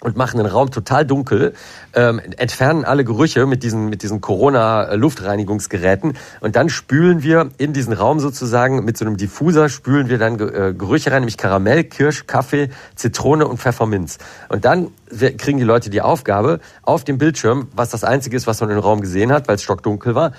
und 0.00 0.16
machen 0.16 0.38
den 0.38 0.46
Raum 0.46 0.70
total 0.70 1.04
dunkel, 1.04 1.54
ähm, 1.94 2.20
entfernen 2.36 2.84
alle 2.84 3.04
Gerüche 3.04 3.46
mit 3.46 3.62
diesen, 3.62 3.88
mit 3.88 4.02
diesen 4.02 4.20
Corona-Luftreinigungsgeräten 4.20 6.16
und 6.40 6.56
dann 6.56 6.68
spülen 6.68 7.22
wir 7.22 7.50
in 7.58 7.72
diesen 7.72 7.92
Raum 7.92 8.20
sozusagen 8.20 8.84
mit 8.84 8.96
so 8.96 9.04
einem 9.04 9.16
Diffuser 9.16 9.68
spülen 9.68 10.08
wir 10.08 10.18
dann 10.18 10.38
äh, 10.38 10.74
Gerüche 10.76 11.10
rein, 11.10 11.22
nämlich 11.22 11.36
Karamell, 11.36 11.84
Kirsch, 11.84 12.26
Kaffee, 12.26 12.70
Zitrone 12.94 13.46
und 13.46 13.58
Pfefferminz. 13.58 14.18
Und 14.48 14.64
dann 14.64 14.88
kriegen 15.08 15.58
die 15.58 15.64
Leute 15.64 15.90
die 15.90 16.02
Aufgabe, 16.02 16.60
auf 16.82 17.04
dem 17.04 17.18
Bildschirm, 17.18 17.68
was 17.74 17.90
das 17.90 18.04
Einzige 18.04 18.36
ist, 18.36 18.46
was 18.46 18.60
man 18.60 18.70
im 18.70 18.78
Raum 18.78 19.00
gesehen 19.00 19.32
hat, 19.32 19.48
weil 19.48 19.56
es 19.56 19.62
stockdunkel 19.62 20.14
war, 20.14 20.32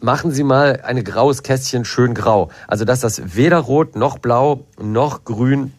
machen 0.00 0.30
Sie 0.30 0.44
mal 0.44 0.80
ein 0.84 1.02
graues 1.04 1.42
Kästchen 1.42 1.84
schön 1.84 2.14
grau. 2.14 2.50
Also 2.68 2.84
dass 2.84 3.00
das 3.00 3.34
weder 3.34 3.58
rot 3.58 3.96
noch 3.96 4.18
blau 4.18 4.66
noch 4.78 5.24
grün 5.24 5.72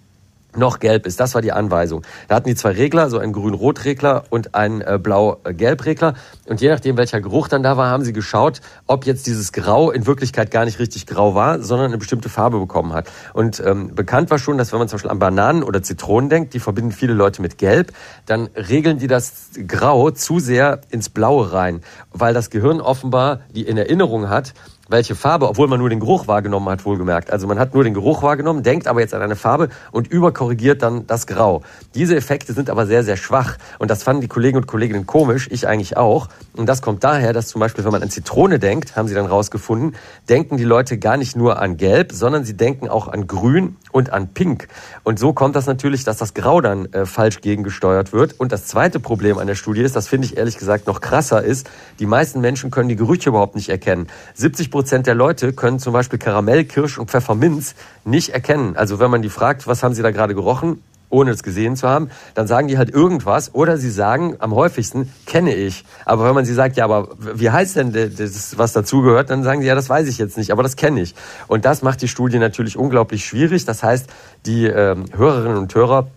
noch 0.58 0.80
gelb 0.80 1.06
ist. 1.06 1.20
Das 1.20 1.36
war 1.36 1.42
die 1.42 1.52
Anweisung. 1.52 2.04
Da 2.28 2.36
hatten 2.36 2.48
die 2.48 2.56
zwei 2.56 2.72
Regler, 2.72 3.10
so 3.10 3.18
einen 3.18 3.34
grün-rot-Regler 3.34 4.24
und 4.30 4.56
einen 4.56 4.82
äh, 4.82 5.00
blau-gelb-Regler. 5.02 6.16
Und 6.48 6.62
je 6.62 6.70
nachdem, 6.70 6.98
welcher 6.98 7.22
Geruch 7.22 7.48
dann 7.48 7.64
da 7.64 7.78
war, 7.78 7.90
haben 7.90 8.04
sie 8.04 8.14
geschaut, 8.14 8.62
ob 8.88 9.06
jetzt 9.06 9.28
dieses 9.28 9.52
Grau 9.52 9.92
in 9.92 10.06
Wirklichkeit 10.06 10.52
gar 10.52 10.66
nicht 10.66 10.80
richtig 10.80 11.06
grau 11.06 11.36
war, 11.36 11.62
sondern 11.62 11.88
eine 11.88 11.98
bestimmte 11.98 12.30
Farbe 12.30 12.60
bekommen 12.60 12.94
hat. 12.94 13.12
Und 13.34 13.62
ähm, 13.66 13.96
bekannt 13.96 14.30
war 14.30 14.40
schon, 14.40 14.58
dass 14.58 14.72
wenn 14.72 14.80
man 14.80 14.88
zum 14.88 14.98
Beispiel 14.98 15.12
an 15.12 15.20
Bananen 15.20 15.64
oder 15.64 15.84
Zitronen 15.84 16.30
denkt, 16.30 16.54
die 16.54 16.60
verbinden 16.60 16.92
viele 16.92 17.14
Leute 17.14 17.42
mit 17.42 17.58
Gelb, 17.58 17.92
dann 18.26 18.50
regeln 18.56 19.00
die 19.00 19.08
das 19.08 19.50
Grau 19.68 20.12
zu 20.12 20.40
sehr 20.40 20.82
ins 20.90 21.10
Blaue 21.10 21.54
rein, 21.54 21.82
weil 22.12 22.34
das 22.34 22.50
Gehirn 22.50 22.82
offenbar 22.82 23.42
die 23.54 23.64
in 23.64 23.78
Erinnerung 23.78 24.30
hat, 24.30 24.54
welche 24.88 25.16
Farbe, 25.16 25.48
obwohl 25.48 25.68
man 25.68 25.80
nur 25.80 25.90
den 25.90 26.00
Geruch 26.00 26.28
wahrgenommen 26.28 26.70
hat, 26.70 26.86
wohlgemerkt. 26.86 27.32
Also 27.32 27.48
man 27.48 27.60
hat 27.60 27.74
nur 27.74 27.84
den 27.84 27.94
Geruch 27.94 28.24
wahrgenommen, 28.24 28.64
denkt 28.64 28.88
aber 28.88 29.00
jetzt 29.00 29.14
an 29.14 29.22
eine 29.22 29.36
Farbe 29.36 29.70
und 29.92 30.08
überkorrigiert 30.08 30.82
dann 30.82 31.08
das 31.08 31.28
Grau. 31.28 31.62
Diese 31.96 32.16
Effekte 32.16 32.54
sind 32.54 32.70
aber 32.70 32.86
sehr, 32.86 33.04
sehr 33.04 33.18
schwach. 33.18 33.58
Und 33.80 33.90
das 33.90 34.04
fanden 34.04 34.22
die 34.22 34.28
Kollegen 34.28 34.58
und 34.58 34.68
Kolleginnen 34.68 35.06
komisch, 35.06 35.48
ich 35.52 35.68
eigentlich 35.68 35.98
auch. 35.98 36.30
Und 36.56 36.68
das 36.68 36.82
kommt 36.82 37.04
daher, 37.04 37.34
dass 37.34 37.48
zum 37.48 37.60
Beispiel, 37.60 37.84
wenn 37.84 37.92
man 37.92 38.04
an 38.04 38.10
Zitrone 38.10 38.60
denkt, 38.60 38.96
haben 38.96 39.08
sie 39.08 39.16
dann 39.16 39.26
rausgefunden, 39.26 39.96
denken 40.30 40.58
die 40.58 40.64
Leute 40.64 40.98
gar 40.98 41.18
nicht 41.18 41.36
nur 41.36 41.60
an 41.60 41.78
Gelb, 41.78 42.12
sondern 42.12 42.46
sie 42.46 42.56
denken 42.56 42.88
auch 42.88 43.08
an 43.08 43.28
Grün 43.28 43.78
und 43.96 44.12
an 44.12 44.34
Pink. 44.34 44.68
Und 45.04 45.20
so 45.20 45.32
kommt 45.32 45.56
das 45.56 45.68
natürlich, 45.68 46.04
dass 46.04 46.18
das 46.18 46.34
Grau 46.34 46.60
dann 46.60 46.92
äh, 46.92 47.06
falsch 47.06 47.40
gegengesteuert 47.40 48.12
wird. 48.12 48.38
Und 48.38 48.52
das 48.52 48.66
zweite 48.66 49.00
Problem 49.00 49.38
an 49.38 49.48
der 49.48 49.56
Studie 49.56 49.82
ist, 49.82 49.96
das 49.96 50.10
finde 50.10 50.28
ich 50.28 50.36
ehrlich 50.36 50.58
gesagt 50.58 50.86
noch 50.86 51.00
krasser 51.00 51.42
ist, 51.42 51.70
die 52.00 52.06
meisten 52.06 52.42
Menschen 52.42 52.72
können 52.72 52.90
die 52.90 52.98
Gerüche 52.98 53.30
überhaupt 53.30 53.56
nicht 53.56 53.70
erkennen. 53.70 54.08
70 54.34 54.70
Prozent 54.70 55.08
der 55.08 55.16
Leute 55.16 55.54
können 55.54 55.80
zum 55.80 55.94
Beispiel 55.94 56.20
Karamell, 56.20 56.66
Kirsch 56.66 56.98
und 56.98 57.10
Pfefferminz 57.10 57.74
nicht 58.04 58.32
erkennen. 58.34 58.76
Also 58.76 59.00
wenn 59.00 59.10
man 59.10 59.22
die 59.22 59.30
fragt, 59.30 59.66
was 59.66 59.82
haben 59.82 59.94
sie 59.94 60.02
da 60.02 60.12
gerade 60.12 60.36
gerochen? 60.36 60.82
Ohne 61.10 61.32
es 61.32 61.44
gesehen 61.44 61.76
zu 61.76 61.88
haben, 61.88 62.10
dann 62.34 62.48
sagen 62.48 62.68
die 62.68 62.78
halt 62.78 62.90
irgendwas 62.90 63.54
oder 63.54 63.78
sie 63.78 63.90
sagen 63.90 64.36
am 64.40 64.54
häufigsten, 64.54 65.12
kenne 65.26 65.54
ich. 65.54 65.86
Aber 66.06 66.26
wenn 66.26 66.36
man 66.36 66.46
sie 66.46 66.54
sagt, 66.54 66.78
ja, 66.78 66.86
aber 66.86 67.10
wie 67.20 67.50
heißt 67.50 67.76
denn 67.76 67.94
das, 67.94 68.58
was 68.58 68.74
dazugehört, 68.74 69.30
dann 69.30 69.44
sagen 69.44 69.62
sie, 69.62 69.68
ja, 69.68 69.76
das 69.76 69.90
weiß 69.90 70.08
ich 70.08 70.18
jetzt 70.18 70.38
nicht, 70.38 70.52
aber 70.52 70.64
das 70.64 70.76
kenne 70.76 71.02
ich. 71.02 71.16
Und 71.48 71.66
das 71.66 71.82
macht 71.82 72.02
die 72.02 72.08
Studie 72.08 72.40
natürlich 72.40 72.78
unglaublich 72.78 73.26
schwierig. 73.26 73.66
Das 73.66 73.84
heißt, 73.84 74.08
die 74.46 74.66
ähm, 74.66 75.06
Hörerinnen 75.16 75.58
und 75.58 75.74
Hörer 75.74 76.08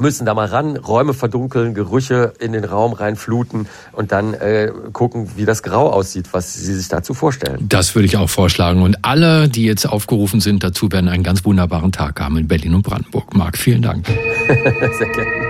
müssen 0.00 0.26
da 0.26 0.34
mal 0.34 0.46
ran, 0.46 0.76
Räume 0.76 1.14
verdunkeln, 1.14 1.74
Gerüche 1.74 2.32
in 2.38 2.52
den 2.52 2.64
Raum 2.64 2.92
reinfluten 2.92 3.68
und 3.92 4.12
dann 4.12 4.34
äh, 4.34 4.70
gucken, 4.92 5.30
wie 5.36 5.44
das 5.44 5.62
Grau 5.62 5.90
aussieht, 5.90 6.28
was 6.32 6.54
Sie 6.54 6.74
sich 6.74 6.88
dazu 6.88 7.14
vorstellen. 7.14 7.66
Das 7.68 7.94
würde 7.94 8.06
ich 8.06 8.16
auch 8.16 8.28
vorschlagen. 8.28 8.82
Und 8.82 9.04
alle, 9.04 9.48
die 9.48 9.64
jetzt 9.64 9.86
aufgerufen 9.86 10.40
sind 10.40 10.62
dazu, 10.62 10.90
werden 10.92 11.08
einen 11.08 11.22
ganz 11.22 11.44
wunderbaren 11.44 11.92
Tag 11.92 12.20
haben 12.20 12.36
in 12.36 12.48
Berlin 12.48 12.74
und 12.74 12.82
Brandenburg. 12.82 13.34
Marc, 13.34 13.56
vielen 13.56 13.82
Dank. 13.82 14.06
Sehr 14.46 15.08
gerne. 15.08 15.46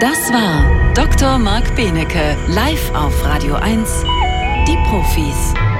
Das 0.00 0.32
war 0.32 0.94
Dr. 0.94 1.38
Marc 1.38 1.76
Benecke, 1.76 2.36
live 2.48 2.92
auf 2.94 3.24
Radio 3.24 3.54
1, 3.54 4.04
die 4.66 4.76
Profis. 4.88 5.71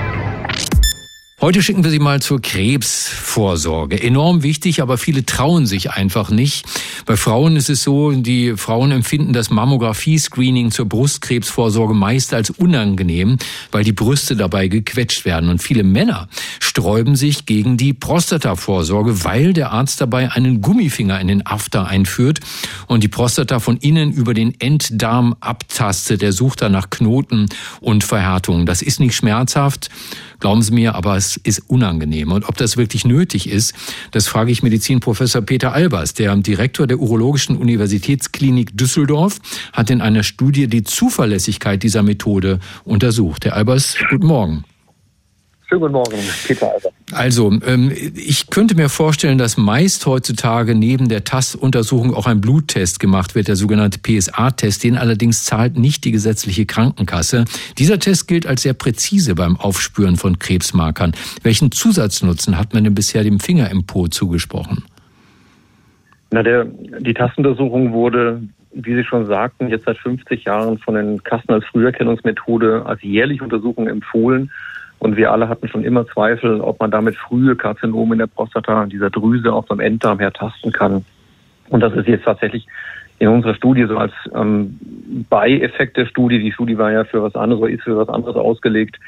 Heute 1.43 1.61
schicken 1.61 1.83
wir 1.83 1.91
Sie 1.91 1.99
mal 1.99 2.23
zur 2.23 2.41
Krebsvorsorge. 2.41 4.01
Enorm 4.01 4.45
wichtig, 4.45 4.81
aber 4.81 4.97
viele 4.97 5.27
trauen 5.27 5.67
sich 5.67 5.91
einfach 5.91 6.31
nicht. 6.31 6.65
Bei 7.05 7.17
Frauen 7.17 7.57
ist 7.57 7.69
es 7.69 7.83
so, 7.83 8.13
die 8.13 8.57
Frauen 8.57 8.93
empfinden 8.93 9.33
das 9.33 9.51
Mammographie-Screening 9.51 10.71
zur 10.71 10.87
Brustkrebsvorsorge 10.87 11.95
meist 11.95 12.33
als 12.33 12.51
unangenehm, 12.51 13.39
weil 13.73 13.83
die 13.83 13.93
Brüste 13.93 14.37
dabei 14.37 14.69
gequetscht 14.69 15.25
werden. 15.25 15.51
Und 15.51 15.61
viele 15.61 15.83
Männer 15.83 16.29
sträuben 16.61 17.17
sich 17.17 17.45
gegen 17.45 17.77
die 17.77 17.93
Prostatavorsorge, 17.93 19.25
weil 19.25 19.53
der 19.53 19.73
Arzt 19.73 20.01
dabei 20.01 20.31
einen 20.31 20.61
Gummifinger 20.61 21.19
in 21.19 21.27
den 21.27 21.45
After 21.45 21.89
einführt 21.89 22.39
und 22.87 23.03
die 23.03 23.09
Prostata 23.09 23.59
von 23.59 23.79
innen 23.79 24.13
über 24.13 24.33
den 24.33 24.61
Enddarm 24.61 25.35
abtastet. 25.41 26.23
Er 26.23 26.33
sucht 26.33 26.63
dann 26.63 26.71
nach 26.71 26.89
Knoten 26.91 27.49
und 27.81 28.05
Verhärtungen. 28.05 28.65
Das 28.65 28.81
ist 28.81 29.01
nicht 29.01 29.17
schmerzhaft. 29.17 29.91
Glauben 30.39 30.63
Sie 30.63 30.73
mir, 30.73 30.97
aber 30.97 31.17
es 31.17 31.32
ist 31.37 31.69
unangenehm. 31.69 32.33
Und 32.33 32.49
ob 32.49 32.57
das 32.57 32.77
wirklich 32.77 33.05
nötig 33.05 33.49
ist, 33.49 33.75
das 34.11 34.29
frage 34.29 34.51
ich 34.51 34.63
Medizinprofessor 34.63 35.43
Peter 35.43 35.73
Albers, 35.73 36.15
der 36.15 36.35
Direktor 36.37 36.87
der 36.87 36.99
Urologischen 36.99 37.57
Universitätsklinik 37.57 38.77
Düsseldorf, 38.77 39.39
hat 39.73 39.91
in 39.91 40.01
einer 40.01 40.23
Studie 40.23 40.67
die 40.67 40.83
Zuverlässigkeit 40.83 41.83
dieser 41.83 42.03
Methode 42.03 42.59
untersucht. 42.85 43.45
Herr 43.45 43.57
Albers, 43.57 43.97
guten 44.11 44.27
Morgen. 44.27 44.65
Schönen 45.69 45.81
guten 45.81 45.93
Morgen, 45.93 46.19
Peter 46.47 46.73
Alter. 46.73 46.91
Also, 47.13 47.53
ähm, 47.67 47.93
ich 48.15 48.51
könnte 48.51 48.75
mir 48.75 48.89
vorstellen, 48.89 49.39
dass 49.39 49.57
meist 49.57 50.07
heutzutage 50.07 50.75
neben 50.75 51.09
der 51.09 51.25
Tastuntersuchung 51.25 52.15
auch 52.15 52.27
ein 52.27 52.41
Bluttest 52.41 53.01
gemacht 53.01 53.35
wird, 53.35 53.49
der 53.49 53.57
sogenannte 53.57 53.99
PSA-Test. 53.99 54.85
Den 54.85 54.97
allerdings 54.97 55.45
zahlt 55.45 55.77
nicht 55.79 56.05
die 56.05 56.13
gesetzliche 56.13 56.67
Krankenkasse. 56.67 57.45
Dieser 57.79 57.99
Test 57.99 58.29
gilt 58.29 58.47
als 58.47 58.63
sehr 58.63 58.75
präzise 58.75 59.35
beim 59.35 59.57
Aufspüren 59.57 60.17
von 60.17 60.39
Krebsmarkern. 60.39 61.13
Welchen 61.43 61.71
Zusatznutzen 61.71 62.59
hat 62.59 62.75
man 62.75 62.85
denn 62.85 62.95
bisher 62.95 63.25
dem 63.25 63.41
Finger 63.41 63.71
im 63.71 63.85
Po 63.85 64.09
zugesprochen? 64.09 64.85
Na, 66.31 66.43
der, 66.43 66.65
die 66.65 67.15
Tastuntersuchung 67.15 67.93
wurde 67.93 68.43
wie 68.75 68.95
Sie 68.95 69.05
schon 69.05 69.27
sagten, 69.27 69.69
jetzt 69.69 69.85
seit 69.85 69.99
50 69.99 70.45
Jahren 70.45 70.79
von 70.79 70.95
den 70.95 71.23
Kassen 71.23 71.51
als 71.51 71.65
Früherkennungsmethode 71.67 72.87
als 72.87 73.03
jährliche 73.03 73.45
Untersuchung 73.45 73.87
empfohlen. 73.87 74.51
Und 75.03 75.17
wir 75.17 75.33
alle 75.33 75.49
hatten 75.49 75.67
schon 75.67 75.83
immer 75.83 76.07
Zweifel, 76.07 76.61
ob 76.61 76.79
man 76.79 76.93
damit 76.93 77.17
frühe 77.17 77.57
Karzinome 77.57 78.15
in 78.15 78.21
der 78.21 78.29
Prostata, 78.29 78.87
dieser 78.87 79.11
Drüse 79.11 79.53
auch 79.53 79.65
beim 79.65 79.81
Enddarm 79.81 80.21
her 80.21 80.33
tasten 80.33 80.71
kann. 80.71 81.05
Und 81.71 81.81
das 81.81 81.93
ist 81.95 82.07
jetzt 82.07 82.25
tatsächlich 82.25 82.69
in 83.19 83.27
unserer 83.27 83.57
Studie 83.57 83.85
so 83.89 83.97
als 83.99 84.13
ähm, 84.33 84.79
Beieffekt 85.29 85.97
der 85.97 86.07
Studie, 86.07 86.39
die 86.39 86.53
Studie 86.53 86.79
war 86.79 86.93
ja 86.93 87.03
für 87.03 87.21
was 87.21 87.35
anderes 87.35 87.61
oder 87.61 87.73
ist 87.73 87.83
für 87.83 87.97
was 87.97 88.09
anderes 88.09 88.37
ausgelegt, 88.37 89.01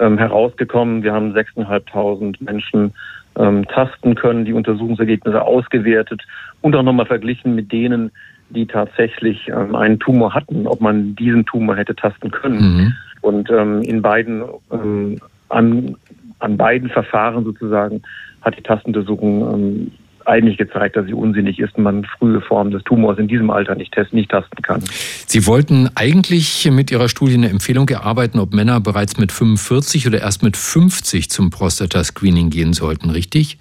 ähm, 0.00 0.18
herausgekommen. 0.18 1.04
Wir 1.04 1.12
haben 1.12 1.32
6.500 1.32 2.42
Menschen 2.42 2.92
ähm, 3.38 3.68
tasten 3.68 4.16
können, 4.16 4.46
die 4.46 4.52
Untersuchungsergebnisse 4.52 5.42
ausgewertet 5.42 6.22
und 6.60 6.74
auch 6.74 6.82
nochmal 6.82 7.06
verglichen 7.06 7.54
mit 7.54 7.70
denen, 7.70 8.10
die 8.50 8.66
tatsächlich 8.66 9.46
ähm, 9.46 9.76
einen 9.76 10.00
Tumor 10.00 10.34
hatten, 10.34 10.66
ob 10.66 10.80
man 10.80 11.14
diesen 11.14 11.46
Tumor 11.46 11.76
hätte 11.76 11.94
tasten 11.94 12.32
können. 12.32 12.58
Mhm. 12.58 12.92
Und 13.20 13.50
ähm, 13.50 13.82
in 13.82 14.02
beiden 14.02 14.42
ähm, 14.72 15.18
an, 15.48 15.96
an 16.38 16.56
beiden 16.56 16.88
Verfahren 16.90 17.44
sozusagen 17.44 18.02
hat 18.42 18.56
die 18.56 18.62
Tastuntersuchung 18.62 19.54
ähm, 19.54 19.92
eigentlich 20.26 20.58
gezeigt, 20.58 20.96
dass 20.96 21.06
sie 21.06 21.14
unsinnig 21.14 21.58
ist 21.58 21.76
und 21.76 21.84
man 21.84 22.04
frühe 22.04 22.40
Formen 22.40 22.70
des 22.72 22.82
Tumors 22.84 23.18
in 23.18 23.28
diesem 23.28 23.50
Alter 23.50 23.74
nicht 23.74 23.92
testen, 23.92 24.18
nicht 24.18 24.30
tasten 24.30 24.60
kann. 24.62 24.82
Sie 24.88 25.46
wollten 25.46 25.88
eigentlich 25.94 26.68
mit 26.70 26.90
Ihrer 26.90 27.08
Studie 27.08 27.34
eine 27.34 27.48
Empfehlung 27.48 27.88
erarbeiten, 27.88 28.38
ob 28.40 28.52
Männer 28.52 28.80
bereits 28.80 29.18
mit 29.18 29.32
45 29.32 30.06
oder 30.06 30.20
erst 30.20 30.42
mit 30.42 30.56
50 30.56 31.30
zum 31.30 31.50
Prostata-Screening 31.50 32.50
gehen 32.50 32.72
sollten, 32.72 33.10
richtig? 33.10 33.58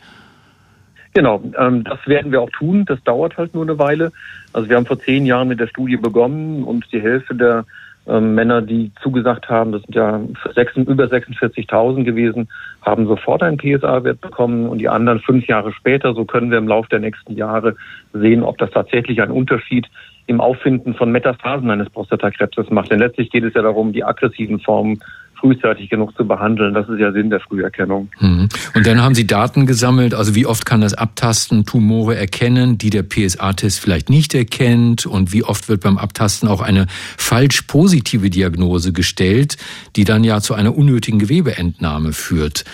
Genau, 1.13 1.41
ähm, 1.57 1.83
das 1.83 1.99
werden 2.07 2.31
wir 2.31 2.41
auch 2.41 2.49
tun. 2.49 2.83
Das 2.85 3.01
dauert 3.03 3.37
halt 3.37 3.53
nur 3.53 3.63
eine 3.63 3.79
Weile. 3.79 4.11
Also 4.51 4.67
wir 4.67 4.75
haben 4.75 4.85
vor 4.85 4.99
zehn 4.99 5.25
Jahren 5.25 5.47
mit 5.47 5.59
der 5.59 5.67
Studie 5.67 5.97
begonnen 5.97 6.63
und 6.63 6.85
die 6.91 7.01
Hälfte 7.01 7.35
der 7.35 7.65
ähm, 8.07 8.35
Männer, 8.35 8.61
die 8.61 8.91
zugesagt 9.01 9.49
haben, 9.49 9.71
das 9.71 9.81
sind 9.83 9.95
ja 9.95 10.21
6, 10.53 10.77
über 10.77 11.05
46.000 11.05 12.03
gewesen, 12.03 12.47
haben 12.81 13.07
sofort 13.07 13.41
einen 13.43 13.57
PSA-Wert 13.57 14.21
bekommen 14.21 14.69
und 14.69 14.77
die 14.77 14.89
anderen 14.89 15.19
fünf 15.19 15.47
Jahre 15.47 15.73
später, 15.73 16.13
so 16.13 16.25
können 16.25 16.51
wir 16.51 16.57
im 16.57 16.67
Laufe 16.67 16.89
der 16.89 16.99
nächsten 16.99 17.35
Jahre 17.35 17.75
sehen, 18.13 18.43
ob 18.43 18.57
das 18.57 18.71
tatsächlich 18.71 19.21
einen 19.21 19.31
Unterschied 19.31 19.87
im 20.27 20.41
Auffinden 20.41 20.95
von 20.95 21.11
Metastasen 21.11 21.69
eines 21.69 21.89
Prostatakrebses 21.89 22.69
macht. 22.69 22.91
Denn 22.91 22.99
letztlich 22.99 23.29
geht 23.29 23.43
es 23.43 23.53
ja 23.53 23.61
darum, 23.61 23.93
die 23.93 24.03
aggressiven 24.03 24.59
Formen 24.59 24.99
frühzeitig 25.39 25.89
genug 25.89 26.15
zu 26.15 26.25
behandeln. 26.25 26.73
Das 26.73 26.87
ist 26.89 26.99
ja 26.99 27.11
Sinn 27.11 27.29
der 27.29 27.39
Früherkennung. 27.39 28.09
Mhm. 28.19 28.49
Und 28.73 28.87
dann 28.87 29.01
haben 29.01 29.15
Sie 29.15 29.27
Daten 29.27 29.65
gesammelt, 29.65 30.13
also 30.13 30.35
wie 30.35 30.45
oft 30.45 30.65
kann 30.65 30.81
das 30.81 30.93
Abtasten 30.93 31.65
Tumore 31.65 32.15
erkennen, 32.15 32.77
die 32.77 32.89
der 32.89 33.03
PSA-Test 33.03 33.79
vielleicht 33.79 34.09
nicht 34.09 34.33
erkennt 34.33 35.05
und 35.05 35.33
wie 35.33 35.43
oft 35.43 35.69
wird 35.69 35.81
beim 35.81 35.97
Abtasten 35.97 36.49
auch 36.49 36.61
eine 36.61 36.87
falsch 37.17 37.63
positive 37.63 38.29
Diagnose 38.29 38.93
gestellt, 38.93 39.57
die 39.95 40.03
dann 40.03 40.23
ja 40.23 40.41
zu 40.41 40.53
einer 40.53 40.75
unnötigen 40.75 41.19
Gewebeentnahme 41.19 42.13
führt. 42.13 42.65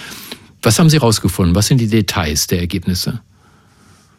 Was 0.62 0.78
haben 0.78 0.90
Sie 0.90 0.98
herausgefunden? 0.98 1.56
Was 1.56 1.68
sind 1.68 1.82
die 1.82 1.88
Details 1.88 2.48
der 2.48 2.60
Ergebnisse? 2.60 3.22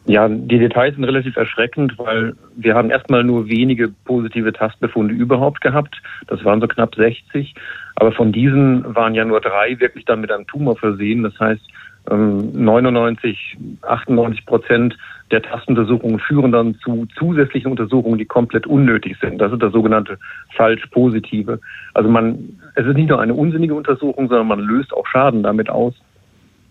Ja, 0.05 0.27
die 0.27 0.59
Details 0.59 0.95
sind 0.95 1.05
relativ 1.05 1.37
erschreckend, 1.37 1.97
weil 1.97 2.35
wir 2.57 2.75
haben 2.75 2.89
erstmal 2.89 3.23
nur 3.23 3.47
wenige 3.47 3.89
positive 4.03 4.51
Tastbefunde 4.51 5.13
überhaupt 5.13 5.61
gehabt. 5.61 6.01
Das 6.27 6.43
waren 6.43 6.59
so 6.59 6.67
knapp 6.67 6.95
60. 6.95 7.55
Aber 7.95 8.11
von 8.11 8.33
diesen 8.33 8.95
waren 8.95 9.15
ja 9.15 9.23
nur 9.23 9.39
drei 9.39 9.79
wirklich 9.79 10.03
dann 10.03 10.19
mit 10.19 10.31
einem 10.31 10.45
Tumor 10.45 10.75
versehen. 10.75 11.23
Das 11.23 11.39
heißt, 11.39 11.61
99, 12.09 13.57
ähm, 13.59 13.77
98 13.81 14.45
Prozent 14.45 14.97
der 15.31 15.41
Tastuntersuchungen 15.41 16.19
führen 16.19 16.51
dann 16.51 16.75
zu 16.75 17.07
zusätzlichen 17.17 17.71
Untersuchungen, 17.71 18.17
die 18.17 18.25
komplett 18.25 18.67
unnötig 18.67 19.17
sind. 19.21 19.39
Das 19.39 19.53
ist 19.53 19.61
das 19.61 19.71
sogenannte 19.71 20.19
falsch 20.55 20.85
positive. 20.87 21.61
Also 21.93 22.09
man, 22.09 22.59
es 22.75 22.85
ist 22.85 22.97
nicht 22.97 23.09
nur 23.09 23.21
eine 23.21 23.33
unsinnige 23.33 23.73
Untersuchung, 23.73 24.27
sondern 24.27 24.47
man 24.47 24.59
löst 24.59 24.93
auch 24.93 25.07
Schaden 25.07 25.43
damit 25.43 25.69
aus 25.69 25.93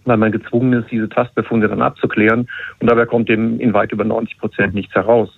weil 0.04 0.16
man 0.16 0.32
gezwungen 0.32 0.72
ist, 0.72 0.90
diese 0.90 1.08
Tastbefunde 1.08 1.68
dann 1.68 1.82
abzuklären. 1.82 2.48
Und 2.80 2.90
dabei 2.90 3.06
kommt 3.06 3.30
eben 3.30 3.60
in 3.60 3.74
weit 3.74 3.92
über 3.92 4.04
90 4.04 4.38
Prozent 4.38 4.74
nichts 4.74 4.94
heraus. 4.94 5.30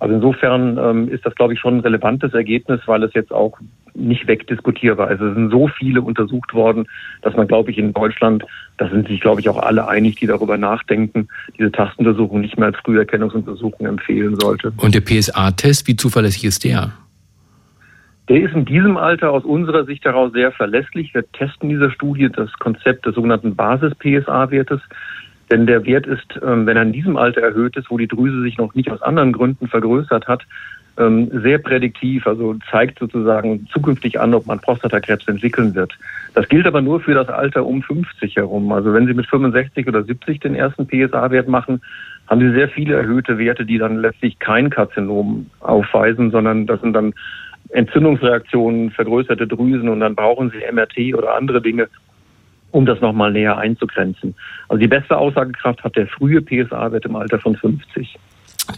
Also 0.00 0.16
insofern 0.16 0.76
ähm, 0.76 1.08
ist 1.08 1.24
das, 1.24 1.34
glaube 1.34 1.54
ich, 1.54 1.60
schon 1.60 1.78
ein 1.78 1.80
relevantes 1.80 2.34
Ergebnis, 2.34 2.80
weil 2.86 3.02
es 3.04 3.14
jetzt 3.14 3.32
auch 3.32 3.58
nicht 3.94 4.26
wegdiskutierbar 4.26 5.10
ist. 5.10 5.20
Es 5.20 5.34
sind 5.34 5.50
so 5.50 5.68
viele 5.68 6.02
untersucht 6.02 6.52
worden, 6.52 6.86
dass 7.22 7.34
man, 7.36 7.46
glaube 7.46 7.70
ich, 7.70 7.78
in 7.78 7.92
Deutschland, 7.92 8.44
da 8.76 8.88
sind 8.88 9.06
sich, 9.06 9.20
glaube 9.20 9.40
ich, 9.40 9.48
auch 9.48 9.56
alle 9.56 9.86
einig, 9.86 10.16
die 10.16 10.26
darüber 10.26 10.58
nachdenken, 10.58 11.28
diese 11.56 11.70
Tastuntersuchung 11.70 12.40
nicht 12.40 12.58
mehr 12.58 12.66
als 12.66 12.76
Früherkennungsuntersuchung 12.84 13.86
empfehlen 13.86 14.36
sollte. 14.40 14.72
Und 14.76 14.94
der 14.94 15.00
PSA-Test, 15.00 15.86
wie 15.86 15.96
zuverlässig 15.96 16.44
ist 16.44 16.64
der? 16.64 16.92
Der 18.28 18.40
ist 18.40 18.54
in 18.54 18.64
diesem 18.64 18.96
Alter 18.96 19.32
aus 19.32 19.44
unserer 19.44 19.84
Sicht 19.84 20.04
heraus 20.04 20.32
sehr 20.32 20.50
verlässlich. 20.50 21.12
Wir 21.12 21.30
testen 21.32 21.68
dieser 21.68 21.90
Studie 21.90 22.30
das 22.30 22.52
Konzept 22.54 23.04
des 23.04 23.14
sogenannten 23.14 23.54
Basis-PSA-Wertes. 23.54 24.80
Denn 25.50 25.66
der 25.66 25.84
Wert 25.84 26.06
ist, 26.06 26.40
ähm, 26.42 26.64
wenn 26.64 26.76
er 26.76 26.84
in 26.84 26.92
diesem 26.92 27.18
Alter 27.18 27.42
erhöht 27.42 27.76
ist, 27.76 27.90
wo 27.90 27.98
die 27.98 28.08
Drüse 28.08 28.40
sich 28.42 28.56
noch 28.56 28.74
nicht 28.74 28.90
aus 28.90 29.02
anderen 29.02 29.32
Gründen 29.32 29.68
vergrößert 29.68 30.26
hat, 30.26 30.42
ähm, 30.96 31.28
sehr 31.42 31.58
prädiktiv, 31.58 32.26
also 32.26 32.54
zeigt 32.70 32.98
sozusagen 32.98 33.66
zukünftig 33.66 34.20
an, 34.20 34.32
ob 34.32 34.46
man 34.46 34.60
Prostatakrebs 34.60 35.28
entwickeln 35.28 35.74
wird. 35.74 35.92
Das 36.34 36.48
gilt 36.48 36.66
aber 36.66 36.80
nur 36.80 37.00
für 37.00 37.14
das 37.14 37.28
Alter 37.28 37.66
um 37.66 37.82
50 37.82 38.36
herum. 38.36 38.72
Also 38.72 38.94
wenn 38.94 39.06
Sie 39.06 39.12
mit 39.12 39.26
65 39.26 39.86
oder 39.86 40.02
70 40.02 40.40
den 40.40 40.54
ersten 40.54 40.86
PSA-Wert 40.86 41.48
machen, 41.48 41.82
haben 42.26 42.40
Sie 42.40 42.54
sehr 42.54 42.68
viele 42.68 42.94
erhöhte 42.94 43.38
Werte, 43.38 43.66
die 43.66 43.76
dann 43.76 43.98
letztlich 43.98 44.38
kein 44.38 44.70
Karzinom 44.70 45.50
aufweisen, 45.60 46.30
sondern 46.30 46.66
das 46.66 46.80
sind 46.80 46.94
dann 46.94 47.12
Entzündungsreaktionen, 47.74 48.90
vergrößerte 48.92 49.46
Drüsen 49.46 49.88
und 49.88 50.00
dann 50.00 50.14
brauchen 50.14 50.50
sie 50.50 50.72
MRT 50.72 51.14
oder 51.14 51.34
andere 51.34 51.60
Dinge, 51.60 51.88
um 52.70 52.86
das 52.86 53.00
nochmal 53.00 53.32
näher 53.32 53.58
einzugrenzen. 53.58 54.34
Also 54.68 54.80
die 54.80 54.88
beste 54.88 55.16
Aussagekraft 55.16 55.82
hat 55.82 55.96
der 55.96 56.06
frühe 56.06 56.40
PSA-Wert 56.40 57.04
im 57.04 57.16
Alter 57.16 57.38
von 57.40 57.56
50. 57.56 58.16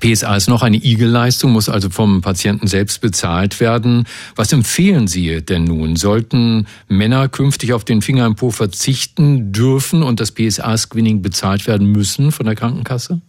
PSA 0.01 0.35
ist 0.35 0.49
noch 0.49 0.63
eine 0.63 0.79
Igel-Leistung, 0.79 1.53
muss 1.53 1.69
also 1.69 1.91
vom 1.91 2.21
Patienten 2.21 2.67
selbst 2.67 3.01
bezahlt 3.01 3.61
werden. 3.61 4.05
Was 4.35 4.53
empfehlen 4.53 5.07
Sie 5.07 5.45
denn 5.45 5.65
nun? 5.65 5.95
Sollten 5.95 6.67
Männer 6.89 7.29
künftig 7.29 7.73
auf 7.73 7.85
den 7.85 8.03
Finger 8.03 8.27
im 8.27 8.35
Po 8.35 8.51
verzichten 8.51 9.53
dürfen 9.53 10.03
und 10.03 10.19
das 10.21 10.33
PSA-Screening 10.33 11.23
bezahlt 11.23 11.69
werden 11.69 11.93
müssen 11.93 12.33
von 12.33 12.47
der 12.47 12.57
Krankenkasse? 12.57 13.21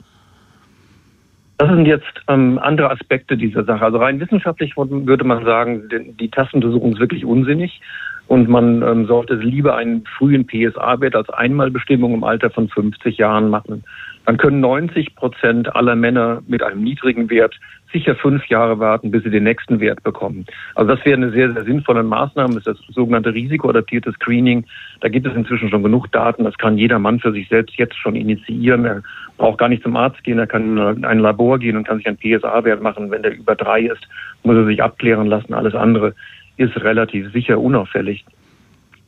Das 1.58 1.70
sind 1.70 1.88
jetzt 1.88 2.22
ähm, 2.28 2.60
andere 2.60 2.92
Aspekte 2.92 3.36
dieser 3.36 3.64
Sache. 3.64 3.84
Also 3.84 3.98
rein 3.98 4.20
wissenschaftlich 4.20 4.78
würde 4.78 5.24
man 5.24 5.44
sagen, 5.44 5.90
die 6.20 6.30
Tastuntersuchung 6.30 6.94
ist 6.94 7.00
wirklich 7.00 7.26
unsinnig 7.26 7.82
und 8.28 8.48
man 8.48 8.84
ähm, 8.84 9.08
sollte 9.08 9.36
lieber 9.36 9.76
einen 9.76 10.04
frühen 10.18 10.46
PSA-Wert 10.46 11.16
als 11.16 11.30
Einmalbestimmung 11.30 12.14
im 12.14 12.24
Alter 12.24 12.52
von 12.52 12.70
50 12.70 13.18
Jahren 13.18 13.50
machen. 13.50 13.84
dann 14.26 14.38
können 14.38 14.60
90 14.60 15.16
Prozent 15.16 15.76
aller 15.76 15.96
Männer 15.96 16.44
mit 16.48 16.62
einem 16.62 16.84
niedrigen 16.84 17.30
Wert 17.30 17.56
sicher 17.92 18.16
fünf 18.16 18.46
Jahre 18.48 18.80
warten, 18.80 19.12
bis 19.12 19.24
sie 19.24 19.30
den 19.30 19.44
nächsten 19.44 19.80
Wert 19.80 20.04
bekommen. 20.04 20.46
Also 20.76 20.96
das 20.96 21.06
wäre 21.06 21.18
eine 21.18 21.32
sehr, 21.32 21.54
sehr 21.54 21.64
sinnvolle 21.64 22.04
Maßnahme. 22.04 22.56
Das 22.56 22.68
ist 22.68 22.88
das 22.88 22.96
sogenannte 22.96 23.34
risikoadaptierte 23.34 24.12
Screening. 24.14 24.66
Da 25.02 25.10
gibt 25.10 25.26
es 25.28 25.36
inzwischen 25.36 25.70
schon 25.70 25.84
genug 25.84 26.12
Daten. 26.12 26.44
Das 26.44 26.58
kann 26.58 26.78
jeder 26.78 27.00
Mann 27.00 27.20
für 27.20 27.32
sich 27.32 27.48
selbst 27.48 27.76
jetzt 27.78 27.96
schon 27.96 28.16
initiieren. 28.16 28.86
Er 28.86 29.04
braucht 29.38 29.60
gar 29.60 29.70
nicht 29.70 29.84
zum 29.84 29.96
Arzt 29.96 30.24
gehen. 30.24 30.40
Er 30.40 30.48
kann 30.48 30.78
in 30.78 31.06
ein 31.06 31.20
Labor 31.20 31.60
gehen 31.60 31.78
und 31.78 31.88
kann 31.88 31.98
sich 31.98 32.08
einen 32.08 32.18
PSA-Wert 32.18 32.82
machen. 32.82 33.12
Wenn 33.12 33.24
der 33.24 33.38
über 33.38 33.56
drei 33.56 33.82
ist, 33.82 34.08
muss 34.44 34.56
er 34.56 34.66
sich 34.66 34.84
abklären 34.84 35.28
lassen. 35.28 35.54
Alles 35.54 35.76
andere 35.76 36.14
ist 36.58 36.76
relativ 36.84 37.32
sicher 37.32 37.60
unauffällig. 37.60 38.26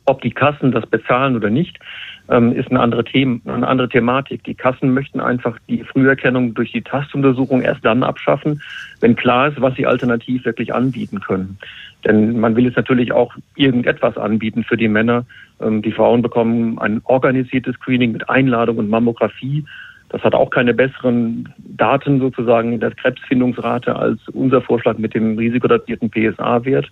Ob 0.06 0.22
die 0.22 0.30
Kassen 0.30 0.72
das 0.72 0.86
bezahlen 0.86 1.36
oder 1.36 1.50
nicht, 1.50 1.78
ähm, 2.30 2.52
ist 2.52 2.70
eine 2.70 2.80
andere, 2.80 3.04
Thema, 3.04 3.40
eine 3.46 3.66
andere 3.66 3.88
Thematik. 3.88 4.44
Die 4.44 4.54
Kassen 4.54 4.94
möchten 4.94 5.20
einfach 5.20 5.58
die 5.68 5.82
Früherkennung 5.82 6.54
durch 6.54 6.72
die 6.72 6.82
Tastuntersuchung 6.82 7.62
erst 7.62 7.84
dann 7.84 8.02
abschaffen, 8.02 8.62
wenn 9.00 9.16
klar 9.16 9.48
ist, 9.48 9.60
was 9.60 9.74
sie 9.74 9.86
alternativ 9.86 10.44
wirklich 10.44 10.72
anbieten 10.72 11.20
können. 11.20 11.58
Denn 12.04 12.38
man 12.38 12.56
will 12.56 12.64
jetzt 12.64 12.76
natürlich 12.76 13.12
auch 13.12 13.34
irgendetwas 13.56 14.16
anbieten 14.16 14.64
für 14.64 14.76
die 14.76 14.88
Männer. 14.88 15.26
Ähm, 15.60 15.82
die 15.82 15.92
Frauen 15.92 16.22
bekommen 16.22 16.78
ein 16.78 17.00
organisiertes 17.04 17.74
Screening 17.74 18.12
mit 18.12 18.30
Einladung 18.30 18.78
und 18.78 18.88
Mammographie. 18.88 19.64
Das 20.08 20.22
hat 20.22 20.34
auch 20.34 20.50
keine 20.50 20.74
besseren 20.74 21.48
Daten 21.58 22.20
sozusagen 22.20 22.72
in 22.72 22.80
der 22.80 22.92
Krebsfindungsrate 22.92 23.94
als 23.94 24.20
unser 24.32 24.60
Vorschlag 24.60 24.98
mit 24.98 25.14
dem 25.14 25.36
risikodatierten 25.38 26.10
PSA-Wert. 26.10 26.90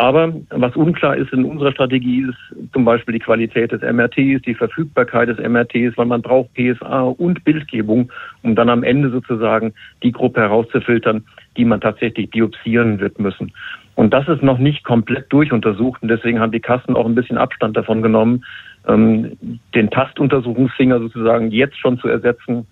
Aber 0.00 0.32
was 0.48 0.74
unklar 0.76 1.14
ist 1.14 1.30
in 1.30 1.44
unserer 1.44 1.72
Strategie 1.72 2.22
ist 2.22 2.72
zum 2.72 2.86
Beispiel 2.86 3.12
die 3.12 3.20
Qualität 3.20 3.70
des 3.70 3.82
MRTs, 3.82 4.40
die 4.46 4.54
Verfügbarkeit 4.54 5.28
des 5.28 5.36
MRTs, 5.36 5.98
weil 5.98 6.06
man 6.06 6.22
braucht 6.22 6.54
PSA 6.54 7.02
und 7.02 7.44
Bildgebung, 7.44 8.10
um 8.42 8.54
dann 8.54 8.70
am 8.70 8.82
Ende 8.82 9.10
sozusagen 9.10 9.74
die 10.02 10.12
Gruppe 10.12 10.40
herauszufiltern, 10.40 11.26
die 11.58 11.66
man 11.66 11.82
tatsächlich 11.82 12.30
biopsieren 12.30 12.98
wird 12.98 13.18
müssen. 13.18 13.52
Und 13.94 14.14
das 14.14 14.26
ist 14.26 14.42
noch 14.42 14.56
nicht 14.56 14.84
komplett 14.84 15.30
durchuntersucht 15.30 16.00
und 16.00 16.08
deswegen 16.08 16.40
haben 16.40 16.52
die 16.52 16.60
Kassen 16.60 16.96
auch 16.96 17.04
ein 17.04 17.14
bisschen 17.14 17.36
Abstand 17.36 17.76
davon 17.76 18.00
genommen, 18.00 18.42
ähm, 18.88 19.36
den 19.74 19.90
Tastuntersuchungsfinger 19.90 20.98
sozusagen 20.98 21.50
jetzt 21.50 21.78
schon 21.78 21.98
zu 21.98 22.08
ersetzen 22.08 22.66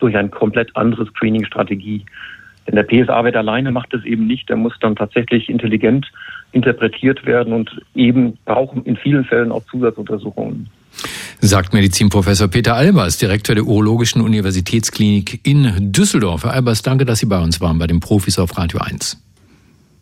durch 0.00 0.16
eine 0.16 0.30
komplett 0.30 0.74
andere 0.74 1.06
Screening-Strategie. 1.06 2.04
Denn 2.66 2.74
der 2.74 2.82
PSA-Wert 2.82 3.36
alleine 3.36 3.70
macht 3.70 3.94
es 3.94 4.04
eben 4.04 4.26
nicht. 4.26 4.48
Der 4.48 4.56
muss 4.56 4.74
dann 4.80 4.96
tatsächlich 4.96 5.48
intelligent 5.48 6.10
interpretiert 6.56 7.24
werden 7.26 7.52
und 7.52 7.70
eben 7.94 8.38
brauchen 8.46 8.82
in 8.84 8.96
vielen 8.96 9.24
Fällen 9.24 9.52
auch 9.52 9.62
Zusatzuntersuchungen. 9.70 10.68
Sagt 11.40 11.74
Medizinprofessor 11.74 12.48
Peter 12.48 12.74
Albers, 12.74 13.18
Direktor 13.18 13.54
der 13.54 13.64
Urologischen 13.64 14.22
Universitätsklinik 14.22 15.46
in 15.46 15.92
Düsseldorf. 15.92 16.44
Herr 16.44 16.54
Albers, 16.54 16.82
danke, 16.82 17.04
dass 17.04 17.18
Sie 17.18 17.26
bei 17.26 17.38
uns 17.38 17.60
waren, 17.60 17.78
bei 17.78 17.86
den 17.86 18.00
Profis 18.00 18.38
auf 18.38 18.56
Radio 18.56 18.80
1. 18.80 19.22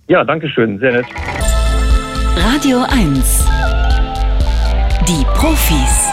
Ja, 0.07 0.25
danke 0.25 0.49
schön, 0.49 0.79
sehr 0.79 0.93
nett. 0.93 1.07
Radio 2.37 2.85
1. 2.89 3.47
Die 5.09 5.25
Profis. 5.35 6.09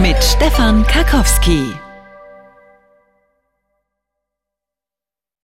Mit 0.00 0.16
Stefan 0.24 0.82
Karkowski. 0.86 1.74